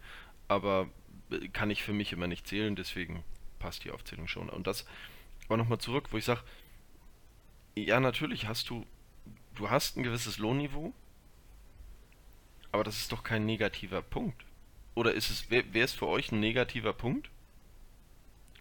aber 0.46 0.88
äh, 1.30 1.48
kann 1.48 1.70
ich 1.70 1.82
für 1.82 1.92
mich 1.92 2.12
immer 2.12 2.26
nicht 2.26 2.46
zählen, 2.46 2.76
deswegen 2.76 3.24
passt 3.58 3.84
die 3.84 3.90
Aufzählung 3.90 4.28
schon. 4.28 4.48
Und 4.48 4.66
das, 4.66 4.86
aber 5.46 5.56
nochmal 5.56 5.78
zurück, 5.78 6.08
wo 6.12 6.18
ich 6.18 6.24
sage, 6.24 6.40
ja, 7.74 8.00
natürlich 8.00 8.46
hast 8.46 8.70
du, 8.70 8.86
du 9.58 9.70
hast 9.70 9.96
ein 9.96 10.02
gewisses 10.02 10.38
Lohnniveau, 10.38 10.92
aber 12.72 12.84
das 12.84 12.98
ist 12.98 13.12
doch 13.12 13.22
kein 13.22 13.44
negativer 13.44 14.02
Punkt. 14.02 14.44
Oder 14.94 15.12
ist 15.12 15.30
es, 15.30 15.50
wäre 15.50 15.64
es 15.72 15.92
für 15.92 16.06
euch 16.06 16.32
ein 16.32 16.40
negativer 16.40 16.92
Punkt? 16.92 17.30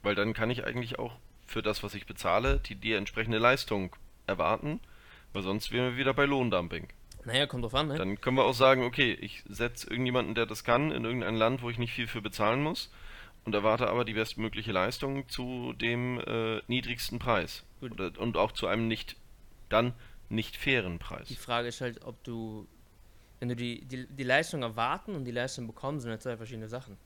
Weil 0.03 0.15
dann 0.15 0.33
kann 0.33 0.49
ich 0.49 0.65
eigentlich 0.65 0.99
auch 0.99 1.17
für 1.45 1.61
das, 1.61 1.83
was 1.83 1.95
ich 1.95 2.05
bezahle, 2.05 2.59
die, 2.59 2.75
die 2.75 2.93
entsprechende 2.93 3.37
Leistung 3.37 3.95
erwarten, 4.27 4.79
weil 5.33 5.43
sonst 5.43 5.71
wären 5.71 5.91
wir 5.91 5.97
wieder 5.97 6.13
bei 6.13 6.25
Lohndumping. 6.25 6.87
Naja, 7.25 7.45
kommt 7.45 7.63
drauf 7.63 7.75
an, 7.75 7.87
ne? 7.87 7.95
Dann 7.95 8.21
können 8.21 8.37
wir 8.37 8.45
auch 8.45 8.53
sagen, 8.53 8.83
okay, 8.83 9.13
ich 9.13 9.43
setze 9.49 9.89
irgendjemanden, 9.89 10.35
der 10.35 10.45
das 10.45 10.63
kann, 10.63 10.91
in 10.91 11.03
irgendein 11.03 11.35
Land, 11.35 11.61
wo 11.61 11.69
ich 11.69 11.77
nicht 11.77 11.93
viel 11.93 12.07
für 12.07 12.21
bezahlen 12.21 12.63
muss 12.63 12.91
und 13.43 13.53
erwarte 13.53 13.89
aber 13.89 14.05
die 14.05 14.13
bestmögliche 14.13 14.71
Leistung 14.71 15.27
zu 15.29 15.73
dem 15.73 16.19
äh, 16.19 16.61
niedrigsten 16.67 17.19
Preis. 17.19 17.65
Oder, 17.81 18.11
und 18.17 18.37
auch 18.37 18.51
zu 18.51 18.67
einem 18.67 18.87
nicht, 18.87 19.15
dann 19.69 19.93
nicht 20.29 20.57
fairen 20.57 20.93
Die 20.93 20.99
Preis. 20.99 21.33
Frage 21.35 21.67
ist 21.69 21.81
halt, 21.81 22.03
ob 22.03 22.23
du. 22.23 22.67
Wenn 23.39 23.49
du 23.49 23.55
die, 23.55 23.85
die, 23.85 24.07
die 24.07 24.23
Leistung 24.23 24.63
erwarten 24.63 25.13
und 25.13 25.25
die 25.25 25.31
Leistung 25.31 25.67
bekommen, 25.67 25.99
sind 25.99 26.09
halt 26.09 26.23
zwei 26.23 26.37
verschiedene 26.37 26.67
Sachen. 26.67 26.97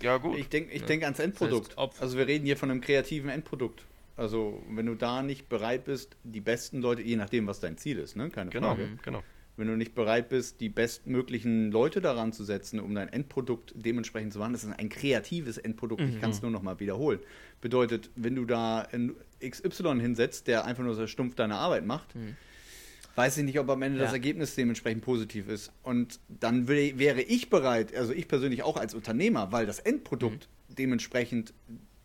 Ja, 0.00 0.16
gut. 0.16 0.36
Ich 0.38 0.48
denke 0.48 0.72
ich 0.72 0.80
Ja. 0.80 0.86
denk 0.86 1.04
ans 1.04 1.18
Endprodukt. 1.18 1.72
Das 1.76 1.86
heißt, 1.86 2.02
also 2.02 2.18
wir 2.18 2.26
reden 2.26 2.44
hier 2.44 2.56
von 2.56 2.70
einem 2.70 2.80
kreativen 2.80 3.30
Endprodukt. 3.30 3.84
Also 4.16 4.62
wenn 4.68 4.86
du 4.86 4.94
da 4.94 5.22
nicht 5.22 5.48
bereit 5.48 5.84
bist, 5.84 6.16
die 6.24 6.40
besten 6.40 6.80
Leute, 6.80 7.02
je 7.02 7.16
nachdem, 7.16 7.46
was 7.46 7.60
dein 7.60 7.76
Ziel 7.78 7.98
ist, 7.98 8.16
ne? 8.16 8.30
keine 8.30 8.50
Genau, 8.50 8.68
Frage, 8.74 8.88
genau. 9.02 9.22
wenn 9.56 9.66
du 9.68 9.76
nicht 9.76 9.94
bereit 9.94 10.28
bist, 10.28 10.60
die 10.60 10.68
bestmöglichen 10.68 11.72
Leute 11.72 12.00
daran 12.00 12.32
zu 12.32 12.44
setzen, 12.44 12.78
um 12.80 12.94
dein 12.94 13.08
Endprodukt 13.08 13.72
dementsprechend 13.76 14.32
zu 14.32 14.38
machen, 14.38 14.52
das 14.52 14.62
ist 14.64 14.72
ein 14.72 14.88
kreatives 14.88 15.58
Endprodukt, 15.58 16.02
ich 16.02 16.20
kann 16.20 16.30
es 16.30 16.42
nur 16.42 16.50
noch 16.52 16.62
mal 16.62 16.78
wiederholen. 16.80 17.20
Bedeutet, 17.68 18.10
wenn 18.14 18.34
du 18.36 18.44
da 18.44 18.80
ein 18.92 19.14
XY 19.42 19.98
hinsetzt, 19.98 20.48
der 20.48 20.66
einfach 20.66 20.84
nur 20.84 20.94
so 20.94 21.06
stumpf 21.06 21.34
deine 21.34 21.54
Arbeit 21.54 21.86
macht, 21.86 22.08
weiß 23.14 23.38
ich 23.38 23.44
nicht, 23.44 23.58
ob 23.58 23.70
am 23.70 23.80
Ende 23.80 24.00
Ja. 24.00 24.04
das 24.04 24.12
Ergebnis 24.12 24.54
dementsprechend 24.54 25.02
positiv 25.02 25.48
ist. 25.48 25.72
Und 25.82 26.20
dann 26.28 26.68
wär- 26.68 26.98
wäre 26.98 27.22
ich 27.22 27.48
bereit, 27.48 27.96
also 27.96 28.12
ich 28.12 28.28
persönlich 28.28 28.62
auch 28.64 28.76
als 28.76 28.92
Unternehmer, 28.94 29.50
weil 29.50 29.64
das 29.64 29.78
Endprodukt 29.78 30.46
dementsprechend 30.68 31.54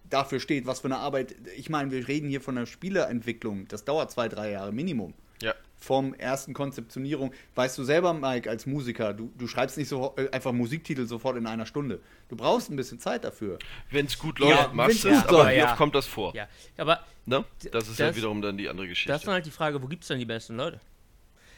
dafür 0.10 0.40
steht, 0.40 0.66
was 0.66 0.80
für 0.80 0.86
eine 0.88 0.96
Arbeit. 1.00 1.36
Ich 1.58 1.70
meine, 1.70 1.92
wir 1.92 2.08
reden 2.08 2.30
hier 2.30 2.40
von 2.40 2.58
einer 2.58 2.66
Spieleentwicklung. 2.66 3.68
Das 3.68 3.84
dauert 3.84 4.12
zwei, 4.12 4.30
drei 4.30 4.52
Jahre 4.52 4.72
Minimum. 4.72 5.14
Ja. 5.42 5.54
Vom 5.82 6.14
ersten 6.14 6.54
Konzeptionierung. 6.54 7.32
Weißt 7.56 7.78
du 7.78 7.84
selber, 7.86 8.14
Mike, 8.14 8.50
als 8.50 8.66
Musiker, 8.66 9.14
du, 9.14 9.32
du 9.38 9.48
schreibst 9.48 9.78
nicht 9.78 9.88
so 9.88 10.14
äh, 10.18 10.30
einfach 10.32 10.52
Musiktitel 10.52 11.06
sofort 11.08 11.38
in 11.38 11.48
einer 11.48 11.66
Stunde. 11.66 12.02
Du 12.28 12.36
brauchst 12.36 12.70
ein 12.70 12.76
bisschen 12.76 13.00
Zeit 13.00 13.24
dafür. 13.24 13.58
Wenn 13.90 14.06
es 14.06 14.20
gut 14.20 14.40
Ja, 14.42 14.48
läuft, 14.50 14.74
machst 14.74 15.04
du 15.06 15.08
es, 15.10 15.24
aber 15.24 15.32
läuft, 15.38 15.52
wie 15.54 15.58
ja. 15.58 15.66
oft 15.70 15.78
kommt 15.78 15.96
das 15.96 16.06
vor? 16.06 16.36
Ja, 16.36 16.48
aber 16.78 17.00
Ne? 17.26 17.46
Das 17.72 17.88
ist 17.88 18.00
ja 18.00 18.08
Das- 18.08 18.16
wiederum 18.16 18.42
dann 18.42 18.58
die 18.58 18.68
andere 18.68 18.88
Geschichte. 18.88 19.10
das 19.14 19.22
ist 19.22 19.28
dann 19.28 19.36
halt 19.36 19.46
die 19.46 19.52
Frage, 19.52 19.82
wo 19.84 19.88
gibt 19.88 20.02
es 20.04 20.08
denn 20.08 20.18
die 20.18 20.26
besten 20.26 20.58
Leute? 20.58 20.80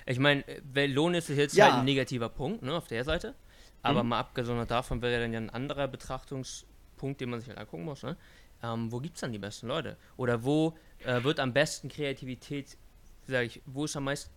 Ich 0.06 0.20
meine, 0.20 0.44
Lohn 0.88 1.14
ist 1.14 1.30
jetzt 1.30 1.56
Ja. 1.56 1.66
halt 1.66 1.76
ein 1.76 1.86
negativer 1.86 2.28
Punkt, 2.30 2.62
ne, 2.62 2.74
auf 2.76 2.88
der 2.88 3.04
Seite. 3.06 3.36
Aber 3.82 4.04
mal 4.04 4.20
abgesondert 4.20 4.70
davon 4.70 5.02
wäre 5.02 5.22
dann 5.22 5.32
ja 5.34 5.40
ein 5.40 5.50
anderer 5.50 5.88
Betrachtungspunkt, 5.88 7.22
den 7.22 7.30
man 7.30 7.40
sich 7.40 7.50
halt 7.50 7.58
angucken 7.58 7.86
muss, 7.86 8.04
ne? 8.04 8.18
Ähm, 8.64 8.92
wo 8.92 9.00
gibt 9.00 9.16
es 9.16 9.22
dann 9.22 9.32
die 9.32 9.40
besten 9.40 9.68
Leute? 9.68 9.98
Oder 10.18 10.44
wo 10.44 10.78
äh, 11.06 11.24
wird 11.24 11.40
am 11.40 11.52
besten 11.54 11.90
Kreativität, 11.90 12.78
sag 13.28 13.46
ich, 13.46 13.62
wo 13.66 13.86
ist 13.86 13.96
am 13.96 14.06
meisten 14.06 14.32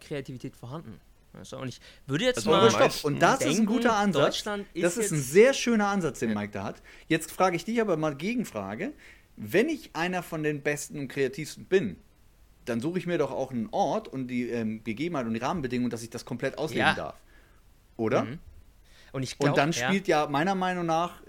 Kreativität 0.00 0.56
vorhanden? 0.56 1.00
Weißt 1.32 1.52
du? 1.52 1.58
Und 1.58 1.68
ich 1.68 1.80
würde 2.06 2.24
jetzt 2.24 2.38
Also 2.38 2.50
mal. 2.50 2.70
stopp, 2.70 3.04
und 3.04 3.20
das 3.20 3.40
ist 3.40 3.46
ein 3.46 3.50
denken, 3.52 3.66
guter 3.66 3.96
Ansatz. 3.96 4.24
Deutschland 4.36 4.66
ist 4.74 4.82
das 4.84 4.96
ist 4.96 5.12
ein 5.12 5.20
sehr 5.20 5.54
schöner 5.54 5.88
Ansatz, 5.88 6.18
den 6.18 6.34
Mike 6.34 6.52
da 6.52 6.64
hat. 6.64 6.82
Jetzt 7.06 7.30
frage 7.30 7.56
ich 7.56 7.64
dich 7.64 7.80
aber 7.80 7.96
mal 7.96 8.16
Gegenfrage. 8.16 8.92
Wenn 9.36 9.68
ich 9.68 9.90
einer 9.94 10.22
von 10.22 10.42
den 10.42 10.60
Besten 10.62 10.98
und 10.98 11.08
Kreativsten 11.08 11.64
bin, 11.64 11.96
dann 12.64 12.80
suche 12.80 12.98
ich 12.98 13.06
mir 13.06 13.16
doch 13.16 13.30
auch 13.30 13.50
einen 13.52 13.68
Ort 13.70 14.08
und 14.08 14.28
die 14.28 14.48
ähm, 14.50 14.82
Gegebenheit 14.84 15.26
und 15.26 15.34
die 15.34 15.40
Rahmenbedingungen, 15.40 15.90
dass 15.90 16.02
ich 16.02 16.10
das 16.10 16.24
komplett 16.24 16.58
ausleben 16.58 16.88
Ja. 16.88 16.94
darf. 16.94 17.14
Oder? 17.96 18.24
Mhm. 18.24 18.38
Und 19.12 19.22
ich 19.22 19.38
glaub, 19.38 19.50
Und 19.52 19.58
dann 19.58 19.72
ja, 19.72 19.88
spielt 19.88 20.08
ja 20.08 20.26
meiner 20.28 20.54
Meinung 20.54 20.86
nach, 20.86 21.22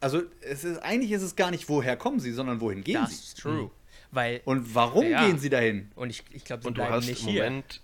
also 0.00 0.22
es 0.42 0.64
ist 0.64 0.78
eigentlich 0.78 1.12
ist 1.12 1.22
es 1.22 1.34
gar 1.36 1.50
nicht, 1.50 1.68
woher 1.68 1.96
kommen 1.96 2.20
sie, 2.20 2.32
sondern 2.32 2.60
wohin 2.60 2.82
gehen 2.84 2.94
das 3.00 3.10
sie? 3.10 3.16
ist 3.16 3.38
true. 3.40 3.70
Weil, 4.16 4.40
Und 4.46 4.74
warum 4.74 5.06
Ja. 5.10 5.26
gehen 5.26 5.38
sie 5.38 5.50
dahin? 5.50 5.92
und 5.94 6.10
ich, 6.10 6.24
ich 6.32 6.44
glaube, 6.44 6.62
sie 6.62 6.68
Und 6.68 6.74
du 6.78 6.80
bleiben 6.80 6.94
hast 6.94 7.06
nicht 7.06 7.20
im 7.20 7.28
hier. 7.28 7.44
Moment 7.44 7.82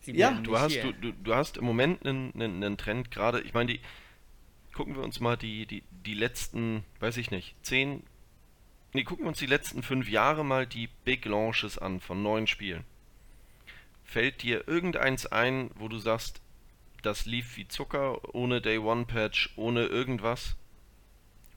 Sie 0.00 0.12
Ja, 0.12 0.32
Du 0.32 0.50
nicht 0.50 0.60
hast, 0.60 0.82
du, 0.82 0.92
du, 0.92 1.12
du 1.12 1.34
hast 1.34 1.56
im 1.56 1.64
Moment 1.64 2.04
einen, 2.04 2.34
einen, 2.34 2.62
einen 2.62 2.76
Trend 2.76 3.10
gerade, 3.10 3.40
ich 3.40 3.54
meine, 3.54 3.72
die, 3.72 3.80
gucken 4.74 4.96
wir 4.96 5.02
uns 5.02 5.20
mal 5.20 5.36
die, 5.36 5.64
die, 5.66 5.82
die 6.04 6.14
letzten, 6.14 6.84
weiß 7.00 7.16
ich 7.16 7.30
nicht, 7.30 7.54
zehn, 7.62 8.02
nee, 8.92 9.04
gucken 9.04 9.24
wir 9.24 9.28
uns 9.28 9.38
die 9.38 9.46
letzten 9.46 9.82
fünf 9.82 10.08
Jahre 10.10 10.44
mal 10.44 10.66
die 10.66 10.88
Big 11.04 11.24
Launches 11.24 11.78
an 11.78 12.00
von 12.00 12.22
neuen 12.22 12.46
Spielen. 12.46 12.84
Fällt 14.02 14.42
dir 14.42 14.68
irgendeins 14.68 15.26
ein, 15.26 15.70
wo 15.76 15.88
du 15.88 15.98
sagst, 15.98 16.40
das 17.02 17.24
lief 17.24 17.56
wie 17.56 17.66
Zucker, 17.68 18.34
ohne 18.34 18.60
Day 18.60 18.78
One 18.78 19.06
Patch, 19.06 19.52
ohne 19.56 19.86
irgendwas? 19.86 20.56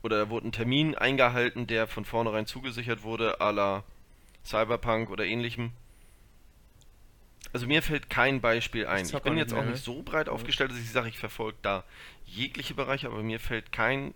Oder 0.08 0.20
da 0.20 0.30
wurde 0.30 0.47
ein 0.47 0.51
Termin 0.53 0.95
eingehalten, 0.95 1.68
der 1.68 1.86
von 1.86 2.05
vornherein 2.05 2.45
zugesichert 2.45 3.03
wurde, 3.03 3.41
à 3.41 3.51
la 3.51 3.84
Cyberpunk 4.45 5.10
oder 5.10 5.26
ähnlichem? 5.26 5.74
Also 7.51 7.68
mir 7.68 7.82
fällt 7.82 8.10
kein 8.10 8.39
Beispiel 8.39 8.88
ein. 8.88 9.05
Ich 9.05 9.20
bin 9.20 9.36
jetzt 9.36 9.53
auch 9.53 9.66
nicht 9.66 9.84
so 9.84 10.03
breit 10.03 10.30
aufgestellt, 10.30 10.72
dass 10.72 10.80
ich 10.80 10.91
sage, 10.91 11.10
ich 11.10 11.20
verfolge 11.20 11.58
da 11.62 11.84
jegliche 12.26 12.74
Bereiche, 12.74 13.08
aber 13.08 13.22
mir 13.22 13.41
fällt 13.41 13.74
kein, 13.74 14.14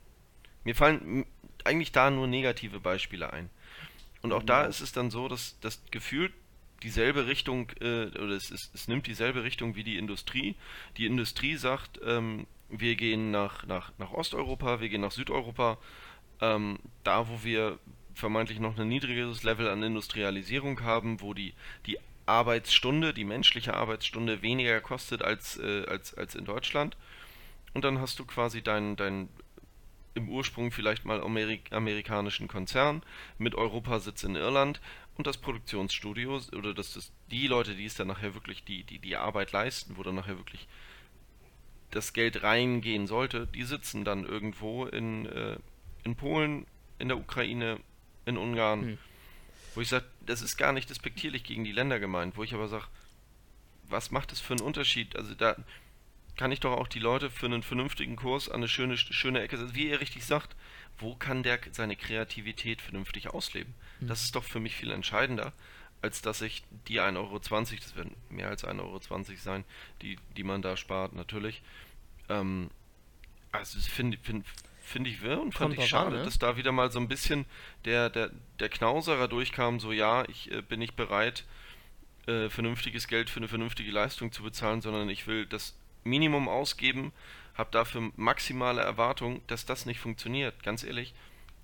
mir 0.64 0.76
fallen 0.76 1.26
eigentlich 1.66 1.92
da 1.92 2.10
nur 2.10 2.26
negative 2.26 2.80
Beispiele 2.80 3.34
ein. 3.34 3.50
Und 4.22 4.32
auch 4.32 4.44
da 4.44 4.64
ist 4.64 4.80
es 4.80 4.94
dann 4.94 5.12
so, 5.12 5.28
dass 5.28 5.60
das 5.60 5.82
gefühlt 5.92 6.32
dieselbe 6.84 7.28
Richtung, 7.28 7.70
äh, 7.82 8.06
oder 8.06 8.36
es, 8.36 8.50
ist, 8.50 8.72
es 8.74 8.88
nimmt 8.88 9.08
dieselbe 9.08 9.44
Richtung 9.44 9.76
wie 9.76 9.84
die 9.84 9.98
Industrie. 9.98 10.56
Die 10.96 11.06
Industrie 11.06 11.58
sagt, 11.58 12.00
ähm, 12.06 12.48
wir 12.72 12.96
gehen 12.96 13.32
nach, 13.32 13.66
nach, 13.66 13.92
nach 13.98 14.12
Osteuropa, 14.12 14.80
wir 14.80 14.90
gehen 14.90 15.02
nach 15.02 15.12
Südeuropa, 15.12 15.78
ähm, 16.40 16.80
da 17.04 17.28
wo 17.28 17.44
wir 17.44 17.80
vermeintlich 18.14 18.60
noch 18.60 18.78
ein 18.78 18.88
niedrigeres 18.88 19.44
Level 19.44 19.70
an 19.70 19.84
Industrialisierung 19.84 20.82
haben, 20.82 21.22
wo 21.22 21.34
die, 21.34 21.54
die 21.86 21.98
Arbeitsstunde, 22.26 23.14
die 23.14 23.26
menschliche 23.26 23.74
Arbeitsstunde 23.74 24.42
weniger 24.42 24.80
kostet 24.82 25.22
als, 25.22 25.58
äh, 25.58 25.86
als, 25.88 26.14
als 26.14 26.36
in 26.36 26.46
Deutschland. 26.46 26.98
Und 27.74 27.86
dann 27.86 28.00
hast 28.00 28.20
du 28.20 28.26
quasi 28.26 28.62
deinen 28.62 28.96
dein 28.96 29.30
im 30.14 30.28
Ursprung 30.30 30.72
vielleicht 30.72 31.06
mal 31.06 31.22
Amerik 31.22 31.72
amerikanischen 31.72 32.50
Konzern 32.50 33.02
mit 33.38 33.56
Europasitz 33.56 34.24
in 34.24 34.36
Irland 34.36 34.82
und 35.18 35.26
das 35.26 35.38
Produktionsstudio 35.38 36.42
oder 36.54 36.74
das, 36.74 36.94
das 36.94 37.14
die 37.30 37.48
Leute, 37.48 37.76
die 37.76 37.86
es 37.86 37.96
dann 37.96 38.08
nachher 38.08 38.34
wirklich 38.34 38.64
die, 38.66 38.84
die, 38.84 39.00
die 39.00 39.16
Arbeit 39.16 39.54
leisten, 39.54 39.96
wo 39.96 40.04
dann 40.04 40.16
nachher 40.16 40.38
wirklich 40.38 40.68
das 41.92 42.14
Geld 42.14 42.44
reingehen 42.44 43.08
sollte, 43.08 43.48
die 43.48 43.64
sitzen 43.64 44.04
dann 44.04 44.26
irgendwo 44.26 44.86
in, 44.86 45.26
äh, 45.28 45.58
in 46.04 46.16
Polen, 46.16 46.66
in 47.00 47.08
der 47.10 47.18
Ukraine, 47.18 47.80
in 48.26 48.38
Ungarn, 48.38 48.82
Hm. 48.82 48.98
wo 49.76 49.82
ich 49.82 49.90
sage, 49.90 50.06
das 50.26 50.42
ist 50.42 50.58
gar 50.58 50.74
nicht 50.74 50.90
despektierlich 50.90 51.44
gegen 51.44 51.64
die 51.64 51.72
Länder 51.72 52.00
gemeint, 52.00 52.38
wo 52.38 52.44
ich 52.44 52.54
aber 52.54 52.68
sage, 52.68 52.86
was 53.90 54.12
macht 54.12 54.32
das 54.32 54.40
für 54.40 54.54
einen 54.54 54.62
Unterschied? 54.64 55.16
Also 55.16 55.36
da 55.36 55.56
kann 56.38 56.52
ich 56.52 56.62
doch 56.62 56.72
auch 56.78 56.88
die 56.88 57.00
Leute 57.00 57.30
für 57.30 57.46
einen 57.46 57.62
vernünftigen 57.62 58.16
Kurs 58.16 58.48
an 58.50 58.58
eine 58.58 58.68
schöne, 58.70 58.98
schöne 58.98 59.42
Ecke 59.42 59.58
setzen. 59.58 59.76
Wie 59.76 59.90
er 59.90 60.00
richtig 60.00 60.26
sagt, 60.26 60.56
wo 60.98 61.16
kann 61.16 61.44
der 61.44 61.60
seine 61.72 61.96
Kreativität 61.98 62.82
vernünftig 62.82 63.28
ausleben? 63.30 63.74
Das 64.00 64.24
ist 64.24 64.36
doch 64.36 64.44
für 64.44 64.60
mich 64.60 64.76
viel 64.76 64.92
entscheidender, 64.92 65.52
als 66.02 66.22
dass 66.22 66.42
ich 66.42 66.64
die 66.88 67.00
1,20 67.00 67.18
Euro, 67.18 67.40
das 67.40 67.96
werden 67.96 68.16
mehr 68.30 68.50
als 68.50 68.64
1,20 68.64 68.80
Euro 68.80 69.00
sein, 69.38 69.64
die, 70.02 70.18
die 70.36 70.44
man 70.44 70.62
da 70.62 70.76
spart, 70.78 71.14
natürlich. 71.14 71.62
Ähm, 72.30 72.70
also 73.52 73.80
finde 73.80 74.18
find, 74.18 74.46
find 74.82 75.08
ich 75.08 75.22
wirr 75.22 75.42
und 75.42 75.54
fand 75.54 75.76
Kommt 75.76 75.84
ich 75.84 75.92
drauf 75.92 76.02
an, 76.02 76.06
schade, 76.08 76.18
ne? 76.18 76.24
dass 76.24 76.40
da 76.40 76.58
wieder 76.58 76.72
mal 76.72 76.92
so 76.92 77.00
ein 77.00 77.08
bisschen 77.08 77.46
der, 77.86 78.10
der, 78.10 78.32
der 78.60 78.70
Knauserer 78.70 79.28
durchkam, 79.28 79.80
so 79.80 79.92
ja, 79.92 80.28
ich 80.28 80.52
äh, 80.52 80.62
bin 80.62 80.80
nicht 80.80 80.96
bereit, 80.96 81.46
äh, 82.28 82.50
vernünftiges 82.50 83.08
Geld 83.08 83.30
für 83.30 83.38
eine 83.38 83.48
vernünftige 83.48 83.92
Leistung 83.92 84.32
zu 84.32 84.44
bezahlen, 84.44 84.82
sondern 84.82 85.10
ich 85.10 85.28
will 85.28 85.46
das 85.46 85.76
Minimum 86.04 86.48
ausgeben, 86.48 87.14
habe 87.56 87.72
dafür 87.72 88.12
maximale 88.16 88.82
Erwartung, 88.82 89.42
dass 89.48 89.66
das 89.66 89.86
nicht 89.86 90.00
funktioniert. 90.00 90.64
Ganz 90.64 90.84
ehrlich, 90.84 91.14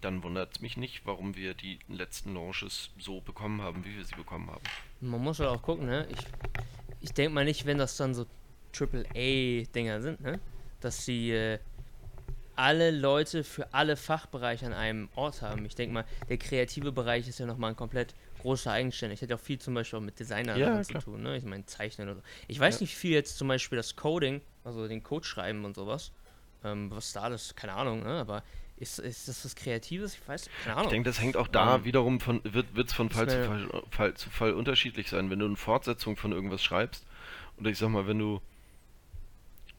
dann 0.08 0.24
wundert 0.24 0.56
es 0.56 0.62
mich 0.62 0.78
nicht, 0.78 1.06
warum 1.06 1.36
wir 1.36 1.54
die 1.54 1.80
letzten 1.90 2.34
Launches 2.34 2.92
so 2.98 3.20
bekommen 3.20 3.62
haben, 3.62 3.84
wie 3.84 3.98
wir 3.98 4.06
sie 4.06 4.16
bekommen 4.16 4.50
haben. 4.50 4.62
Man 5.02 5.22
muss 5.22 5.40
halt 5.40 5.50
auch 5.50 5.62
gucken, 5.62 5.86
ne? 5.86 6.08
Ich, 6.10 6.26
ich 7.02 7.14
denke 7.14 7.34
mal 7.34 7.44
nicht, 7.44 7.66
wenn 7.66 7.78
das 7.78 7.98
dann 7.98 8.16
so 8.16 8.26
AAA-Dinger 8.74 10.02
sind, 10.02 10.22
ne? 10.22 10.40
Dass 10.80 11.04
sie 11.06 11.32
äh, 11.32 11.60
alle 12.56 12.92
Leute 12.92 13.44
für 13.44 13.74
alle 13.74 13.98
Fachbereiche 13.98 14.66
an 14.66 14.74
einem 14.74 15.10
Ort 15.16 15.42
haben. 15.42 15.66
Ich 15.66 15.76
denke 15.76 15.94
mal, 15.94 16.06
der 16.30 16.38
kreative 16.38 16.94
Bereich 16.94 17.28
ist 17.28 17.40
ja 17.40 17.46
nochmal 17.46 17.72
ein 17.72 17.76
komplett 17.76 18.16
großer 18.42 18.72
eigenständig. 18.72 19.22
Hat 19.22 19.30
ja 19.30 19.36
auch 19.36 19.42
viel 19.42 19.60
zum 19.60 19.74
Beispiel 19.74 20.00
auch 20.00 20.04
mit 20.04 20.18
Designer 20.18 20.56
Ja, 20.56 20.82
zu 20.84 20.94
tun, 21.00 21.22
ne? 21.22 21.36
Ich 21.36 21.44
meine, 21.44 21.66
Zeichnen 21.66 22.08
oder 22.08 22.16
so. 22.20 22.24
Ich 22.48 22.60
weiß 22.62 22.76
Ja. 22.76 22.84
nicht, 22.84 22.94
wie 22.94 23.00
viel 23.00 23.12
jetzt 23.12 23.38
zum 23.38 23.50
Beispiel 23.50 23.76
das 23.76 23.98
Coding, 23.98 24.40
also 24.64 24.88
den 24.88 25.04
Code 25.04 25.26
schreiben 25.26 25.66
und 25.66 25.76
sowas, 25.76 26.14
ähm, 26.64 26.90
was 26.92 27.12
da 27.12 27.24
alles, 27.24 27.54
keine 27.56 27.74
Ahnung, 27.74 28.04
ne? 28.04 28.20
Aber 28.22 28.42
ist, 28.78 29.00
ist 29.00 29.28
das 29.28 29.44
was 29.44 29.56
Kreatives? 29.56 30.16
Ich 30.16 30.28
weiß, 30.28 30.50
keine 30.64 30.76
Ahnung. 30.76 30.86
Ich 30.86 30.92
denke, 30.92 31.10
das 31.10 31.20
hängt 31.20 31.36
auch 31.38 31.48
da 31.48 31.76
Ähm, 31.76 31.86
wiederum 31.86 32.20
von, 32.20 32.42
wird 32.44 32.76
wird's 32.76 32.94
von 32.94 33.10
Fall 33.10 33.28
zu 33.30 33.44
Fall, 33.44 33.84
Fall 33.92 34.14
zu 34.14 34.30
Fall 34.30 34.54
unterschiedlich 34.54 35.10
sein. 35.10 35.30
Wenn 35.30 35.40
du 35.40 35.46
eine 35.46 35.56
Fortsetzung 35.56 36.16
von 36.16 36.32
irgendwas 36.32 36.64
schreibst, 36.64 37.06
oder 37.58 37.70
ich 37.70 37.78
sag 37.78 37.90
mal, 37.90 38.08
wenn 38.08 38.20
du 38.20 38.42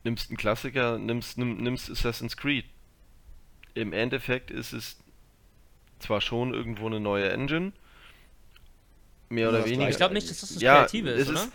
nimmst 0.04 0.30
einen 0.30 0.36
Klassiker, 0.36 0.98
nimmst, 0.98 1.38
nimm, 1.38 1.58
nimmst 1.58 1.90
Assassin's 1.90 2.36
Creed. 2.36 2.64
Im 3.74 3.92
Endeffekt 3.92 4.50
ist 4.50 4.72
es 4.72 4.96
zwar 6.00 6.20
schon 6.20 6.54
irgendwo 6.54 6.86
eine 6.86 7.00
neue 7.00 7.30
Engine, 7.30 7.72
mehr 9.28 9.48
oder 9.48 9.64
weniger. 9.64 9.90
Ich 9.90 9.96
glaube 9.96 10.14
nicht, 10.14 10.30
dass 10.30 10.40
das 10.40 10.54
das 10.54 10.62
Ja, 10.62 10.80
Kreative 10.80 11.10
ist, 11.10 11.22
es 11.22 11.28
oder? 11.28 11.44
ist, 11.44 11.52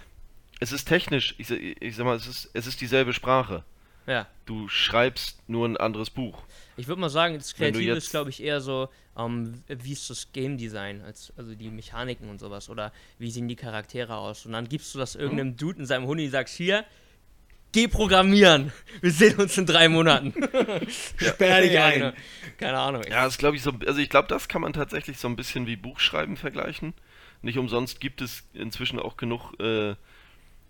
es 0.60 0.72
ist 0.72 0.86
technisch, 0.86 1.36
ich, 1.38 1.50
ich 1.52 1.96
sag 1.96 2.06
mal, 2.06 2.16
es 2.16 2.28
ist, 2.28 2.50
es 2.54 2.68
ist 2.68 2.82
dieselbe 2.82 3.14
Sprache. 3.14 3.64
Ja. 4.08 4.28
Du 4.46 4.68
schreibst 4.68 5.38
nur 5.48 5.68
ein 5.68 5.78
anderes 5.78 6.10
Buch. 6.10 6.42
Ich 6.76 6.88
würde 6.88 7.00
mal 7.02 7.10
sagen, 7.10 7.36
das 7.36 7.54
Kreative 7.56 7.94
ist, 7.94 8.10
glaube 8.12 8.30
ich, 8.30 8.42
eher 8.44 8.60
so, 8.60 8.90
ähm, 9.18 9.64
wie 9.68 9.94
ist 9.94 10.10
das 10.10 10.32
Game 10.34 10.58
Design, 10.58 11.02
als, 11.02 11.32
also 11.38 11.54
die 11.56 11.70
Mechaniken 11.70 12.30
und 12.30 12.40
sowas, 12.40 12.70
oder 12.70 12.92
wie 13.20 13.30
sehen 13.32 13.48
die 13.48 13.56
Charaktere 13.56 14.18
aus. 14.18 14.46
Und 14.46 14.54
dann 14.54 14.68
gibst 14.68 14.94
du 14.94 15.00
das 15.00 15.16
irgendeinem 15.16 15.56
Dude 15.56 15.80
in 15.80 15.86
seinem 15.86 16.08
Huni 16.08 16.26
und 16.26 16.32
sagst, 16.32 16.56
hier, 16.56 16.84
geh 17.72 17.88
programmieren. 17.88 18.72
Wir 19.02 19.12
sehen 19.12 19.40
uns 19.40 19.58
in 19.58 19.66
drei 19.66 19.88
Monaten. 19.88 20.34
Sperr 21.18 21.62
dich 21.62 21.74
Ja, 21.74 21.86
ein. 21.86 22.00
genau. 22.00 22.14
Keine 22.58 22.80
Ahnung. 22.80 23.04
Ja, 23.10 23.26
das 23.26 23.38
glaube 23.38 23.56
ich 23.56 23.62
so, 23.64 23.72
also 23.86 24.00
ich 24.00 24.10
glaube, 24.10 24.28
das 24.28 24.48
kann 24.48 24.62
man 24.62 24.74
tatsächlich 24.74 25.18
so 25.18 25.28
ein 25.28 25.36
bisschen 25.36 25.68
wie 25.68 25.76
Buchschreiben 25.76 26.38
vergleichen. 26.38 26.94
Nicht 27.42 27.58
umsonst 27.58 28.00
gibt 28.00 28.22
es 28.22 28.44
inzwischen 28.54 29.00
auch 29.00 29.18
genug 29.18 29.54
äh, 29.60 29.96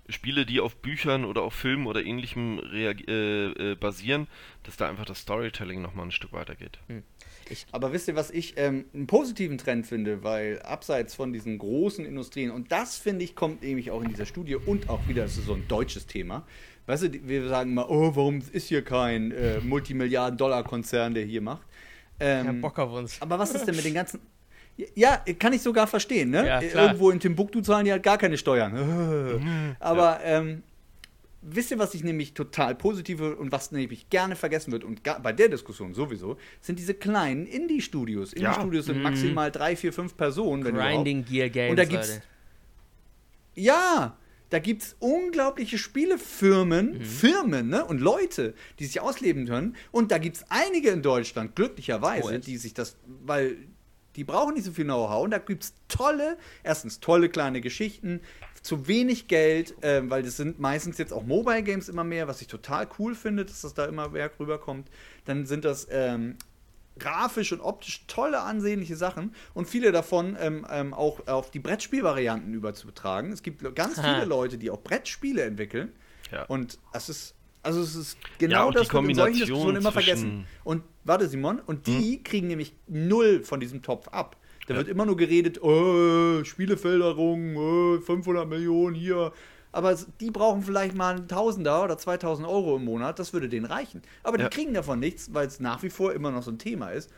Spiele, 0.09 0.45
die 0.45 0.59
auf 0.59 0.75
Büchern 0.77 1.23
oder 1.23 1.41
auf 1.43 1.53
Filmen 1.53 1.87
oder 1.87 2.03
ähnlichem 2.03 2.59
äh, 2.73 2.91
äh, 2.91 3.75
basieren, 3.75 4.27
dass 4.63 4.75
da 4.77 4.89
einfach 4.89 5.05
das 5.05 5.19
Storytelling 5.19 5.81
nochmal 5.81 6.07
ein 6.07 6.11
Stück 6.11 6.33
weiter 6.33 6.55
geht. 6.55 6.79
Hm. 6.87 7.03
Aber 7.71 7.93
wisst 7.93 8.07
ihr, 8.07 8.15
was 8.15 8.31
ich 8.31 8.55
ähm, 8.57 8.85
einen 8.93 9.07
positiven 9.07 9.57
Trend 9.57 9.85
finde, 9.85 10.23
weil 10.23 10.61
abseits 10.61 11.15
von 11.15 11.33
diesen 11.33 11.57
großen 11.57 12.05
Industrien, 12.05 12.51
und 12.51 12.71
das 12.71 12.97
finde 12.97 13.23
ich, 13.23 13.35
kommt 13.35 13.61
nämlich 13.63 13.91
auch 13.91 14.01
in 14.01 14.09
dieser 14.09 14.25
Studie 14.25 14.55
und 14.55 14.89
auch 14.89 15.07
wieder, 15.07 15.23
das 15.23 15.37
ist 15.37 15.45
so 15.45 15.53
ein 15.53 15.67
deutsches 15.67 16.07
Thema. 16.07 16.45
Weißt 16.85 17.03
du, 17.03 17.27
wir 17.27 17.47
sagen 17.47 17.71
immer, 17.71 17.89
oh, 17.89 18.15
warum 18.15 18.41
ist 18.51 18.67
hier 18.67 18.83
kein 18.83 19.31
äh, 19.31 19.59
Multimilliarden-Dollar-Konzern, 19.61 21.13
der 21.13 21.25
hier 21.25 21.41
macht? 21.41 21.65
Ähm, 22.19 22.45
ja, 22.45 22.51
Bock 22.53 22.79
auf 22.79 22.91
uns. 22.91 23.21
Aber 23.21 23.39
was 23.39 23.53
ist 23.55 23.65
denn 23.65 23.75
mit 23.75 23.85
den 23.85 23.93
ganzen. 23.93 24.19
Ja, 24.95 25.17
kann 25.38 25.53
ich 25.53 25.61
sogar 25.61 25.86
verstehen, 25.88 26.32
ne? 26.32 26.47
Ja, 26.47 26.61
Irgendwo 26.61 27.11
in 27.11 27.19
Timbuktu 27.19 27.61
zahlen 27.61 27.86
die 27.86 27.91
halt 27.91 28.03
gar 28.03 28.17
keine 28.17 28.38
Steuern. 28.38 29.76
aber 29.80 30.19
ja. 30.24 30.39
ähm, 30.39 30.63
wisst 31.43 31.71
ihr, 31.71 31.80
was 31.80 31.93
ich 31.93 32.03
nämlich 32.03 32.34
total 32.34 32.76
positive 32.76 33.36
und 33.36 33.51
was 33.51 33.71
nämlich 33.71 34.09
gerne 34.09 34.36
vergessen 34.36 34.71
wird 34.71 34.84
und 34.84 35.01
bei 35.03 35.34
der 35.34 35.49
Diskussion 35.49 35.93
sowieso, 35.93 36.38
sind 36.61 36.80
diese 36.80 36.93
kleinen 36.93 37.45
Indie-Studios. 37.45 38.34
Indie-Studios 38.34 38.88
ja. 38.88 38.93
sind 38.93 38.97
mhm. 38.97 39.03
maximal 39.03 39.51
drei, 39.51 39.76
vier, 39.76 39.93
fünf 39.93 40.17
Personen. 40.17 40.63
Grinding 40.63 41.26
Gear 41.26 41.49
Games. 41.49 41.71
Und 41.71 41.78
da 41.78 41.86
gibt's. 41.86 42.09
Leute. 42.09 42.24
Ja, 43.55 44.17
da 44.49 44.59
gibt 44.59 44.84
es 44.84 44.95
unglaubliche 44.99 45.78
Spielefirmen, 45.78 46.99
mhm. 46.99 47.01
Firmen 47.01 47.69
ne, 47.69 47.86
und 47.86 48.01
Leute, 48.01 48.53
die 48.80 48.86
sich 48.86 49.01
ausleben 49.01 49.47
können. 49.47 49.76
Und 49.91 50.11
da 50.11 50.17
gibt 50.17 50.38
es 50.38 50.45
einige 50.49 50.89
in 50.89 51.01
Deutschland, 51.01 51.55
glücklicherweise, 51.55 52.36
oh, 52.36 52.38
die 52.38 52.57
sich 52.57 52.74
das, 52.74 52.97
weil 53.26 53.57
die 54.16 54.24
brauchen 54.24 54.53
nicht 54.53 54.66
so 54.66 54.72
viel 54.72 54.86
Know-how. 54.86 55.24
Und 55.24 55.32
da 55.32 55.38
gibt 55.38 55.64
es 55.64 55.74
tolle, 55.88 56.38
erstens 56.64 56.99
tolle 56.99 57.30
kleine 57.30 57.61
Geschichten, 57.61 58.22
zu 58.61 58.88
wenig 58.88 59.28
Geld, 59.28 59.84
äh, 59.84 60.01
weil 60.09 60.24
das 60.24 60.38
sind 60.38 60.59
meistens 60.59 60.97
jetzt 60.97 61.11
auch 61.11 61.24
Mobile 61.24 61.64
Games 61.64 61.89
immer 61.89 62.03
mehr, 62.03 62.28
was 62.28 62.41
ich 62.41 62.47
total 62.47 62.88
cool 62.97 63.14
finde, 63.14 63.45
dass 63.45 63.61
das 63.61 63.74
da 63.74 63.86
immer 63.86 64.09
mehr 64.09 64.32
rüberkommt. 64.39 64.89
Dann 65.26 65.45
sind 65.45 65.66
das 65.66 65.88
ähm, 65.91 66.38
grafisch 66.97 67.51
und 67.51 67.59
optisch 67.59 68.05
tolle, 68.07 68.41
ansehnliche 68.41 68.95
Sachen 68.95 69.36
und 69.53 69.68
viele 69.68 69.91
davon 69.91 70.38
ähm, 70.39 70.66
ähm, 70.70 70.93
auch 70.93 71.28
auf 71.28 71.51
die 71.51 71.59
Brettspielvarianten 71.59 72.53
überzutragen. 72.53 73.32
Es 73.32 73.43
gibt 73.43 73.76
ganz 73.76 73.97
ha. 73.97 74.14
viele 74.14 74.26
Leute, 74.26 74.57
die 74.57 74.72
auch 74.72 74.82
Brettspiele 74.82 75.43
entwickeln. 75.43 75.91
Ja. 76.32 76.43
Und 76.45 76.80
es 76.93 77.09
ist, 77.09 77.36
also 77.64 77.82
es 77.82 77.95
ist 77.95 78.18
genau 78.38 78.68
ja, 78.68 78.72
das, 78.72 78.93
was 78.93 79.01
wir 79.01 79.09
in 79.09 79.16
solchen 79.16 79.39
Diskussionen 79.39 79.78
immer 79.78 79.91
vergessen. 79.91 80.45
Und 80.64 80.84
warte, 81.05 81.28
Simon, 81.28 81.59
und 81.66 81.88
die 81.88 82.18
hm? 82.18 82.24
kriegen 82.24 82.47
nämlich 82.47 82.76
null 82.88 83.43
von 83.43 83.59
diesem 83.59 83.82
Topf 83.82 84.09
ab. 84.09 84.36
Da 84.68 84.74
ja. 84.74 84.80
wird 84.80 84.89
immer 84.89 85.05
nur 85.05 85.18
geredet, 85.18 85.61
oh, 85.64 86.43
Spieleförderung, 86.43 87.55
oh, 87.55 87.99
500 87.99 88.47
Millionen 88.47 88.95
hier, 88.95 89.32
aber 89.74 89.97
die 90.20 90.30
brauchen 90.30 90.61
vielleicht 90.61 90.93
mal 90.93 91.16
einen 91.16 91.28
Tausender 91.28 91.84
oder 91.84 91.97
2000 91.97 92.47
Euro 92.47 92.76
im 92.76 92.86
Monat, 92.86 93.18
das 93.18 93.34
würde 93.34 93.49
denen 93.49 93.66
reichen. 93.66 94.03
Aber 94.22 94.38
die 94.38 94.43
ja. 94.43 94.49
kriegen 94.49 94.74
davon 94.74 94.99
nichts, 94.99 95.34
weil 95.34 95.47
es 95.47 95.59
nach 95.59 95.82
wie 95.82 95.89
vor 95.89 96.14
immer 96.14 96.32
noch 96.32 96.43
so 96.43 96.51
ein 96.51 96.59
Thema 96.59 96.89
ist. 96.89 97.09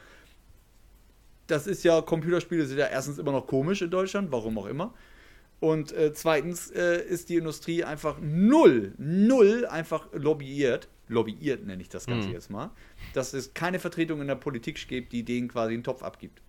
Das 1.48 1.68
ist 1.68 1.84
ja, 1.84 2.02
Computerspiele 2.02 2.66
sind 2.66 2.78
ja 2.78 2.88
erstens 2.88 3.18
immer 3.18 3.34
noch 3.34 3.46
komisch 3.46 3.82
in 3.82 3.92
Deutschland, 3.92 4.32
warum 4.32 4.58
auch 4.58 4.68
immer. 4.68 4.94
Und 5.60 5.92
äh, 5.94 6.14
zweitens 6.14 6.70
äh, 6.72 7.02
ist 7.02 7.30
die 7.30 7.38
Industrie 7.38 7.84
einfach 7.84 8.18
null, 8.22 8.94
null 8.98 9.66
einfach 9.66 10.08
lobbyiert. 10.14 10.90
Lobbyiert 11.08 11.66
nenne 11.66 11.82
ich 11.82 11.90
das 11.90 12.08
Ganze 12.08 12.28
mhm. 12.28 12.34
jetzt 12.34 12.50
mal. 12.50 12.72
Dass 13.14 13.34
es 13.34 13.54
keine 13.54 13.80
Vertretung 13.80 14.22
in 14.22 14.28
der 14.28 14.36
Politik 14.36 14.88
gibt, 14.88 15.14
die 15.14 15.24
denen 15.24 15.48
quasi 15.48 15.74
einen 15.74 15.84
Topf 15.84 16.04
abgibt. 16.04 16.42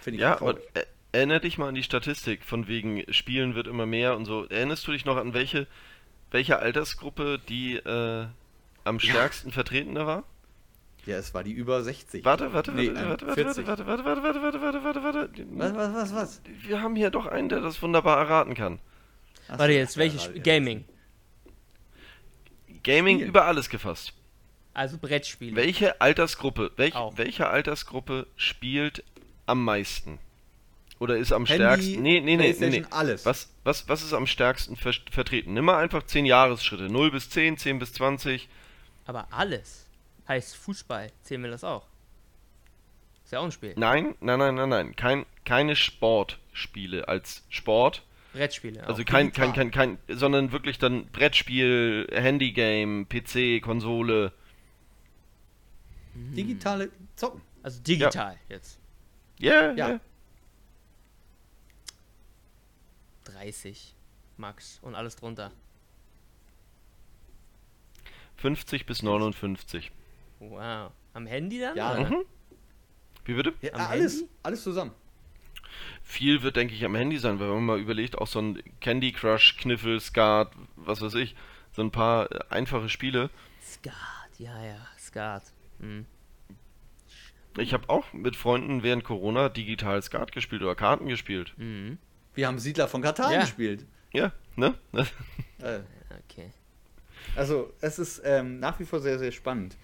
Finde 0.00 0.16
ich 0.16 0.22
ja. 0.22 0.34
Und, 0.38 0.58
äh, 0.74 0.84
Erinner 1.14 1.40
dich 1.40 1.58
mal 1.58 1.68
an 1.68 1.74
die 1.74 1.82
Statistik, 1.82 2.42
von 2.42 2.68
wegen 2.68 3.04
Spielen 3.12 3.54
wird 3.54 3.66
immer 3.66 3.84
mehr 3.84 4.16
und 4.16 4.24
so. 4.24 4.46
Erinnerst 4.46 4.86
du 4.86 4.92
dich 4.92 5.04
noch 5.04 5.18
an 5.18 5.34
welche, 5.34 5.66
welche 6.30 6.58
Altersgruppe 6.58 7.38
die 7.50 7.76
äh, 7.76 8.26
am 8.84 8.98
stärksten 8.98 9.50
ja. 9.50 9.54
vertreten 9.54 9.94
war? 9.94 10.24
Ja, 11.04 11.16
es 11.16 11.34
war 11.34 11.42
die 11.42 11.52
über 11.52 11.82
60. 11.82 12.24
Warte, 12.24 12.52
warte, 12.52 12.72
nee, 12.72 12.88
warte, 12.94 13.26
warte, 13.26 13.44
warte, 13.44 13.66
warte, 13.66 13.86
warte, 13.86 14.04
warte, 14.04 14.22
warte, 14.22 14.42
warte, 14.42 14.62
warte, 14.62 14.84
warte, 14.84 15.04
warte. 15.04 15.46
Was, 15.50 15.74
was, 15.74 15.94
was, 15.94 16.14
was? 16.14 16.42
Wir 16.62 16.80
haben 16.80 16.94
hier 16.94 17.10
doch 17.10 17.26
einen, 17.26 17.48
der 17.48 17.60
das 17.60 17.82
wunderbar 17.82 18.18
erraten 18.18 18.54
kann. 18.54 18.78
Ach, 19.48 19.58
warte 19.58 19.72
jetzt, 19.72 19.96
welches 19.96 20.30
Gaming? 20.44 20.84
Gaming 22.84 23.18
Spiel. 23.18 23.28
über 23.28 23.44
alles 23.46 23.68
gefasst. 23.68 24.12
Also 24.74 24.96
Brettspiele. 24.98 25.56
Welche 25.56 26.00
Altersgruppe, 26.00 26.70
welch, 26.76 26.94
welche 27.16 27.48
Altersgruppe 27.48 28.26
spielt 28.36 29.04
am 29.46 29.64
meisten? 29.64 30.18
Oder 30.98 31.16
ist 31.16 31.32
am 31.32 31.46
Handy, 31.46 31.64
stärksten. 31.64 32.02
Nee, 32.02 32.20
nee, 32.20 32.36
nee, 32.36 32.54
nee, 32.58 32.68
nee. 32.68 32.84
alles. 32.90 33.26
Was, 33.26 33.48
was, 33.64 33.88
was 33.88 34.04
ist 34.04 34.12
am 34.12 34.28
stärksten 34.28 34.76
ver 34.76 34.92
vertreten? 35.10 35.52
Nimm 35.52 35.64
mal 35.64 35.78
einfach 35.78 36.04
10 36.04 36.26
Jahresschritte. 36.26 36.84
0 36.84 37.10
bis 37.10 37.28
10, 37.28 37.58
10 37.58 37.80
bis 37.80 37.92
20. 37.94 38.48
Aber 39.04 39.26
alles. 39.32 39.81
Heißt 40.32 40.56
Fußball. 40.56 41.12
Zählen 41.24 41.42
wir 41.42 41.50
das 41.50 41.62
auch? 41.62 41.86
Ist 43.22 43.32
ja 43.32 43.40
auch 43.40 43.44
ein 43.44 43.52
Spiel. 43.52 43.74
Nein, 43.76 44.14
nein, 44.20 44.38
nein, 44.38 44.54
nein, 44.54 44.68
nein. 44.70 44.96
Kein, 44.96 45.26
keine 45.44 45.76
Sportspiele 45.76 47.06
als 47.06 47.44
Sport. 47.50 48.02
Brettspiele. 48.32 48.82
Also 48.86 49.04
kein, 49.04 49.30
kein, 49.34 49.52
kein, 49.52 49.70
kein, 49.70 49.98
sondern 50.08 50.50
wirklich 50.50 50.78
dann 50.78 51.04
Brettspiel, 51.08 52.08
Handygame, 52.10 53.04
PC, 53.04 53.62
Konsole. 53.62 54.32
Digitale 56.14 56.88
Zocken. 57.14 57.42
Also 57.62 57.82
digital 57.82 58.32
ja. 58.48 58.56
jetzt. 58.56 58.78
Yeah, 59.38 59.74
ja, 59.74 59.88
ja. 59.90 60.00
30 63.24 63.94
Max 64.38 64.78
und 64.80 64.94
alles 64.94 65.14
drunter. 65.16 65.52
50 68.36 68.86
bis 68.86 69.02
59. 69.02 69.92
Wow. 70.50 70.92
Am 71.14 71.26
Handy 71.26 71.60
dann? 71.60 71.76
Ja. 71.76 71.94
Mhm. 71.94 72.24
Wie 73.24 73.34
bitte? 73.34 73.54
Ja, 73.60 73.72
alles, 73.72 74.14
Handy? 74.14 74.28
alles 74.42 74.62
zusammen. 74.62 74.92
Viel 76.02 76.42
wird, 76.42 76.56
denke 76.56 76.74
ich, 76.74 76.84
am 76.84 76.94
Handy 76.94 77.18
sein, 77.18 77.38
weil 77.38 77.46
wenn 77.46 77.54
man 77.56 77.64
mal 77.64 77.78
überlegt, 77.78 78.18
auch 78.18 78.26
so 78.26 78.40
ein 78.40 78.62
Candy 78.80 79.12
Crush, 79.12 79.56
Kniffel, 79.56 80.00
Skat, 80.00 80.52
was 80.76 81.00
weiß 81.00 81.14
ich, 81.14 81.36
so 81.72 81.82
ein 81.82 81.90
paar 81.90 82.30
äh, 82.30 82.40
einfache 82.50 82.88
Spiele. 82.88 83.30
Skat, 83.62 83.94
ja, 84.38 84.64
ja, 84.64 84.86
Skat. 84.98 85.44
Hm. 85.80 86.06
Ich 87.58 87.72
habe 87.72 87.88
auch 87.88 88.12
mit 88.12 88.34
Freunden 88.34 88.82
während 88.82 89.04
Corona 89.04 89.48
digital 89.48 90.02
Skat 90.02 90.32
gespielt 90.32 90.62
oder 90.62 90.74
Karten 90.74 91.06
gespielt. 91.06 91.52
Mhm. 91.56 91.98
Wir 92.34 92.46
haben 92.46 92.58
Siedler 92.58 92.88
von 92.88 93.02
Katan 93.02 93.32
ja. 93.32 93.40
gespielt. 93.42 93.86
Ja, 94.12 94.32
ne? 94.56 94.74
äh. 95.58 95.80
Okay. 96.30 96.50
Also, 97.36 97.72
es 97.80 97.98
ist 97.98 98.22
ähm, 98.24 98.58
nach 98.58 98.80
wie 98.80 98.84
vor 98.84 99.00
sehr, 99.00 99.18
sehr 99.18 99.32
spannend. 99.32 99.76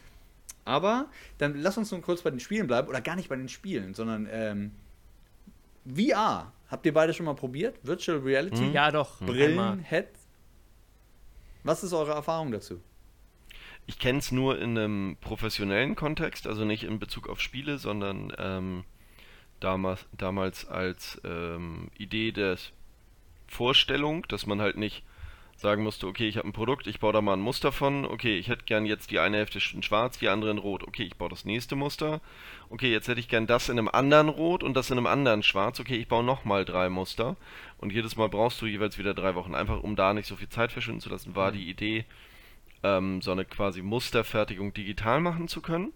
Aber 0.69 1.09
dann 1.39 1.55
lass 1.55 1.79
uns 1.79 1.91
nun 1.91 2.03
kurz 2.03 2.21
bei 2.21 2.31
den 2.31 2.41
Spielen 2.41 2.67
bleiben. 2.67 2.89
Oder 2.89 3.01
gar 3.01 3.17
nicht 3.17 3.31
bei 3.31 3.37
den 3.37 3.49
Spielen, 3.49 3.95
sondern 3.95 4.29
ähm, 4.31 4.73
VR. 5.87 6.53
Habt 6.69 6.85
ihr 6.85 6.93
beide 6.93 7.15
schon 7.15 7.25
mal 7.25 7.35
probiert? 7.35 7.79
Virtual 7.83 8.19
Reality? 8.19 8.59
Hm? 8.59 8.73
Ja, 8.75 8.91
doch. 8.91 9.19
Brillen, 9.21 9.81
Head. 9.81 10.09
Was 11.65 11.83
ist 11.83 11.95
eure 11.95 12.13
Erfahrung 12.13 12.53
dazu? 12.53 12.83
Ich 13.87 13.99
kenne 13.99 14.19
es 14.19 14.31
nur 14.31 14.61
in 14.61 14.77
einem 14.77 15.17
professionellen 15.23 15.97
Kontext, 15.97 16.47
also 16.47 16.67
nicht 16.67 16.85
in 16.85 16.99
Bezug 16.99 17.31
auf 17.31 17.41
Spiele, 17.41 17.79
sondern 17.79 18.31
ähm, 18.37 18.85
damals, 19.61 20.05
damals 20.13 20.69
als 20.69 21.19
ähm, 21.25 21.91
Idee 21.97 22.33
der 22.33 22.59
Vorstellung, 23.47 24.27
dass 24.29 24.45
man 24.45 24.61
halt 24.61 24.77
nicht 24.77 25.03
sagen 25.59 25.83
musste, 25.83 26.07
okay, 26.07 26.29
ich 26.29 26.37
habe 26.37 26.49
ein 26.49 26.53
Produkt, 26.53 26.87
ich 26.87 27.01
baue 27.01 27.13
da 27.13 27.21
mal 27.21 27.35
ein 27.35 27.41
Muster 27.41 27.73
von, 27.73 28.05
okay, 28.05 28.39
ich 28.39 28.49
hätte 28.49 28.65
gern 28.65 28.87
jetzt 28.87 29.11
die 29.11 29.19
eine 29.19 29.39
Hälfte 29.39 29.59
in 29.75 29.83
schwarz, 29.83 30.19
die 30.19 30.29
andere 30.29 30.53
in 30.53 30.59
rot, 30.59 30.85
okay, 30.87 31.03
ich 31.03 31.17
baue 31.17 31.29
das 31.29 31.45
nächste 31.45 31.75
Muster, 31.75 32.21
okay, 32.71 32.93
jetzt 32.93 33.09
hätte 33.09 33.19
ich 33.19 33.29
gern 33.29 33.49
das 33.49 33.69
in 33.69 33.77
einem 33.77 33.89
anderen 33.89 34.29
rot 34.29 34.63
und 34.63 34.75
das 34.75 34.91
in 34.91 34.99
einem 34.99 35.09
anderen 35.09 35.43
schwarz, 35.43 35.81
okay, 35.81 35.97
ich 35.97 36.07
baue 36.07 36.23
nochmal 36.23 36.65
drei 36.65 36.89
Muster 36.89 37.37
und 37.79 37.93
jedes 37.93 38.17
Mal 38.17 38.29
brauchst 38.29 38.63
du 38.63 38.67
jeweils 38.67 38.99
wieder 38.99 39.15
drei 39.15 39.35
Wochen, 39.35 39.57
einfach 39.57 39.83
um 39.83 39.97
da 39.97 40.15
nicht 40.15 40.29
so 40.29 40.37
viel 40.37 40.49
Zeit 40.49 40.71
verschwinden 40.71 41.01
zu 41.01 41.11
lassen, 41.11 41.35
war 41.35 41.51
mhm. 41.51 41.57
die 41.57 41.69
Idee, 41.69 42.05
ähm, 42.85 43.21
so 43.21 43.33
eine 43.33 43.45
quasi 43.45 43.83
Musterfertigung 43.83 44.73
digital 44.73 45.21
machen 45.21 45.49
zu 45.49 45.61
können 45.61 45.93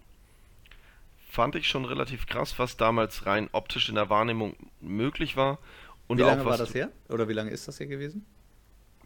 fand 1.33 1.55
ich 1.55 1.67
schon 1.67 1.85
relativ 1.85 2.27
krass, 2.27 2.59
was 2.59 2.77
damals 2.77 3.25
rein 3.25 3.49
optisch 3.53 3.89
in 3.89 3.95
der 3.95 4.07
Wahrnehmung 4.11 4.55
möglich 4.81 5.35
war. 5.35 5.57
Und 6.05 6.19
wie 6.19 6.21
lange 6.21 6.43
auch, 6.43 6.45
war 6.45 6.57
das 6.59 6.75
her? 6.75 6.91
Oder 7.09 7.27
wie 7.27 7.33
lange 7.33 7.49
ist 7.49 7.67
das 7.67 7.79
hier 7.79 7.87
gewesen? 7.87 8.23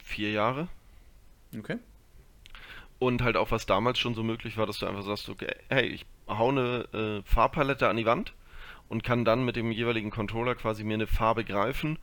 Vier 0.07 0.31
Jahre. 0.31 0.69
Okay. 1.55 1.79
Und 2.97 3.21
halt 3.21 3.35
auch, 3.35 3.51
was 3.51 3.65
damals 3.65 3.99
schon 3.99 4.15
so 4.15 4.23
möglich 4.23 4.55
war, 4.55 4.65
dass 4.65 4.79
du 4.79 4.85
einfach 4.85 5.03
sagst, 5.03 5.27
okay, 5.27 5.53
hey, 5.67 5.85
ich 5.85 6.05
hau 6.29 6.47
eine 6.47 6.87
äh, 6.93 7.29
Farbpalette 7.29 7.89
an 7.89 7.97
die 7.97 8.05
Wand 8.05 8.33
und 8.87 9.03
kann 9.03 9.25
dann 9.25 9.43
mit 9.43 9.57
dem 9.57 9.69
jeweiligen 9.69 10.09
Controller 10.09 10.55
quasi 10.55 10.85
mir 10.85 10.93
eine 10.93 11.07
Farbe 11.07 11.43
greifen 11.43 11.99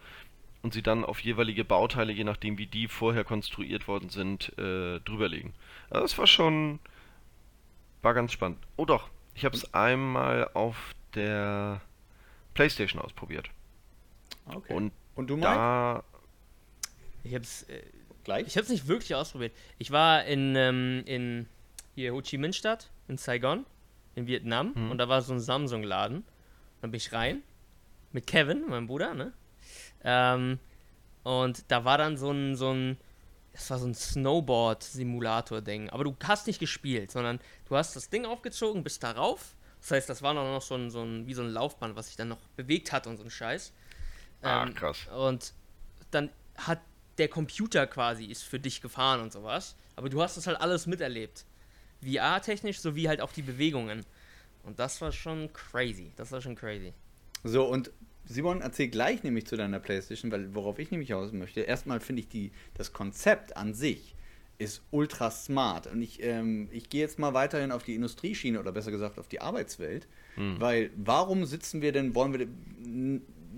und 0.63 0.75
sie 0.75 0.83
dann 0.83 1.03
auf 1.03 1.21
jeweilige 1.21 1.65
Bauteile, 1.65 2.13
je 2.13 2.25
nachdem 2.25 2.59
wie 2.59 2.67
die 2.67 2.89
vorher 2.89 3.25
konstruiert 3.25 3.89
worden 3.89 4.11
sind, 4.11 4.53
äh, 4.59 5.01
drüberlegen. 5.01 5.55
Also 5.89 6.03
das 6.03 6.19
war 6.19 6.27
schon, 6.27 6.81
war 8.03 8.13
ganz 8.13 8.33
spannend. 8.33 8.59
Oh 8.77 8.85
doch, 8.85 9.09
ich 9.35 9.47
habe 9.47 9.57
es 9.57 9.73
einmal 9.73 10.51
auf 10.53 10.95
der 11.15 11.81
PlayStation 12.53 13.01
ausprobiert. 13.01 13.49
Okay. 14.45 14.75
Und, 14.75 14.93
Und 15.15 15.31
du, 15.31 15.37
Mike? 15.37 15.49
Da 15.49 16.05
ich 17.25 17.35
habe 17.35 17.45
es 17.45 17.65
äh, 17.65 17.83
gleich? 18.23 18.47
Ich 18.47 18.57
habe 18.57 18.65
es 18.65 18.71
nicht 18.71 18.87
wirklich 18.87 19.15
ausprobiert. 19.15 19.53
Ich 19.79 19.91
war 19.91 20.25
in, 20.25 20.55
ähm, 20.57 21.03
in 21.07 21.47
hier 21.95 22.13
Ho 22.13 22.21
Chi 22.23 22.39
Minh 22.39 22.53
Stadt, 22.53 22.91
in 23.09 23.19
Saigon, 23.19 23.67
in 24.15 24.27
Vietnam. 24.27 24.73
Mhm. 24.75 24.91
Und 24.91 24.99
da 24.99 25.09
war 25.09 25.23
so 25.23 25.33
ein 25.33 25.41
Samsung-Laden. 25.41 26.25
Dann 26.81 26.91
bin 26.91 26.99
ich 26.99 27.13
rein. 27.13 27.43
Mit 28.13 28.27
Kevin, 28.27 28.69
meinem 28.69 28.87
Bruder, 28.87 29.15
ne? 29.15 29.33
Ähm, 30.05 30.59
und 31.23 31.65
da 31.71 31.85
war 31.85 31.99
dann 31.99 32.17
so 32.17 32.31
ein, 32.31 32.55
so 32.55 32.73
ein, 32.73 32.99
das 33.53 33.71
war 33.71 33.79
so 33.79 33.87
ein 33.87 33.95
Snowboard-Simulator-Ding. 33.95 35.91
Aber 35.91 36.05
du 36.05 36.17
hast 36.23 36.47
nicht 36.47 36.61
gespielt, 36.61 37.11
sondern 37.11 37.41
du 37.69 37.77
hast 37.77 37.97
das 37.97 38.11
Ding 38.11 38.25
aufgezogen, 38.27 38.85
bist 38.85 39.03
darauf. 39.03 39.57
Das 39.81 39.91
heißt, 39.91 40.09
das 40.09 40.23
war 40.23 40.35
noch 40.35 40.63
so 40.63 40.75
ein, 40.77 40.91
so 40.91 41.03
ein, 41.03 41.27
wie 41.27 41.35
so 41.35 41.43
ein 41.43 41.51
Laufband, 41.51 41.97
was 41.97 42.07
sich 42.07 42.17
dann 42.17 42.29
noch 42.29 42.39
bewegt 42.57 42.93
hat 42.93 43.07
und 43.07 43.17
so 43.17 43.25
ein 43.25 43.31
Scheiß. 43.31 43.73
Ah, 44.43 44.65
Ähm, 44.65 44.75
krass. 44.75 45.07
Und 45.09 45.53
dann 46.11 46.31
hat 46.57 46.81
der 47.19 47.29
Computer 47.29 47.87
quasi 47.87 48.25
ist 48.25 48.43
für 48.43 48.59
dich 48.59 48.81
gefahren 48.81 49.21
und 49.21 49.33
sowas. 49.33 49.77
Aber 49.97 50.09
du 50.09 50.23
hast 50.23 50.37
das 50.37 50.47
halt 50.47 50.61
alles 50.61 50.87
miterlebt. 50.87 51.45
VR-technisch 52.03 52.81
sowie 52.81 53.09
halt 53.09 53.21
auch 53.21 53.33
die 53.33 53.43
Bewegungen. 53.43 54.05
Und 54.63 54.79
das 54.79 55.01
war 55.01 55.13
schon 55.13 55.53
crazy. 55.53 56.13
Das 56.17 56.33
war 56.33 56.41
schon 56.41 56.55
crazy. 56.57 56.93
So, 57.45 57.65
und 57.65 57.91
Simon, 58.27 58.63
erzähl 58.63 58.89
gleich 58.89 59.23
nämlich 59.23 59.47
zu 59.47 59.57
deiner 59.57 59.81
Playstation, 59.81 60.33
weil 60.33 60.55
worauf 60.55 60.79
ich 60.79 60.91
nämlich 60.91 61.13
aus 61.15 61.33
möchte. 61.33 61.61
Erstmal 61.61 62.01
finde 62.01 62.21
ich 62.23 62.29
die, 62.29 62.53
das 62.75 62.93
Konzept 62.93 63.57
an 63.57 63.75
sich 63.75 64.15
ist 64.57 64.83
ultra 64.91 65.31
smart. 65.31 65.87
Und 65.89 66.01
ich, 66.01 66.23
ähm, 66.23 66.69
ich 66.71 66.89
gehe 66.89 67.01
jetzt 67.01 67.19
mal 67.19 67.35
weiterhin 67.35 67.73
auf 67.73 67.83
die 67.83 67.95
Industrieschiene 67.95 68.59
oder 68.61 68.73
besser 68.73 68.91
gesagt 68.91 69.19
auf 69.19 69.29
die 69.29 69.41
Arbeitswelt. 69.41 70.09
Weil 70.59 70.91
warum 70.97 71.45
sitzen 71.45 71.83
wir 71.83 71.93
denn, 71.93 72.15
wollen 72.15 72.33
wir, 72.33 72.49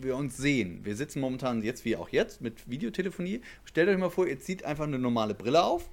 wir 0.03 0.17
uns 0.17 0.37
sehen? 0.37 0.81
Wir 0.85 0.97
sitzen 0.97 1.21
momentan 1.21 1.63
jetzt 1.63 1.85
wie 1.85 1.97
auch 1.97 2.09
jetzt 2.09 2.41
mit 2.41 2.69
Videotelefonie. 2.71 3.41
Stellt 3.65 3.89
euch 3.89 3.99
mal 3.99 4.11
vor, 4.11 4.27
ihr 4.27 4.39
zieht 4.41 4.65
einfach 4.65 4.85
eine 4.85 4.99
normale 4.99 5.35
Brille 5.35 5.63
auf 5.63 5.89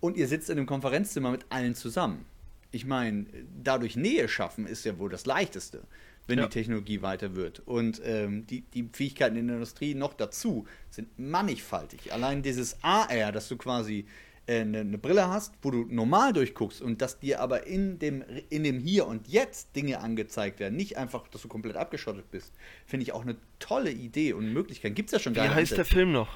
und 0.00 0.16
ihr 0.16 0.28
sitzt 0.28 0.50
in 0.50 0.58
einem 0.58 0.66
Konferenzzimmer 0.66 1.30
mit 1.30 1.46
allen 1.50 1.74
zusammen. 1.74 2.24
Ich 2.70 2.86
meine, 2.86 3.26
dadurch 3.62 3.96
Nähe 3.96 4.28
schaffen 4.28 4.66
ist 4.66 4.84
ja 4.84 4.98
wohl 4.98 5.10
das 5.10 5.26
Leichteste, 5.26 5.82
wenn 6.26 6.38
Ja. 6.38 6.46
die 6.46 6.50
Technologie 6.50 7.02
weiter 7.02 7.34
wird. 7.34 7.60
Und 7.66 8.00
ähm, 8.04 8.46
die, 8.46 8.62
die 8.62 8.88
Fähigkeiten 8.92 9.36
in 9.36 9.46
der 9.48 9.56
Industrie 9.56 9.94
noch 9.94 10.14
dazu 10.14 10.66
sind 10.90 11.08
mannigfaltig. 11.18 12.12
Allein 12.12 12.42
dieses 12.42 12.82
AR, 12.82 13.30
dass 13.32 13.48
du 13.48 13.56
quasi 13.56 14.06
eine, 14.46 14.80
eine 14.80 14.98
Brille 14.98 15.28
hast, 15.28 15.54
wo 15.62 15.70
du 15.70 15.86
normal 15.88 16.32
durchguckst 16.32 16.82
und 16.82 17.00
dass 17.00 17.18
dir 17.18 17.40
aber 17.40 17.66
in 17.66 17.98
dem, 17.98 18.24
in 18.50 18.64
dem 18.64 18.78
Hier 18.80 19.06
und 19.06 19.28
Jetzt 19.28 19.76
Dinge 19.76 20.00
angezeigt 20.00 20.60
werden, 20.60 20.76
nicht 20.76 20.96
einfach, 20.96 21.28
dass 21.28 21.42
du 21.42 21.48
komplett 21.48 21.76
abgeschottet 21.76 22.30
bist, 22.30 22.52
finde 22.86 23.04
ich 23.04 23.12
auch 23.12 23.22
eine 23.22 23.36
tolle 23.58 23.92
Idee 23.92 24.32
und 24.32 24.52
Möglichkeit. 24.52 24.94
Gibt 24.94 25.08
es 25.08 25.12
ja 25.12 25.18
schon 25.18 25.34
Wie 25.34 25.38
geile 25.38 25.54
heißt 25.54 25.76
der. 25.76 25.84
Film 25.84 26.12
noch? 26.12 26.28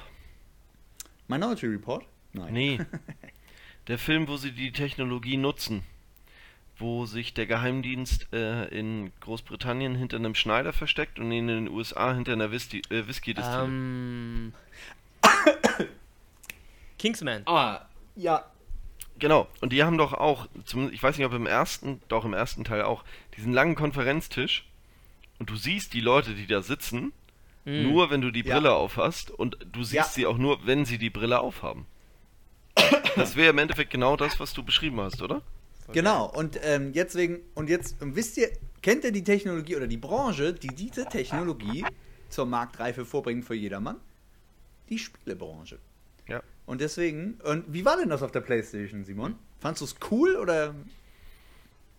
Minority 1.27 1.67
Report? 1.67 2.05
Nein. 2.33 2.53
Nee. 2.53 2.79
Der 3.87 3.97
Film, 3.97 4.27
wo 4.27 4.35
sie 4.35 4.51
die 4.51 4.73
Technologie 4.73 5.37
nutzen. 5.37 5.81
Wo 6.77 7.05
sich 7.05 7.33
der 7.33 7.47
Geheimdienst 7.47 8.31
äh, 8.33 8.67
in 8.67 9.11
Großbritannien 9.21 9.95
hinter 9.95 10.17
einem 10.17 10.35
Schneider 10.35 10.73
versteckt 10.73 11.19
und 11.19 11.31
in 11.31 11.47
den 11.47 11.69
USA 11.69 12.13
hinter 12.13 12.33
einer 12.33 12.51
Whisky, 12.51 12.81
äh, 12.89 13.07
Whisky-Distille. 13.07 13.63
Ähm. 13.63 14.53
Kingsman. 16.99 17.43
Ah, 17.45 17.87
ja. 18.17 18.45
Genau, 19.19 19.47
und 19.61 19.73
die 19.73 19.83
haben 19.83 19.97
doch 19.97 20.13
auch, 20.13 20.47
ich 20.91 21.01
weiß 21.01 21.17
nicht, 21.17 21.25
ob 21.25 21.33
im 21.33 21.47
ersten, 21.47 22.01
doch 22.07 22.23
im 22.23 22.33
ersten 22.33 22.63
Teil 22.63 22.83
auch, 22.83 23.03
diesen 23.35 23.51
langen 23.51 23.73
Konferenztisch. 23.73 24.65
Und 25.39 25.49
du 25.49 25.55
siehst 25.55 25.93
die 25.93 26.01
Leute, 26.01 26.35
die 26.35 26.45
da 26.45 26.61
sitzen, 26.61 27.13
nur 27.65 28.09
wenn 28.11 28.21
du 28.21 28.31
die 28.31 28.43
Ja. 28.45 28.55
Brille 28.55 28.73
aufhast. 28.73 29.31
Und 29.31 29.57
du 29.71 29.83
siehst 29.83 29.93
Ja. 29.93 30.03
sie 30.03 30.25
auch 30.27 30.37
nur, 30.37 30.65
wenn 30.67 30.85
sie 30.85 30.97
die 30.99 31.09
Brille 31.09 31.39
aufhaben. 31.39 31.85
Das 33.15 33.35
wäre 33.35 33.49
im 33.49 33.57
Endeffekt 33.57 33.89
genau 33.89 34.15
das, 34.17 34.39
was 34.39 34.53
du 34.53 34.63
beschrieben 34.63 35.01
hast, 35.01 35.21
oder? 35.23 35.41
Genau, 35.91 36.25
und 36.29 36.59
ähm, 36.63 36.93
jetzt 36.93 37.15
wegen, 37.15 37.39
und 37.55 37.69
jetzt 37.69 37.95
wisst 37.99 38.37
ihr, 38.37 38.49
kennt 38.81 39.03
ihr 39.03 39.11
die 39.11 39.23
Technologie 39.23 39.75
oder 39.77 39.87
die 39.87 39.97
Branche, 39.97 40.53
die 40.53 40.67
diese 40.67 41.05
Technologie 41.05 41.85
zur 42.29 42.45
Marktreife 42.45 43.03
vorbringen 43.05 43.41
für 43.41 43.55
jedermann? 43.55 43.97
Die 44.89 44.99
Spielebranche. 44.99 45.79
Und 46.67 46.81
deswegen, 46.81 47.39
und 47.43 47.65
wie 47.73 47.83
war 47.85 47.97
denn 47.97 48.09
das 48.09 48.21
auf 48.21 48.31
der 48.31 48.41
Playstation, 48.41 49.03
Simon? 49.03 49.35
Fandst 49.59 49.81
du 49.81 49.85
es 49.85 49.95
cool 50.11 50.35
oder? 50.35 50.75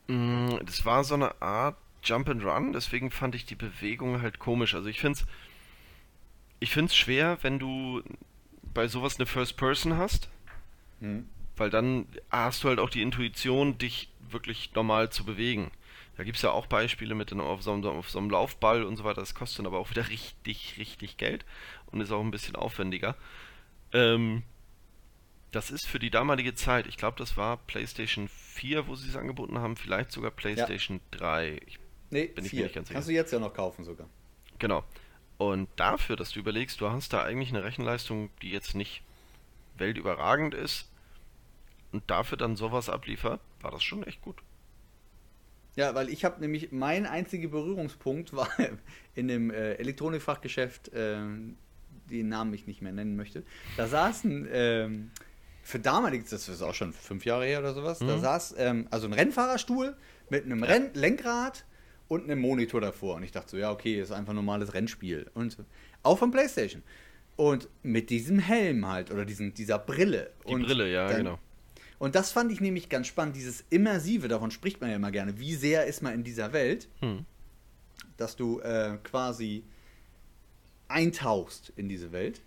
Mm, 0.06 0.58
Das 0.64 0.84
war 0.84 1.02
so 1.04 1.14
eine 1.14 1.40
Art 1.42 1.76
Jump 2.04 2.28
and 2.28 2.44
Run, 2.44 2.72
deswegen 2.72 3.10
fand 3.10 3.34
ich 3.34 3.44
die 3.46 3.56
Bewegung 3.56 4.22
halt 4.22 4.38
komisch. 4.38 4.74
Also 4.74 4.88
ich 4.88 5.00
find's, 5.00 5.26
ich 6.60 6.70
find's 6.70 6.94
schwer, 6.94 7.38
wenn 7.42 7.58
du 7.58 8.02
bei 8.74 8.86
sowas 8.88 9.16
eine 9.16 9.26
First 9.26 9.56
Person 9.56 9.96
hast, 9.96 10.28
Hm. 11.00 11.28
weil 11.56 11.70
dann 11.70 12.06
hast 12.30 12.62
du 12.62 12.68
halt 12.68 12.78
auch 12.78 12.90
die 12.90 13.02
Intuition, 13.02 13.78
dich 13.78 14.10
wirklich 14.30 14.72
normal 14.74 15.10
zu 15.10 15.24
bewegen. 15.24 15.70
Da 16.16 16.24
gibt's 16.24 16.42
ja 16.42 16.50
auch 16.50 16.66
Beispiele 16.66 17.14
mit 17.14 17.32
auf, 17.32 17.62
so 17.62 17.72
einem, 17.72 17.84
auf 17.86 18.10
so 18.10 18.18
einem 18.18 18.30
Laufball 18.30 18.82
und 18.84 18.96
so 18.96 19.04
weiter, 19.04 19.20
das 19.20 19.34
kostet 19.34 19.60
dann 19.60 19.66
aber 19.66 19.78
auch 19.78 19.90
wieder 19.90 20.08
richtig, 20.08 20.74
richtig 20.78 21.16
Geld 21.16 21.44
und 21.86 22.00
ist 22.00 22.10
auch 22.12 22.20
ein 22.20 22.30
bisschen 22.32 22.56
aufwendiger. 22.56 23.16
Ähm, 23.92 24.42
das 25.51 25.70
ist 25.70 25.86
für 25.86 25.99
die 25.99 26.11
damalige 26.11 26.55
Zeit, 26.55 26.86
ich 26.86 26.96
glaube, 26.96 27.16
das 27.18 27.36
war 27.36 27.57
PlayStation 27.57 28.28
4, 28.28 28.86
wo 28.86 28.94
sie 28.94 29.09
es 29.09 29.16
angeboten 29.16 29.59
haben, 29.59 29.76
vielleicht 29.76 30.12
sogar 30.12 30.30
PlayStation 30.30 31.01
3. 31.12 31.61
Ich, 31.66 31.78
Nee, 32.11 32.26
Bin 32.26 32.44
ich 32.44 32.53
mir 32.53 32.62
nicht 32.64 32.74
ganz 32.74 32.88
sicher. 32.88 32.94
Kannst 32.96 33.09
du 33.09 33.12
jetzt 33.12 33.32
ja 33.32 33.38
noch 33.38 33.53
kaufen 33.55 33.84
sogar. 33.84 34.09
genau. 34.59 34.84
Und 35.36 35.68
dafür, 35.76 36.16
dass 36.16 36.32
du 36.32 36.40
überlegst, 36.40 36.80
du 36.80 36.90
hast 36.90 37.12
da 37.12 37.22
eigentlich 37.22 37.51
eine 37.51 37.62
Rechenleistung, 37.62 38.30
die 38.42 38.51
jetzt 38.51 38.74
nicht 38.74 39.03
weltüberragend 39.76 40.53
ist 40.53 40.90
und 41.92 42.03
dafür 42.11 42.36
dann 42.36 42.57
sowas 42.57 42.88
abliefert, 42.88 43.40
war 43.61 43.70
das 43.70 43.84
schon 43.84 44.03
echt 44.03 44.20
gut. 44.20 44.36
Ja, 45.76 45.94
weil 45.94 46.09
ich 46.09 46.24
habe 46.24 46.40
nämlich, 46.40 46.72
mein 46.72 47.07
einziger 47.07 47.49
Berührungspunkt 47.49 48.32
war 48.32 48.49
in 49.14 49.28
dem 49.28 49.51
äh, 49.53 49.74
Elektronikfachgeschäft, 49.74 50.90
ähm, 50.92 51.57
den 52.11 52.28
Namen 52.28 52.53
ich 52.53 52.66
nicht 52.66 52.82
mehr 52.82 52.92
nennen 52.92 53.14
möchte. 53.14 53.44
Da 53.76 53.86
saßen, 53.86 54.49
ähm, 54.51 55.12
für 55.68 55.78
damalig, 55.78 56.28
das 56.28 56.48
ist 56.48 56.62
auch 56.62 56.74
schon 56.74 56.92
fünf 56.94 57.24
Jahre 57.26 57.44
her 57.44 57.58
oder 57.58 57.74
sowas, 57.74 57.98
da 57.98 58.16
Mhm. 58.16 58.20
saß 58.22 58.54
ähm, 58.58 58.86
also 58.90 59.06
ein 59.06 59.12
Rennfahrerstuhl 59.12 59.94
mit 60.30 60.44
einem 60.46 60.62
Renn 60.62 60.90
Lenkrad 60.94 61.64
und 62.08 62.24
einem 62.24 62.40
Monitor 62.40 62.80
davor. 62.80 63.16
Und 63.16 63.22
ich 63.22 63.32
dachte 63.32 63.50
so, 63.50 63.56
ja, 63.58 63.70
okay, 63.70 64.00
ist 64.00 64.10
einfach 64.10 64.32
ein 64.32 64.36
normales 64.36 64.72
Rennspiel. 64.72 65.30
Und 65.34 65.58
auch 66.02 66.18
von 66.18 66.30
Playstation. 66.30 66.82
Und 67.36 67.68
mit 67.82 68.08
diesem 68.08 68.38
Helm 68.38 68.86
halt, 68.88 69.10
oder 69.10 69.24
diesen, 69.26 69.52
dieser 69.52 69.78
Brille. 69.78 70.30
Die 70.48 70.54
und 70.54 70.62
Brille, 70.62 70.90
ja, 70.90 71.06
dann- 71.08 71.16
genau. 71.18 71.38
und 71.98 72.14
das 72.14 72.32
fand 72.32 72.50
ich 72.50 72.60
nämlich 72.62 72.88
ganz 72.88 73.06
spannend, 73.06 73.36
dieses 73.36 73.62
Immersive, 73.68 74.26
davon 74.28 74.50
spricht 74.50 74.80
man 74.80 74.88
ja 74.90 74.96
immer 74.96 75.10
gerne. 75.10 75.38
Wie 75.38 75.54
sehr 75.54 75.84
ist 75.86 76.02
man 76.02 76.14
in 76.14 76.24
dieser 76.24 76.54
Welt, 76.54 76.88
Hm. 77.00 77.26
dass 78.16 78.36
du 78.36 78.60
äh, 78.60 78.96
quasi 79.04 79.64
eintauchst 80.88 81.72
in 81.76 81.88
diese 81.88 82.12
Welt. 82.12 82.40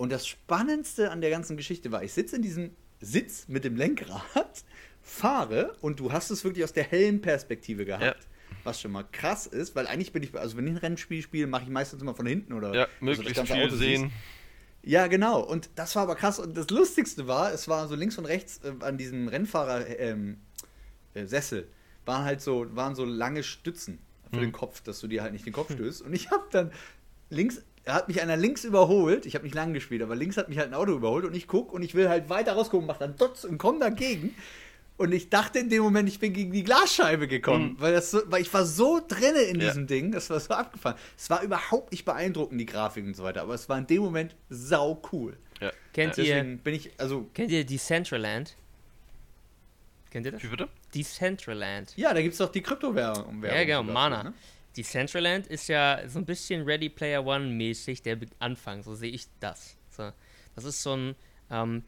Und 0.00 0.10
das 0.10 0.26
Spannendste 0.26 1.10
an 1.10 1.20
der 1.20 1.28
ganzen 1.28 1.58
Geschichte 1.58 1.92
war, 1.92 2.02
ich 2.02 2.14
sitze 2.14 2.36
in 2.36 2.40
diesem 2.42 2.70
Sitz 3.02 3.48
mit 3.48 3.64
dem 3.64 3.76
Lenkrad, 3.76 4.64
fahre 5.02 5.74
und 5.82 6.00
du 6.00 6.10
hast 6.10 6.30
es 6.30 6.42
wirklich 6.42 6.64
aus 6.64 6.72
der 6.72 6.84
hellen 6.84 7.20
Perspektive 7.20 7.84
gehabt. 7.84 8.02
Ja. 8.04 8.14
Was 8.64 8.80
schon 8.80 8.92
mal 8.92 9.04
krass 9.12 9.46
ist, 9.46 9.76
weil 9.76 9.86
eigentlich 9.86 10.12
bin 10.12 10.22
ich, 10.22 10.34
also 10.34 10.56
wenn 10.56 10.66
ich 10.66 10.72
ein 10.72 10.76
Rennspiel 10.78 11.20
spiele, 11.20 11.46
mache 11.46 11.64
ich 11.64 11.68
meistens 11.68 12.00
immer 12.00 12.14
von 12.14 12.24
hinten 12.26 12.54
oder 12.54 12.74
Ja, 12.74 12.82
also 12.84 12.88
das 12.94 13.00
möglichst 13.02 13.34
ganze 13.36 13.52
viel 13.52 13.62
Auto 13.62 13.76
siehst. 13.76 14.00
sehen. 14.00 14.12
Ja, 14.82 15.06
genau. 15.06 15.40
Und 15.42 15.68
das 15.74 15.94
war 15.96 16.04
aber 16.04 16.16
krass. 16.16 16.38
Und 16.38 16.56
das 16.56 16.70
Lustigste 16.70 17.26
war, 17.26 17.52
es 17.52 17.68
war 17.68 17.86
so 17.86 17.94
links 17.94 18.16
und 18.16 18.24
rechts 18.24 18.60
äh, 18.64 18.72
an 18.82 18.96
diesem 18.96 19.28
Rennfahrer 19.28 19.86
ähm, 19.98 20.38
äh, 21.12 21.26
waren 22.06 22.24
halt 22.24 22.40
so, 22.40 22.74
waren 22.74 22.94
so 22.94 23.04
lange 23.04 23.42
Stützen 23.42 23.98
für 24.30 24.36
Mhm. 24.36 24.40
den 24.40 24.52
Kopf, 24.52 24.80
dass 24.80 25.00
du 25.00 25.08
dir 25.08 25.22
halt 25.22 25.34
nicht 25.34 25.44
den 25.44 25.52
Kopf 25.52 25.70
stößt. 25.74 26.00
Und 26.02 26.14
ich 26.14 26.30
habe 26.30 26.44
dann 26.50 26.70
links, 27.28 27.62
er 27.84 27.94
hat 27.94 28.08
mich 28.08 28.20
einer 28.20 28.36
links 28.36 28.64
überholt. 28.64 29.26
Ich 29.26 29.34
habe 29.34 29.44
nicht 29.44 29.54
lang 29.54 29.72
gespielt, 29.72 30.02
aber 30.02 30.14
links 30.16 30.36
hat 30.36 30.48
mich 30.48 30.58
halt 30.58 30.68
ein 30.68 30.74
Auto 30.74 30.92
überholt 30.92 31.24
und 31.24 31.34
ich 31.34 31.46
guck 31.48 31.72
und 31.72 31.82
ich 31.82 31.94
will 31.94 32.08
halt 32.08 32.28
weiter 32.28 32.52
rausgucken, 32.52 32.86
mach 32.86 32.98
dann 32.98 33.16
Dotz 33.16 33.44
und 33.44 33.58
komm 33.58 33.80
dagegen. 33.80 34.34
Und 34.98 35.12
ich 35.12 35.30
dachte 35.30 35.58
in 35.58 35.70
dem 35.70 35.82
Moment, 35.82 36.10
ich 36.10 36.18
bin 36.18 36.34
gegen 36.34 36.52
die 36.52 36.62
Glasscheibe 36.62 37.26
gekommen, 37.26 37.70
Mhm. 37.72 37.80
weil, 37.80 37.92
das 37.94 38.10
so, 38.10 38.20
weil 38.26 38.42
ich 38.42 38.52
war 38.52 38.66
so 38.66 39.00
drinne 39.08 39.40
in 39.40 39.58
Ja. 39.58 39.68
diesem 39.68 39.86
Ding, 39.86 40.12
das 40.12 40.28
war 40.28 40.38
so 40.38 40.52
abgefahren. 40.52 40.98
Es 41.16 41.30
war 41.30 41.42
überhaupt 41.42 41.90
nicht 41.92 42.04
beeindruckend, 42.04 42.60
die 42.60 42.66
Grafik 42.66 43.06
und 43.06 43.16
so 43.16 43.22
weiter, 43.24 43.40
aber 43.40 43.54
es 43.54 43.66
war 43.70 43.78
in 43.78 43.86
dem 43.86 44.02
Moment 44.02 44.36
sau 44.50 45.00
cool. 45.12 45.38
Ja. 45.58 45.70
Kennt 45.94 46.18
ja. 46.18 46.24
ihr- 46.42 46.58
bin 46.58 46.74
ich, 46.74 46.90
also, 46.98 47.30
Kennt 47.32 47.50
ihr 47.50 47.64
Decentraland? 47.64 48.56
Kennt 50.10 50.26
ihr 50.26 50.32
das? 50.32 50.42
Wie 50.42 50.48
bitte? 50.48 50.68
Decentraland. 50.94 51.94
ja, 51.96 52.12
da 52.12 52.20
gibt 52.20 52.32
es 52.32 52.38
doch 52.38 52.50
die 52.50 52.62
Kryptowährung. 52.62 53.42
Ja, 53.44 53.64
genau, 53.64 53.82
Mana. 53.84 54.22
für, 54.22 54.34
ne? 54.70 54.74
Decentraland 54.76 55.46
ist 55.46 55.68
ja 55.68 56.00
so 56.06 56.18
ein 56.18 56.24
bisschen 56.24 56.64
Ready 56.64 56.88
Player 56.88 57.24
One 57.24 57.46
mäßig 57.46 58.02
der 58.02 58.18
Anfang, 58.38 58.82
so 58.82 58.94
sehe 58.94 59.10
ich 59.10 59.26
das. 59.40 59.76
So, 59.90 60.12
das 60.54 60.64
ist 60.64 60.82
so 60.82 60.96
ein 60.96 61.16
ähm, 61.50 61.84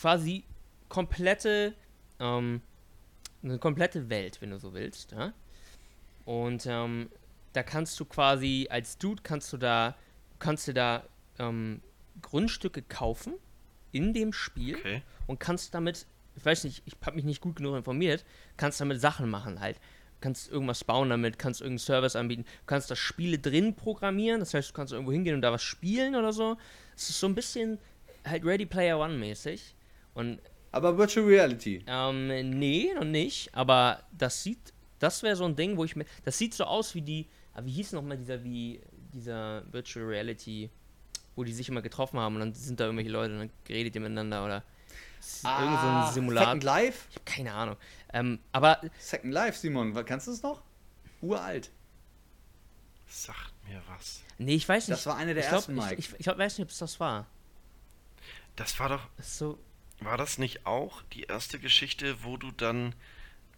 quasi 0.00 0.44
komplette, 0.88 1.74
ähm, 2.20 2.60
eine 3.42 3.58
komplette 3.58 4.08
Welt, 4.08 4.40
wenn 4.40 4.50
du 4.50 4.58
so 4.58 4.74
willst. 4.74 5.12
Ja? 5.12 5.32
Und 6.24 6.66
ähm, 6.66 7.10
da 7.52 7.62
kannst 7.62 7.98
du 7.98 8.04
quasi 8.04 8.66
als 8.70 8.98
Dude 8.98 9.22
kannst 9.22 9.52
du 9.52 9.56
da 9.56 9.96
kannst 10.38 10.66
du 10.68 10.74
da 10.74 11.04
ähm, 11.38 11.80
Grundstücke 12.20 12.82
kaufen 12.82 13.34
in 13.92 14.12
dem 14.12 14.32
Spiel 14.32 14.76
Okay. 14.76 15.02
und 15.26 15.38
kannst 15.38 15.74
damit, 15.74 16.06
ich 16.34 16.44
weiß 16.44 16.64
nicht, 16.64 16.82
ich 16.84 16.96
habe 17.04 17.16
mich 17.16 17.24
nicht 17.24 17.40
gut 17.40 17.56
genug 17.56 17.76
informiert, 17.76 18.24
kannst 18.56 18.80
damit 18.80 19.00
Sachen 19.00 19.30
machen 19.30 19.60
halt. 19.60 19.78
Kannst 20.22 20.50
irgendwas 20.50 20.84
bauen 20.84 21.10
damit, 21.10 21.38
kannst 21.38 21.60
irgendeinen 21.60 21.80
Service 21.80 22.16
anbieten, 22.16 22.46
kannst 22.66 22.90
da 22.90 22.96
Spiele 22.96 23.38
drin 23.38 23.74
programmieren, 23.74 24.40
das 24.40 24.54
heißt, 24.54 24.70
du 24.70 24.72
kannst 24.72 24.92
irgendwo 24.94 25.12
hingehen 25.12 25.34
und 25.34 25.42
da 25.42 25.52
was 25.52 25.62
spielen 25.62 26.14
oder 26.14 26.32
so. 26.32 26.56
Es 26.96 27.10
ist 27.10 27.20
so 27.20 27.26
ein 27.26 27.34
bisschen 27.34 27.78
halt 28.24 28.44
Ready 28.44 28.64
Player 28.64 28.98
One 28.98 29.18
mäßig. 29.18 29.74
Und 30.14 30.38
Aber 30.70 30.96
Virtual 30.96 31.26
Reality. 31.26 31.84
ähm, 31.86 32.28
nee, 32.58 32.90
noch 32.94 33.04
nicht, 33.04 33.54
aber 33.54 34.02
das 34.16 34.42
sieht, 34.42 34.72
das 34.98 35.22
wäre 35.22 35.36
so 35.36 35.44
ein 35.44 35.56
Ding, 35.56 35.76
wo 35.76 35.84
ich 35.84 35.96
mir, 35.96 36.06
das 36.24 36.38
sieht 36.38 36.54
so 36.54 36.64
aus 36.64 36.94
wie 36.94 37.02
die, 37.02 37.26
ah, 37.54 37.60
wie 37.64 37.72
hieß 37.72 37.92
nochmal 37.92 38.16
dieser, 38.16 38.42
wie, 38.44 38.80
dieser 39.12 39.64
Virtual 39.72 40.06
Reality, 40.06 40.70
wo 41.34 41.44
die 41.44 41.52
sich 41.52 41.68
immer 41.68 41.82
getroffen 41.82 42.20
haben 42.20 42.34
und 42.36 42.40
dann 42.40 42.54
sind 42.54 42.78
da 42.78 42.84
irgendwelche 42.84 43.10
Leute 43.10 43.32
und 43.32 43.38
dann 43.40 43.50
geredet 43.64 43.94
ihr 43.94 44.00
miteinander 44.00 44.44
oder 44.44 44.62
s- 45.22 45.44
irgend 45.44 45.80
so 45.80 45.86
ein 45.86 46.12
Simulator. 46.12 46.48
Ah, 46.48 46.50
Second 46.50 46.64
Life? 46.64 47.06
Ich 47.10 47.16
habe 47.16 47.24
keine 47.24 47.52
Ahnung. 47.54 47.76
Ähm, 48.12 48.38
aber 48.52 48.80
Second 48.98 49.32
Life, 49.32 49.58
Simon. 49.58 49.94
Kannst 50.04 50.26
du 50.26 50.32
es 50.32 50.42
noch? 50.42 50.62
Uralt. 51.20 51.70
Sagt 53.06 53.52
mir 53.68 53.80
was. 53.88 54.22
nee, 54.38 54.54
ich 54.54 54.68
weiß 54.68 54.88
nicht. 54.88 54.98
Das 54.98 55.06
war 55.06 55.16
eine 55.16 55.34
der 55.34 55.44
ich 55.44 55.48
glaub, 55.48 55.60
ersten, 55.60 55.74
Mike. 55.74 55.94
Ich, 55.98 56.12
ich, 56.18 56.20
ich 56.20 56.26
weiß 56.26 56.58
nicht, 56.58 56.64
ob 56.64 56.70
es 56.70 56.78
das 56.78 56.98
war. 56.98 57.26
Das 58.56 58.78
war 58.80 58.88
doch, 58.88 59.06
so, 59.18 59.58
war 60.00 60.16
das 60.16 60.38
nicht 60.38 60.66
auch 60.66 61.02
die 61.12 61.22
erste 61.24 61.58
Geschichte, 61.58 62.22
wo 62.24 62.36
du 62.36 62.50
dann 62.50 62.94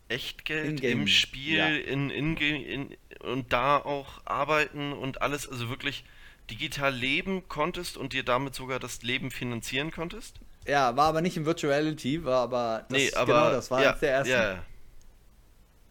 Echtgeld 0.09 0.83
im 0.83 1.07
Spiel 1.09 1.57
ja. 1.57 1.69
in, 1.69 2.11
in, 2.11 2.37
in, 2.37 2.97
und 3.21 3.53
da 3.53 3.79
auch 3.79 4.21
arbeiten 4.27 4.93
und 4.93 5.23
alles, 5.23 5.49
also 5.49 5.69
wirklich 5.69 6.05
digital 6.51 6.95
leben 6.95 7.49
konntest 7.49 7.97
und 7.97 8.13
dir 8.13 8.23
damit 8.23 8.55
sogar 8.55 8.79
das 8.79 9.03
Leben 9.03 9.31
finanzieren 9.31 9.91
konntest? 9.91 10.41
Ja, 10.67 10.97
war 10.97 11.09
aber 11.09 11.21
nicht 11.21 11.37
in 11.37 11.45
Virtual 11.45 11.73
Reality, 11.73 12.25
war 12.25 12.43
aber. 12.43 12.87
Das, 12.89 12.99
nee, 12.99 13.13
aber 13.15 13.27
Genau, 13.27 13.51
das 13.51 13.71
war 13.71 13.83
ja, 13.83 13.91
eins 13.91 14.01
der 14.01 14.11
ersten. 14.13 14.31
Ja, 14.33 14.53
ja. 14.53 14.65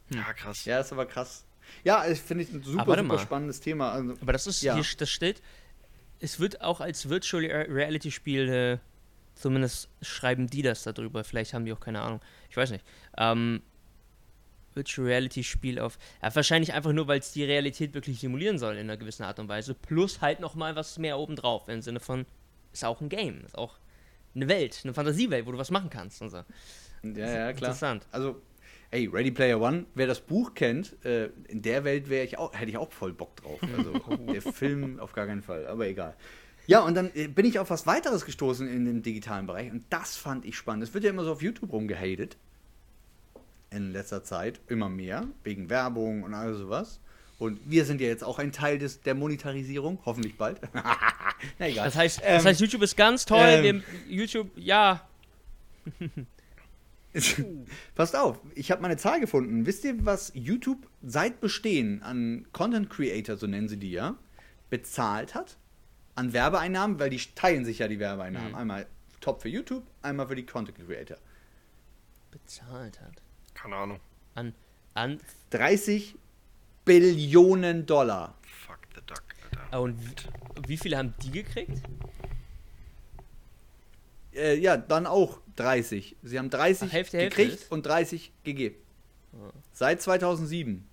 ja 0.10 0.34
krass. 0.34 0.66
Ja, 0.66 0.78
das 0.78 0.88
ist 0.88 0.94
aber 0.94 1.06
krass. 1.06 1.46
Ja, 1.84 2.06
ich 2.08 2.20
finde 2.20 2.44
ich 2.44 2.52
ein 2.52 2.64
super, 2.64 2.98
super 2.98 3.20
spannendes 3.20 3.60
Thema. 3.60 3.92
Also, 3.92 4.16
aber 4.22 4.34
das 4.34 4.48
ist, 4.48 4.62
Ja. 4.62 4.76
hier, 4.76 4.86
das 4.98 5.10
steht, 5.10 5.42
es 6.20 6.40
wird 6.40 6.62
auch 6.62 6.82
als 6.82 7.10
Virtual 7.10 7.44
Reality 7.46 8.12
Spiel, 8.12 8.50
äh, 8.50 8.78
zumindest 9.36 9.90
schreiben 10.02 10.48
die 10.48 10.62
das 10.62 10.84
darüber, 10.84 11.24
vielleicht 11.24 11.54
haben 11.54 11.66
die 11.66 11.74
auch 11.74 11.80
keine 11.80 12.02
Ahnung, 12.02 12.22
ich 12.50 12.58
weiß 12.58 12.72
nicht. 12.72 12.86
Ähm, 13.18 13.62
Virtual 14.74 15.08
Reality 15.08 15.44
Spiel 15.44 15.80
auf, 15.80 16.00
ja, 16.22 16.34
wahrscheinlich 16.34 16.74
einfach 16.74 16.94
nur, 16.94 17.08
weil 17.08 17.20
es 17.20 17.32
die 17.32 17.44
Realität 17.44 17.94
wirklich 17.94 18.20
simulieren 18.20 18.58
soll 18.58 18.74
in 18.76 18.82
einer 18.82 18.98
gewissen 18.98 19.24
Art 19.24 19.40
und 19.40 19.48
Weise, 19.48 19.74
plus 19.76 20.22
halt 20.22 20.40
nochmal 20.40 20.76
was 20.76 20.98
mehr 20.98 21.20
obendrauf, 21.20 21.68
im 21.68 21.82
Sinne 21.82 22.00
von, 22.00 22.26
ist 22.72 22.84
auch 22.86 23.02
ein 23.02 23.10
Game, 23.10 23.44
ist 23.46 23.58
auch 23.58 23.78
eine 24.36 24.48
Welt, 24.48 24.82
eine 24.84 24.94
Fantasiewelt, 24.94 25.46
wo 25.46 25.52
du 25.52 25.58
was 25.58 25.72
machen 25.72 25.90
kannst 25.90 26.22
und 26.22 26.30
so. 26.30 26.38
ja, 26.38 26.44
ja, 27.04 27.54
klar. 27.54 27.72
Interessant. 27.72 28.08
Also, 28.12 28.42
ey, 28.92 29.08
Ready 29.08 29.32
Player 29.32 29.60
One, 29.60 29.86
wer 29.96 30.08
das 30.08 30.22
Buch 30.22 30.54
kennt, 30.54 31.04
äh, 31.06 31.30
in 31.48 31.62
der 31.62 31.84
Welt 31.84 32.10
wäre 32.10 32.26
ich 32.26 32.38
auch, 32.38 32.54
hätte 32.54 32.70
ich 32.70 32.78
auch 32.78 32.92
voll 32.92 33.14
Bock 33.14 33.36
drauf. 33.36 33.60
Also, 33.78 33.94
der 34.34 34.42
Film 34.42 35.00
auf 35.00 35.14
gar 35.14 35.28
keinen 35.28 35.42
Fall, 35.42 35.68
aber 35.68 35.88
egal. 35.88 36.16
Ja, 36.66 36.80
und 36.82 36.96
dann 36.96 37.12
äh, 37.14 37.28
bin 37.28 37.46
ich 37.46 37.60
auf 37.60 37.70
was 37.70 37.86
weiteres 37.86 38.26
gestoßen 38.26 38.68
in 38.68 38.86
dem 38.86 39.04
digitalen 39.04 39.48
Bereich 39.48 39.72
und 39.72 39.84
das 39.90 40.16
fand 40.16 40.46
ich 40.46 40.56
spannend. 40.56 40.84
Es 40.84 40.94
wird 40.94 41.04
ja 41.04 41.10
immer 41.10 41.24
so 41.24 41.32
auf 41.34 41.42
YouTube 41.42 41.72
rumgehatet. 41.72 42.38
In 43.70 43.92
letzter 43.92 44.24
Zeit 44.24 44.62
immer 44.68 44.88
mehr, 44.88 45.28
wegen 45.44 45.70
Werbung 45.70 46.24
und 46.24 46.34
all 46.34 46.54
sowas. 46.54 47.00
Und 47.40 47.60
wir 47.66 47.84
sind 47.86 48.00
ja 48.00 48.08
jetzt 48.08 48.24
auch 48.24 48.40
ein 48.40 48.52
Teil 48.52 48.78
des, 48.78 49.02
der 49.02 49.16
Monetarisierung, 49.16 50.00
hoffentlich 50.06 50.38
bald. 50.38 50.62
Na 51.60 51.68
egal. 51.68 51.86
Das 51.86 51.96
heißt, 51.96 52.22
Ähm, 52.24 52.36
das 52.36 52.46
heißt, 52.46 52.62
YouTube 52.62 52.82
ist 52.82 52.96
ganz 52.96 53.26
toll, 53.26 53.62
ähm, 53.64 53.84
YouTube, 54.08 54.52
ja, 54.56 55.08
Passt 57.96 58.16
auf, 58.16 58.39
ich 58.56 58.72
habe 58.72 58.82
mal 58.82 58.88
eine 58.88 58.98
Zahl 58.98 59.20
gefunden. 59.20 59.66
Wisst 59.66 59.84
ihr, 59.84 60.04
was 60.06 60.32
YouTube 60.34 60.88
seit 61.04 61.41
Bestehen 61.41 62.02
an 62.02 62.48
Content 62.54 62.89
Creator, 62.89 63.38
so 63.38 63.46
nennen 63.46 63.68
sie 63.70 63.78
die 63.78 63.91
ja, 63.91 64.16
bezahlt 64.70 65.36
hat? 65.36 65.58
An 66.16 66.34
Werbeeinnahmen, 66.34 67.00
weil 67.00 67.10
die 67.10 67.20
teilen 67.36 67.66
sich 67.66 67.80
ja 67.80 67.88
die 67.88 68.00
Werbeeinnahmen. 68.00 68.50
Mhm. 68.50 68.56
Einmal 68.56 68.88
top 69.20 69.41
für 69.41 69.50
YouTube, 69.50 69.84
einmal 70.02 70.28
für 70.28 70.36
die 70.36 70.46
Content 70.46 70.78
Creator. 70.86 71.18
bezahlt 72.32 73.00
hat. 73.02 73.22
Keine 73.54 73.76
Ahnung. 73.76 74.00
An, 74.36 74.54
an 74.96 75.20
30 75.52 76.16
Billionen 76.86 77.86
Dollar. 77.86 78.36
Fuck 78.66 78.80
the 78.96 79.02
duck, 79.06 79.23
Und 79.80 79.98
wie, 80.68 80.78
viele 80.78 80.98
haben 80.98 81.14
die 81.24 81.32
gekriegt? 81.32 81.82
Äh, 84.34 84.58
ja, 84.60 84.78
dann 84.78 85.06
auch 85.08 85.40
30. 85.56 86.16
Sie 86.24 86.40
haben 86.40 86.50
30 86.50 86.90
Ach, 86.90 86.94
Hälfte, 86.94 87.18
Hälfte 87.18 87.42
gekriegt 87.44 87.62
ist? 87.64 87.72
und 87.72 87.86
30 87.86 88.32
gegeben. 88.44 88.76
Seit 89.74 90.02
2007. 90.02 90.86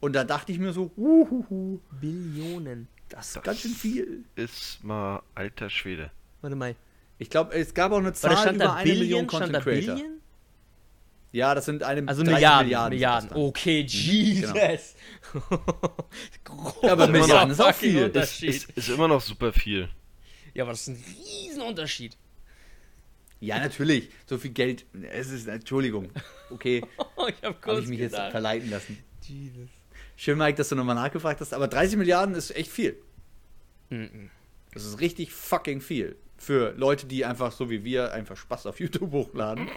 Und 0.00 0.12
da 0.14 0.24
dachte 0.24 0.52
ich 0.52 0.58
mir 0.58 0.72
so, 0.72 0.90
uhuhu, 0.96 1.80
Billionen. 2.00 2.88
das 3.08 3.28
ist 3.28 3.36
Das- 3.36 3.42
ganz 3.44 3.60
schön 3.60 3.70
viel. 3.72 4.24
Ist 4.36 4.82
mal 4.84 5.22
alter 5.34 5.70
Schwede. 5.70 6.10
Warte 6.42 6.56
mal. 6.56 6.74
Ich 7.18 7.30
glaube, 7.30 7.54
es 7.54 7.72
gab 7.72 7.92
auch 7.92 7.98
eine 7.98 8.12
Zahl 8.12 8.54
über 8.54 8.64
da 8.64 8.74
eine 8.74 8.90
Million 8.90 9.26
Billion? 9.26 9.28
Stand 9.28 9.42
Content 9.52 9.64
Creator. 9.64 9.94
Billion? 9.94 10.20
Ja, 11.34 11.52
das 11.52 11.64
sind 11.64 11.82
eine 11.82 12.06
Also 12.06 12.22
30 12.22 12.34
Milliarden. 12.34 12.66
Milliarden. 12.68 12.90
Milliarden. 12.90 13.30
Okay, 13.32 13.80
Jesus. 13.80 14.54
Ja, 16.80 16.92
aber 16.92 17.08
Milliarden 17.08 17.50
ist 17.50 17.60
auch 17.60 17.74
viel. 17.74 18.02
Ist, 18.06 18.42
ist, 18.44 18.70
ist 18.70 18.88
immer 18.88 19.08
noch 19.08 19.20
super 19.20 19.52
viel. 19.52 19.88
Ja, 20.54 20.62
aber 20.62 20.70
das 20.70 20.82
ist 20.82 20.88
ein 20.88 21.04
Riesenunterschied. 21.18 22.16
Ja, 23.40 23.58
natürlich. 23.58 24.10
So 24.26 24.38
viel 24.38 24.52
Geld. 24.52 24.86
Es 25.10 25.30
ist, 25.30 25.48
Entschuldigung. 25.48 26.10
Okay, 26.50 26.76
ich 27.28 27.34
hab 27.42 27.42
habe 27.42 27.56
kurz 27.60 27.82
ich 27.82 27.88
mich 27.88 27.98
jetzt 27.98 28.12
gedacht. 28.12 28.30
verleiten 28.30 28.70
lassen. 28.70 29.02
Jesus. 29.22 29.70
Schön, 30.16 30.38
Mike, 30.38 30.56
dass 30.56 30.68
du 30.68 30.76
nochmal 30.76 30.94
nachgefragt 30.94 31.40
hast. 31.40 31.52
Aber 31.52 31.66
30 31.66 31.98
Milliarden 31.98 32.36
ist 32.36 32.54
echt 32.54 32.70
viel. 32.70 32.96
Mhm. 33.90 34.30
Das 34.72 34.84
ist 34.84 35.00
richtig 35.00 35.32
fucking 35.32 35.80
viel. 35.80 36.14
Für 36.38 36.74
Leute, 36.76 37.06
die 37.06 37.24
einfach 37.24 37.50
so 37.50 37.70
wie 37.70 37.82
wir 37.82 38.12
einfach 38.12 38.36
Spaß 38.36 38.66
auf 38.66 38.78
YouTube 38.78 39.10
hochladen. 39.10 39.68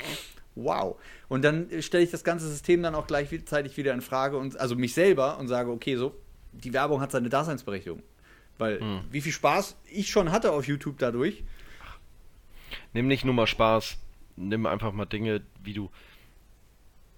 Wow. 0.63 0.99
Und 1.29 1.43
dann 1.43 1.69
äh, 1.69 1.81
stelle 1.81 2.03
ich 2.03 2.11
das 2.11 2.23
ganze 2.23 2.47
System 2.49 2.81
dann 2.83 2.95
auch 2.95 3.07
gleichzeitig 3.07 3.77
wieder 3.77 3.93
in 3.93 4.01
Frage 4.01 4.37
und 4.37 4.59
also 4.59 4.75
mich 4.75 4.93
selber 4.93 5.37
und 5.37 5.47
sage, 5.47 5.69
okay, 5.71 5.95
so, 5.95 6.15
die 6.51 6.73
Werbung 6.73 6.99
hat 7.01 7.11
seine 7.11 7.29
Daseinsberechtigung. 7.29 8.01
Weil 8.57 8.81
wie 9.11 9.21
viel 9.21 9.31
Spaß 9.31 9.77
ich 9.91 10.09
schon 10.09 10.31
hatte 10.31 10.51
auf 10.51 10.67
YouTube 10.67 10.97
dadurch. 10.97 11.43
Nimm 12.93 13.07
nicht 13.07 13.23
nur 13.23 13.35
mal 13.35 13.45
Spaß. 13.45 13.97
Nimm 14.35 14.65
einfach 14.65 14.91
mal 14.93 15.05
Dinge, 15.05 15.41
wie 15.63 15.73
du. 15.73 15.91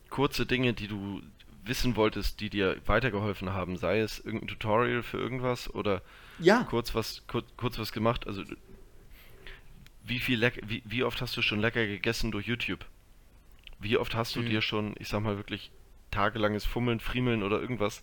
Kurze 0.10 0.46
Dinge, 0.46 0.74
die 0.74 0.88
du 0.88 1.22
wissen 1.64 1.96
wolltest, 1.96 2.42
die 2.42 2.50
dir 2.50 2.76
weitergeholfen 2.86 3.54
haben. 3.54 3.78
Sei 3.78 4.00
es 4.00 4.20
irgendein 4.20 4.48
Tutorial 4.50 5.02
für 5.04 5.18
irgendwas 5.18 5.74
oder 5.74 6.02
Ja. 6.40 6.64
kurz 6.64 6.94
was, 6.96 7.24
kurz, 7.28 7.46
kurz 7.56 7.78
was 7.80 7.92
gemacht. 7.94 8.28
Also, 8.28 8.44
wie 10.04 10.20
viel 10.20 10.40
leck, 10.40 10.62
wie, 10.68 10.82
wie 10.86 11.04
oft 11.04 11.22
hast 11.22 11.38
du 11.38 11.42
schon 11.42 11.60
lecker 11.60 11.86
gegessen 11.86 12.32
durch 12.32 12.48
YouTube? 12.48 12.84
Wie 13.80 13.98
oft 13.98 14.14
hast 14.16 14.36
du 14.36 14.42
Mhm. 14.42 14.46
dir 14.50 14.62
schon, 14.62 14.96
ich 15.00 15.08
sag 15.08 15.22
mal 15.22 15.38
wirklich, 15.38 15.72
tagelanges 16.12 16.66
Fummeln, 16.66 17.00
Friemeln 17.00 17.44
oder 17.44 17.60
irgendwas 17.62 18.02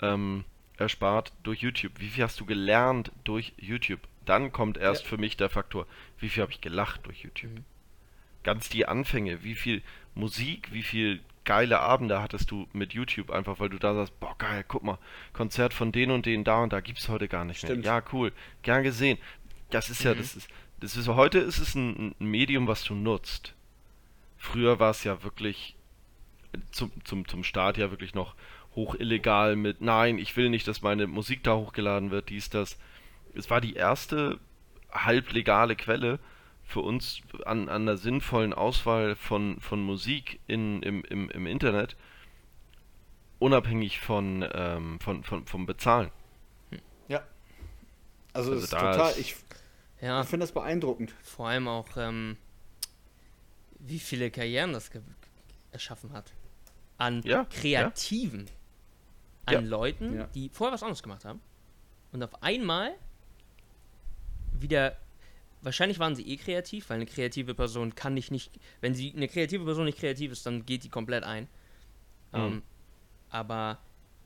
ähm, 0.00 0.44
erspart 0.78 1.32
durch 1.42 1.60
YouTube? 1.60 1.92
Wie 1.98 2.08
viel 2.08 2.24
hast 2.24 2.40
du 2.40 2.46
gelernt 2.46 3.12
durch 3.24 3.52
YouTube? 3.58 4.00
Dann 4.24 4.52
kommt 4.52 4.78
erst 4.78 5.02
Ja. 5.04 5.08
für 5.10 5.18
mich 5.18 5.36
der 5.36 5.50
Faktor, 5.50 5.86
wie 6.18 6.28
viel 6.28 6.42
habe 6.42 6.52
ich 6.52 6.60
gelacht 6.60 7.06
durch 7.06 7.22
YouTube? 7.22 7.50
Mhm. 7.52 7.64
Ganz 8.42 8.68
die 8.70 8.86
Anfänge, 8.86 9.42
wie 9.44 9.54
viel 9.54 9.82
Musik, 10.14 10.72
wie 10.72 10.82
viel 10.82 11.20
geile 11.44 11.80
Abende 11.80 12.22
hattest 12.22 12.50
du 12.50 12.68
mit 12.72 12.92
YouTube, 12.94 13.30
einfach 13.30 13.60
weil 13.60 13.68
du 13.68 13.78
da 13.78 13.94
sagst, 13.94 14.18
boah 14.20 14.36
geil, 14.38 14.64
guck 14.66 14.82
mal, 14.82 14.98
Konzert 15.32 15.74
von 15.74 15.90
den 15.92 16.10
und 16.10 16.24
den 16.26 16.44
da 16.44 16.62
und 16.62 16.72
da 16.72 16.80
gibt's 16.80 17.08
heute 17.08 17.28
gar 17.28 17.44
nicht 17.44 17.58
Stimmt. 17.58 17.82
mehr. 17.84 17.96
Ja, 17.96 18.02
cool, 18.12 18.32
gern 18.62 18.82
gesehen. 18.82 19.18
Das 19.70 19.90
ist 19.90 20.02
ja, 20.04 20.14
Mhm. 20.14 20.18
das 20.18 20.36
ist, 20.36 20.48
das 20.80 20.96
ist 20.96 21.08
heute 21.08 21.38
ist 21.38 21.58
es 21.58 21.74
ein, 21.74 22.14
ein 22.20 22.26
Medium, 22.30 22.66
was 22.66 22.84
du 22.84 22.94
nutzt. 22.94 23.54
Früher 24.42 24.78
war 24.80 24.90
es 24.90 25.04
ja 25.04 25.22
wirklich 25.22 25.76
zum, 26.72 26.90
zum, 27.04 27.28
zum 27.28 27.44
Start 27.44 27.76
ja 27.76 27.90
wirklich 27.90 28.14
noch 28.14 28.34
hoch 28.74 28.94
illegal 28.94 29.54
mit, 29.54 29.82
nein, 29.82 30.16
ich 30.18 30.34
will 30.36 30.48
nicht, 30.48 30.66
dass 30.66 30.80
meine 30.80 31.06
Musik 31.06 31.44
da 31.44 31.54
hochgeladen 31.56 32.10
wird, 32.10 32.30
dies, 32.30 32.48
das. 32.48 32.78
Es 33.34 33.50
war 33.50 33.60
die 33.60 33.74
erste 33.74 34.40
halblegale 34.90 35.76
Quelle 35.76 36.18
für 36.64 36.80
uns 36.80 37.20
an, 37.44 37.68
an 37.68 37.82
einer 37.82 37.98
sinnvollen 37.98 38.54
Auswahl 38.54 39.14
von, 39.14 39.60
von 39.60 39.82
Musik 39.82 40.40
in, 40.46 40.82
im, 40.82 41.04
im, 41.04 41.28
im 41.30 41.46
Internet, 41.46 41.94
unabhängig 43.38 44.00
von, 44.00 44.44
ähm, 44.54 45.00
von, 45.00 45.22
von, 45.22 45.46
vom 45.46 45.66
Bezahlen. 45.66 46.10
Ja. 47.08 47.22
Also, 48.32 48.52
Also 48.52 48.54
es 48.54 48.62
ist 48.64 48.70
total, 48.70 49.10
ist- 49.12 49.18
ich 49.18 49.36
Ja, 50.00 50.22
finde 50.24 50.44
das 50.44 50.52
beeindruckend. 50.52 51.12
vor 51.22 51.48
allem 51.48 51.68
auch, 51.68 51.88
ähm, 51.96 52.36
wie 53.80 53.98
viele 53.98 54.30
Karrieren 54.30 54.72
das 54.72 54.90
erschaffen 55.72 56.12
hat. 56.12 56.32
An 56.98 57.22
Ja, 57.24 57.44
Kreativen. 57.44 58.46
An 59.46 59.54
Ja. 59.54 59.60
Leuten, 59.60 60.14
Ja. 60.16 60.26
die 60.34 60.48
vorher 60.50 60.74
was 60.74 60.82
anderes 60.82 61.02
gemacht 61.02 61.24
haben. 61.24 61.40
und 62.12 62.22
auf 62.24 62.42
einmal 62.42 62.92
wieder. 64.58 64.96
Wahrscheinlich 65.62 65.98
waren 65.98 66.16
sie 66.16 66.26
eh 66.26 66.36
kreativ, 66.38 66.88
weil 66.88 66.96
eine 66.96 67.06
kreative 67.06 67.54
Person 67.54 67.94
kann 67.94 68.16
dich 68.16 68.30
nicht. 68.30 68.50
Wenn 68.80 68.94
sie 68.94 69.12
eine 69.14 69.28
kreative 69.28 69.64
Person 69.64 69.84
nicht 69.84 69.98
kreativ 69.98 70.32
ist, 70.32 70.44
dann 70.46 70.64
geht 70.66 70.84
die 70.84 70.88
komplett 70.88 71.22
ein. 71.22 71.44
Mhm. 72.32 72.38
Ähm, 72.38 72.62
aber 73.28 73.78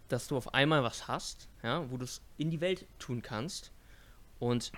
dass 0.08 0.28
du 0.28 0.36
auf 0.36 0.54
einmal 0.54 0.82
was 0.84 1.08
hast, 1.08 1.48
ja, 1.62 1.90
wo 1.90 1.96
du 1.96 2.04
es 2.04 2.20
in 2.38 2.50
die 2.50 2.60
Welt 2.60 2.86
tun 2.98 3.20
kannst 3.20 3.72
und 4.38 4.70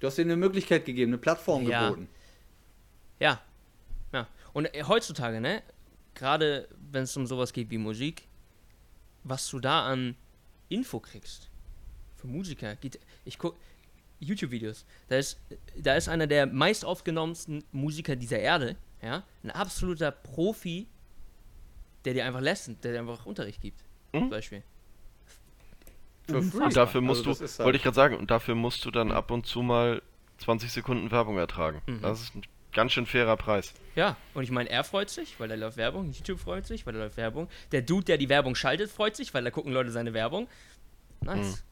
Du 0.00 0.06
hast 0.08 0.18
ihnen 0.18 0.30
eine 0.32 0.36
Möglichkeit 0.36 0.84
gegeben, 0.84 1.10
eine 1.12 1.18
Plattform 1.18 1.68
Ja. 1.68 1.88
geboten. 1.90 2.08
Ja. 3.22 3.40
Ja. 4.12 4.26
Und 4.52 4.66
äh, 4.74 4.82
heutzutage, 4.84 5.40
ne, 5.40 5.62
gerade 6.14 6.68
wenn 6.90 7.04
es 7.04 7.16
um 7.16 7.26
sowas 7.26 7.52
geht 7.52 7.70
wie 7.70 7.78
Musik, 7.78 8.28
was 9.24 9.48
du 9.48 9.60
da 9.60 9.86
an 9.86 10.16
Info 10.68 11.00
kriegst 11.00 11.48
für 12.16 12.26
Musiker, 12.26 12.74
geht, 12.76 12.98
ich 13.24 13.38
guck 13.38 13.56
YouTube-Videos, 14.20 14.84
da 15.08 15.16
ist, 15.16 15.38
da 15.76 15.94
ist 15.94 16.08
einer 16.08 16.26
der 16.26 16.46
meist 16.46 16.84
aufgenommensten 16.84 17.64
Musiker 17.72 18.16
dieser 18.16 18.38
Erde, 18.38 18.76
ja, 19.02 19.22
ein 19.42 19.50
absoluter 19.50 20.10
Profi, 20.10 20.86
der 22.04 22.14
dir 22.14 22.24
einfach 22.26 22.40
lässt, 22.40 22.68
der 22.84 22.92
dir 22.92 22.98
einfach 23.00 23.24
Unterricht 23.26 23.60
gibt, 23.60 23.82
Mhm. 24.12 24.18
zum 24.20 24.30
Beispiel. 24.30 24.62
Und 26.28 26.76
dafür 26.76 27.00
musst 27.00 27.26
Also 27.26 27.40
das 27.42 27.56
du, 27.56 27.58
halt- 27.58 27.66
wollte 27.66 27.76
ich 27.78 27.82
gerade 27.82 27.94
sagen, 27.96 28.16
und 28.16 28.30
dafür 28.30 28.54
musst 28.54 28.84
du 28.84 28.90
dann 28.90 29.10
ab 29.12 29.30
und 29.30 29.46
zu 29.46 29.62
mal 29.62 30.02
20 30.38 30.70
Sekunden 30.72 31.10
Werbung 31.10 31.36
ertragen. 31.38 31.82
Mhm. 31.86 32.00
Das 32.02 32.20
ist 32.22 32.34
ein 32.34 32.42
ganz 32.72 32.92
schön 32.92 33.06
fairer 33.06 33.36
Preis. 33.36 33.74
Ja, 33.94 34.16
und 34.34 34.42
ich 34.44 34.50
meine, 34.50 34.70
er 34.70 34.84
freut 34.84 35.10
sich, 35.10 35.38
weil 35.38 35.48
da 35.48 35.54
läuft 35.54 35.76
Werbung. 35.76 36.10
YouTube 36.12 36.40
freut 36.40 36.66
sich, 36.66 36.86
weil 36.86 36.94
da 36.94 37.00
läuft 37.00 37.16
Werbung. 37.16 37.48
Der 37.72 37.82
Dude, 37.82 38.04
der 38.04 38.18
die 38.18 38.28
Werbung 38.28 38.54
schaltet, 38.54 38.90
freut 38.90 39.16
sich, 39.16 39.34
weil 39.34 39.44
da 39.44 39.50
gucken 39.50 39.72
Leute 39.72 39.90
seine 39.90 40.14
Werbung. 40.14 40.48
Nice. 41.20 41.64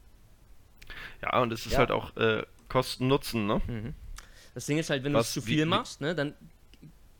Ja, 1.21 1.39
und 1.41 1.51
es 1.51 1.65
ist 1.65 1.73
Ja. 1.73 1.79
halt 1.79 1.91
auch 1.91 2.15
äh, 2.17 2.43
Kosten-Nutzen, 2.69 3.45
ne? 3.47 3.61
Mhm. 3.67 3.93
Das 4.53 4.65
Ding 4.65 4.77
ist 4.77 4.89
halt, 4.89 5.03
wenn 5.03 5.13
du 5.13 5.19
es 5.19 5.33
zu 5.33 5.41
viel 5.41 5.61
wie- 5.61 5.65
machst, 5.69 6.01
ne, 6.01 6.13
dann 6.13 6.33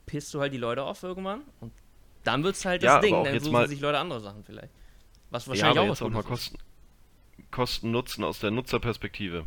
pisst 0.05 0.33
du 0.33 0.41
halt 0.41 0.53
die 0.53 0.57
Leute 0.57 0.83
auf 0.83 1.01
irgendwann. 1.03 1.41
Und 1.61 1.71
dann 2.23 2.43
wird 2.43 2.55
es 2.55 2.65
halt 2.65 2.83
Ja, 2.83 2.95
das 2.95 3.05
Ding. 3.05 3.23
Dann 3.23 3.33
jetzt 3.33 3.45
suchen 3.45 3.67
sich 3.67 3.79
Leute 3.79 3.97
andere 3.99 4.19
Sachen 4.19 4.43
vielleicht. 4.43 4.69
Was 5.29 5.45
Ja, 5.45 5.49
wahrscheinlich 5.51 5.77
aber 5.77 5.81
auch 5.85 5.91
jetzt 5.93 6.01
was 6.01 6.07
auch 6.07 6.11
mal. 6.11 6.23
Kosten, 6.23 6.57
Kosten 7.49 7.91
Nutzen 7.91 8.23
aus 8.23 8.39
der 8.39 8.51
Nutzerperspektive. 8.51 9.45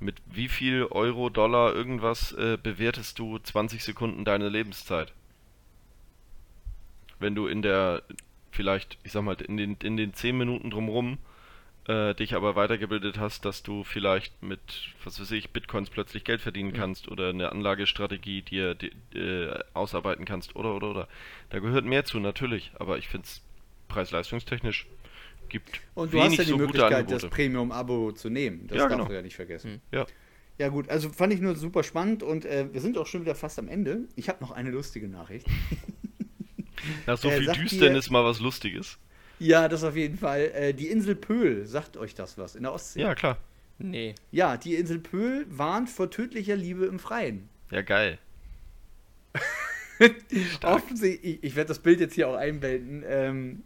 Mit 0.00 0.16
wie 0.26 0.48
viel 0.48 0.84
Euro, 0.90 1.28
Dollar, 1.28 1.74
irgendwas 1.74 2.32
äh, 2.32 2.56
bewertest 2.62 3.18
du 3.18 3.38
20 3.38 3.82
Sekunden 3.82 4.24
deine 4.24 4.48
Lebenszeit? 4.48 5.12
Wenn 7.18 7.34
du 7.34 7.48
in 7.48 7.62
der, 7.62 8.02
vielleicht, 8.52 8.96
ich 9.02 9.12
sag 9.12 9.22
mal, 9.24 9.34
in 9.40 9.56
den, 9.56 9.76
in 9.82 9.96
den 9.96 10.14
10 10.14 10.38
Minuten 10.38 10.70
drumrum 10.70 11.18
äh, 11.88 12.14
dich 12.14 12.34
aber 12.34 12.54
weitergebildet 12.54 13.18
hast, 13.18 13.44
dass 13.44 13.64
du 13.64 13.82
vielleicht 13.82 14.40
mit, 14.42 14.60
was 15.02 15.20
weiß 15.20 15.32
ich, 15.32 15.50
Bitcoins 15.50 15.90
plötzlich 15.90 16.22
Geld 16.22 16.42
verdienen 16.42 16.72
kannst 16.72 17.08
oder 17.08 17.30
eine 17.30 17.50
Anlagestrategie 17.50 18.42
dir 18.42 18.74
di- 18.76 18.92
äh, 19.18 19.58
ausarbeiten 19.74 20.24
kannst 20.26 20.54
oder 20.54 20.74
oder 20.76 20.90
oder. 20.90 21.08
Da 21.50 21.58
gehört 21.58 21.86
mehr 21.86 22.04
zu, 22.04 22.20
natürlich, 22.20 22.70
aber 22.78 22.98
ich 22.98 23.08
finde 23.08 23.26
es 23.26 23.42
preis-leistungstechnisch 23.88 24.86
gibt 25.48 25.80
Und 25.94 26.12
du 26.12 26.20
hast 26.20 26.36
ja 26.36 26.44
die 26.44 26.50
so 26.50 26.56
Möglichkeit, 26.58 27.10
das. 27.10 27.26
Premium-Abo 27.26 28.12
zu 28.12 28.28
nehmen. 28.30 28.66
Das 28.68 28.76
Ja, 28.78 28.84
darf 28.84 28.92
genau. 28.92 29.08
du 29.08 29.14
ja 29.14 29.22
nicht 29.22 29.36
vergessen. 29.36 29.80
Ja. 29.92 30.06
Ja 30.58 30.68
gut, 30.70 30.88
also 30.88 31.10
fand 31.10 31.32
ich 31.32 31.40
nur 31.40 31.54
super 31.54 31.84
spannend 31.84 32.22
und 32.24 32.44
äh, 32.44 32.66
wir 32.72 32.80
sind 32.80 32.98
auch 32.98 33.06
schon 33.06 33.20
wieder 33.20 33.36
fast 33.36 33.58
am 33.60 33.68
Ende. 33.68 34.08
Ich 34.16 34.28
habe 34.28 34.40
noch 34.42 34.50
eine 34.50 34.70
lustige 34.70 35.08
Nachricht. 35.08 35.46
Nach 37.06 37.16
so 37.18 37.28
Äh, 37.30 37.36
viel 37.38 37.46
sagt 37.46 37.58
Düsternis 37.60 38.10
mal 38.10 38.24
was 38.24 38.40
Lustiges. 38.40 38.98
Ja, 39.38 39.68
das 39.68 39.84
auf 39.84 39.94
jeden 39.94 40.18
Fall. 40.18 40.50
Äh, 40.54 40.74
die 40.74 40.88
Insel 40.88 41.14
Pöhl, 41.14 41.64
sagt 41.66 41.96
euch 41.96 42.14
das 42.14 42.38
was, 42.38 42.56
in 42.56 42.64
der 42.64 42.72
Ostsee? 42.72 43.00
Ja, 43.02 43.14
klar. 43.14 43.38
Nee. 43.78 44.16
Ja, 44.32 44.56
die 44.56 44.74
Insel 44.74 44.98
Pöhl 44.98 45.46
warnt 45.48 45.88
vor 45.88 46.10
tödlicher 46.10 46.56
Liebe 46.56 46.86
im 46.86 46.98
Freien. 46.98 47.48
Ja, 47.70 47.82
geil. 47.82 48.18
Offensichtlich, 50.62 51.34
ich, 51.36 51.44
ich 51.44 51.56
werde 51.56 51.68
das 51.68 51.78
Bild 51.78 52.00
jetzt 52.00 52.14
hier 52.14 52.28
auch 52.28 52.34
einblenden, 52.34 53.04
ähm, 53.06 53.62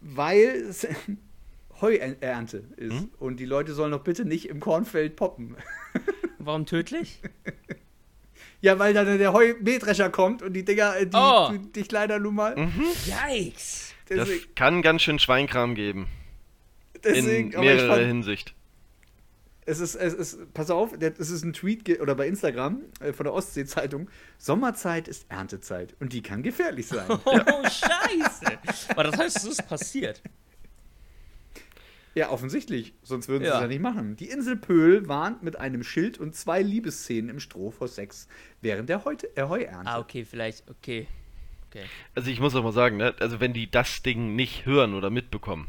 weil 0.00 0.46
es 0.68 0.86
Heuernte 1.80 2.64
ist 2.76 2.92
Hm? 2.92 3.10
und 3.18 3.38
die 3.38 3.44
Leute 3.44 3.72
sollen 3.72 3.92
doch 3.92 4.02
bitte 4.02 4.24
nicht 4.24 4.48
im 4.48 4.60
Kornfeld 4.60 5.14
poppen. 5.16 5.56
Warum 6.38 6.66
tödlich? 6.66 7.20
Ja, 8.60 8.76
weil 8.80 8.92
dann 8.92 9.18
der 9.18 9.32
Heumähdrescher 9.32 10.10
kommt 10.10 10.42
und 10.42 10.52
die 10.52 10.64
Dinger, 10.64 10.96
äh, 10.96 11.06
die, 11.06 11.16
Oh. 11.16 11.48
die 11.52 11.70
dich 11.72 11.92
leider 11.92 12.18
nun 12.18 12.34
mal. 12.34 12.56
Mhm. 12.56 12.82
Yikes. 13.06 13.94
Das 14.08 14.18
Deswegen, 14.26 14.54
kann 14.56 14.82
ganz 14.82 15.02
schön 15.02 15.20
Schweinkram 15.20 15.76
geben. 15.76 16.08
deswegen 17.04 17.52
in 17.52 17.60
mehrerer 17.60 17.94
fand, 17.94 18.06
Hinsicht. 18.08 18.54
Es 19.68 19.80
ist, 19.80 19.94
es 19.96 20.14
ist, 20.14 20.54
pass 20.54 20.70
auf, 20.70 20.92
es 21.00 21.30
ist 21.30 21.44
ein 21.44 21.52
Tweet 21.52 22.00
oder 22.00 22.14
bei 22.14 22.26
Instagram 22.26 22.82
äh, 23.00 23.12
von 23.12 23.24
der 23.24 23.34
Ostsee-Zeitung. 23.34 24.08
Sommerzeit 24.38 25.08
ist 25.08 25.26
Erntezeit 25.30 25.94
und 26.00 26.12
die 26.12 26.22
kann 26.22 26.42
gefährlich 26.42 26.86
sein. 26.86 27.06
Oh, 27.24 27.62
scheiße. 27.64 28.58
Aber 28.90 29.04
das 29.04 29.18
heißt, 29.18 29.36
es 29.36 29.44
ist 29.44 29.68
passiert. 29.68 30.22
Ja, 32.14 32.30
offensichtlich. 32.30 32.94
Sonst 33.02 33.28
würden 33.28 33.44
sie 33.44 33.48
Ja. 33.48 33.56
es 33.56 33.60
ja 33.60 33.66
nicht 33.68 33.82
machen. 33.82 34.16
Die 34.16 34.28
Insel 34.28 34.56
Pöhl 34.56 35.06
warnt 35.08 35.42
mit 35.42 35.56
einem 35.56 35.82
Schild 35.84 36.18
und 36.18 36.34
zwei 36.34 36.62
Liebesszenen 36.62 37.28
im 37.30 37.38
Stroh 37.40 37.70
vor 37.70 37.86
Sex 37.88 38.26
während 38.60 38.88
der, 38.88 39.04
Heut 39.04 39.24
äh, 39.36 39.42
Heuernte. 39.44 39.88
Ah, 39.90 39.98
okay, 39.98 40.24
vielleicht, 40.24 40.68
okay. 40.70 41.06
Okay. 41.70 41.84
Also 42.14 42.30
ich 42.30 42.40
muss 42.40 42.54
auch 42.54 42.64
mal 42.64 42.72
sagen, 42.72 42.96
ne, 42.96 43.14
also 43.20 43.40
wenn 43.40 43.52
die 43.52 43.70
das 43.70 44.02
Ding 44.02 44.34
nicht 44.34 44.64
hören 44.64 44.94
oder 44.94 45.10
mitbekommen, 45.10 45.66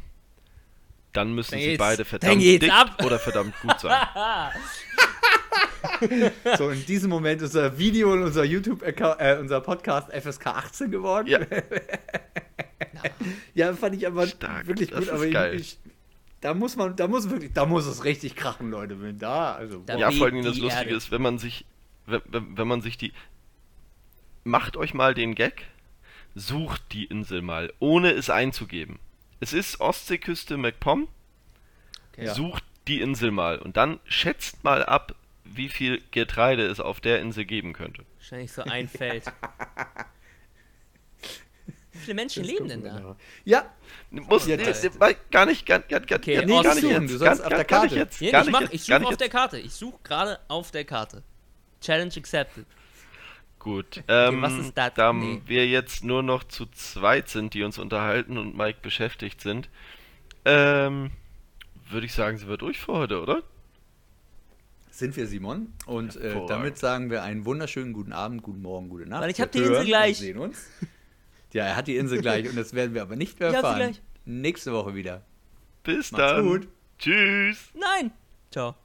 dann 1.13 1.33
müssen 1.33 1.51
Dann 1.51 1.59
sie 1.61 1.65
geht's- 1.67 1.79
beide 1.79 2.05
verdammt 2.05 2.41
dick 2.41 2.71
ab. 2.71 3.03
oder 3.03 3.19
verdammt 3.19 3.53
gut 3.61 3.79
sein. 3.79 3.97
So, 6.57 6.69
in 6.69 6.85
diesem 6.85 7.09
Moment 7.09 7.41
ist 7.41 7.55
unser 7.55 7.77
Video 7.77 8.11
und 8.13 8.23
unser 8.23 8.43
YouTube-Account, 8.43 9.19
äh, 9.19 9.37
unser 9.39 9.61
Podcast 9.61 10.09
FSK 10.11 10.47
18 10.47 10.91
geworden. 10.91 11.27
Ja. 11.27 11.39
Ja, 13.53 13.73
fand 13.73 13.95
ich 13.95 14.05
aber 14.07 14.27
Stark, 14.27 14.67
wirklich 14.67 14.91
gut. 14.91 15.09
aber 15.09 15.25
ich. 15.53 15.59
Ich, 15.61 15.77
da 16.41 16.53
muss 16.53 16.75
man, 16.75 16.95
da 16.97 17.07
muss 17.07 17.29
wirklich, 17.29 17.53
da 17.53 17.65
muss 17.65 17.85
es 17.85 18.03
richtig 18.03 18.35
krachen, 18.35 18.71
Leute. 18.71 19.01
Wenn 19.01 19.17
da, 19.17 19.53
also. 19.53 19.81
Da-. 19.85 19.97
Ja, 19.97 20.11
vor 20.11 20.27
allem 20.27 20.43
das 20.43 20.57
Lustige 20.57 20.83
Erde. 20.89 20.95
ist, 20.95 21.11
wenn 21.11 21.21
man 21.21 21.37
sich, 21.39 21.65
wenn 22.05 22.21
wenn 22.31 22.67
man 22.67 22.81
sich 22.81 22.97
die, 22.97 23.13
macht 24.43 24.75
euch 24.77 24.93
mal 24.93 25.13
den 25.13 25.35
Gag, 25.35 25.65
sucht 26.35 26.81
die 26.91 27.05
Insel 27.05 27.41
mal, 27.41 27.71
ohne 27.79 28.11
es 28.11 28.29
einzugeben. 28.29 28.99
Es 29.39 29.53
ist 29.53 29.79
Ostseeküste 29.79 30.57
MacPom, 30.57 31.07
okay. 32.13 32.25
Ja. 32.25 32.33
sucht 32.33 32.63
die 32.87 33.01
Insel 33.01 33.31
mal 33.31 33.59
und 33.59 33.77
dann 33.77 33.99
schätzt 34.05 34.63
mal 34.63 34.83
ab, 34.85 35.15
wie 35.43 35.69
viel 35.69 36.01
Getreide 36.11 36.65
es 36.65 36.79
auf 36.79 36.99
der 37.01 37.19
Insel 37.21 37.45
geben 37.45 37.73
könnte. 37.73 38.05
Wahrscheinlich 38.17 38.51
so 38.51 38.63
ein 38.63 38.87
Feld. 38.89 39.23
Wie 41.91 41.97
viele 41.99 42.15
Menschen 42.15 42.43
Das 42.43 42.51
leben 42.51 42.67
denn 42.67 42.83
da? 42.83 42.99
nach. 42.99 43.15
Ja, 43.45 43.65
Muss 44.11 44.45
Ja, 44.47 44.57
nee, 44.57 44.63
gar 45.31 45.45
nicht, 45.45 45.65
gar, 45.65 45.79
gar, 45.79 45.99
gar, 46.01 46.19
Okay, 46.19 46.35
gar, 46.35 46.45
nee, 46.45 46.61
gar 46.61 46.75
nicht 46.75 46.81
suchen, 46.83 47.07
jetzt. 47.07 47.13
du 47.13 47.19
Gar, 47.19 47.35
sollst 47.35 47.43
auf 47.43 47.49
gar, 47.49 47.57
nicht 47.57 47.67
Karte. 47.67 47.95
jetzt. 47.95 48.21
Nee, 48.21 48.31
gar 48.31 48.43
ich 48.43 48.51
mach, 48.51 48.61
ich 48.71 48.83
suche 48.83 49.03
auf 49.03 49.09
jetzt. 49.11 49.21
der 49.21 49.29
Karte. 49.29 49.59
Ich 49.59 49.73
suche 49.73 49.99
gerade 50.03 50.39
auf 50.47 50.71
der 50.71 50.85
Karte. 50.85 51.23
Challenge 51.81 52.13
accepted. 52.15 52.65
Gut, 53.59 54.03
ähm, 54.07 54.41
was 54.41 54.53
ist 54.53 54.77
das? 54.77 54.93
da 54.95 55.11
Nee. 55.13 55.41
wir 55.45 55.67
jetzt 55.67 56.03
nur 56.03 56.23
noch 56.23 56.43
zu 56.45 56.65
zweit 56.67 57.27
sind, 57.29 57.53
die 57.53 57.63
uns 57.63 57.77
unterhalten 57.77 58.37
und 58.37 58.55
Mike 58.57 58.79
beschäftigt 58.81 59.41
sind, 59.41 59.69
ähm, 60.45 61.11
würde 61.89 62.05
ich 62.05 62.13
sagen, 62.13 62.37
sind 62.37 62.49
wir 62.49 62.57
durch 62.57 62.79
für 62.79 62.93
heute, 62.93 63.21
oder? 63.21 63.43
sind 64.91 65.15
wir 65.15 65.27
Simon. 65.27 65.71
Und 65.85 66.17
äh, 66.17 66.35
damit 66.47 66.77
sagen 66.77 67.09
wir 67.09 67.23
einen 67.23 67.45
wunderschönen 67.45 67.93
guten 67.93 68.11
Abend, 68.11 68.43
guten 68.43 68.61
Morgen, 68.61 68.89
gute 68.89 69.05
Nacht. 69.05 69.21
Weil 69.21 69.29
ich 69.31 69.39
hab 69.39 69.53
Wir 69.53 69.61
die 69.61 69.67
Insel 69.69 69.85
gleich. 69.85 70.09
und 70.09 70.15
sehen 70.25 70.37
uns. 70.39 70.65
Ja, 71.53 71.63
er 71.67 71.75
hat 71.77 71.87
die 71.87 71.95
Insel 71.95 72.19
gleich 72.21 72.49
und 72.49 72.57
das 72.57 72.73
werden 72.73 72.93
wir 72.93 73.01
aber 73.01 73.15
nicht 73.15 73.39
mehr 73.39 73.49
Ich 73.49 73.55
hab 73.55 73.61
sie 73.61 73.67
erfahren. 73.67 73.91
gleich. 73.93 74.01
Nächste 74.25 74.73
Woche 74.73 74.95
wieder. 74.95 75.23
Bis 75.83 76.11
Macht's 76.11 76.25
dann. 76.33 76.45
gut. 76.45 76.67
Tschüss. 76.97 77.71
Nein. 77.73 78.11
Ciao. 78.51 78.75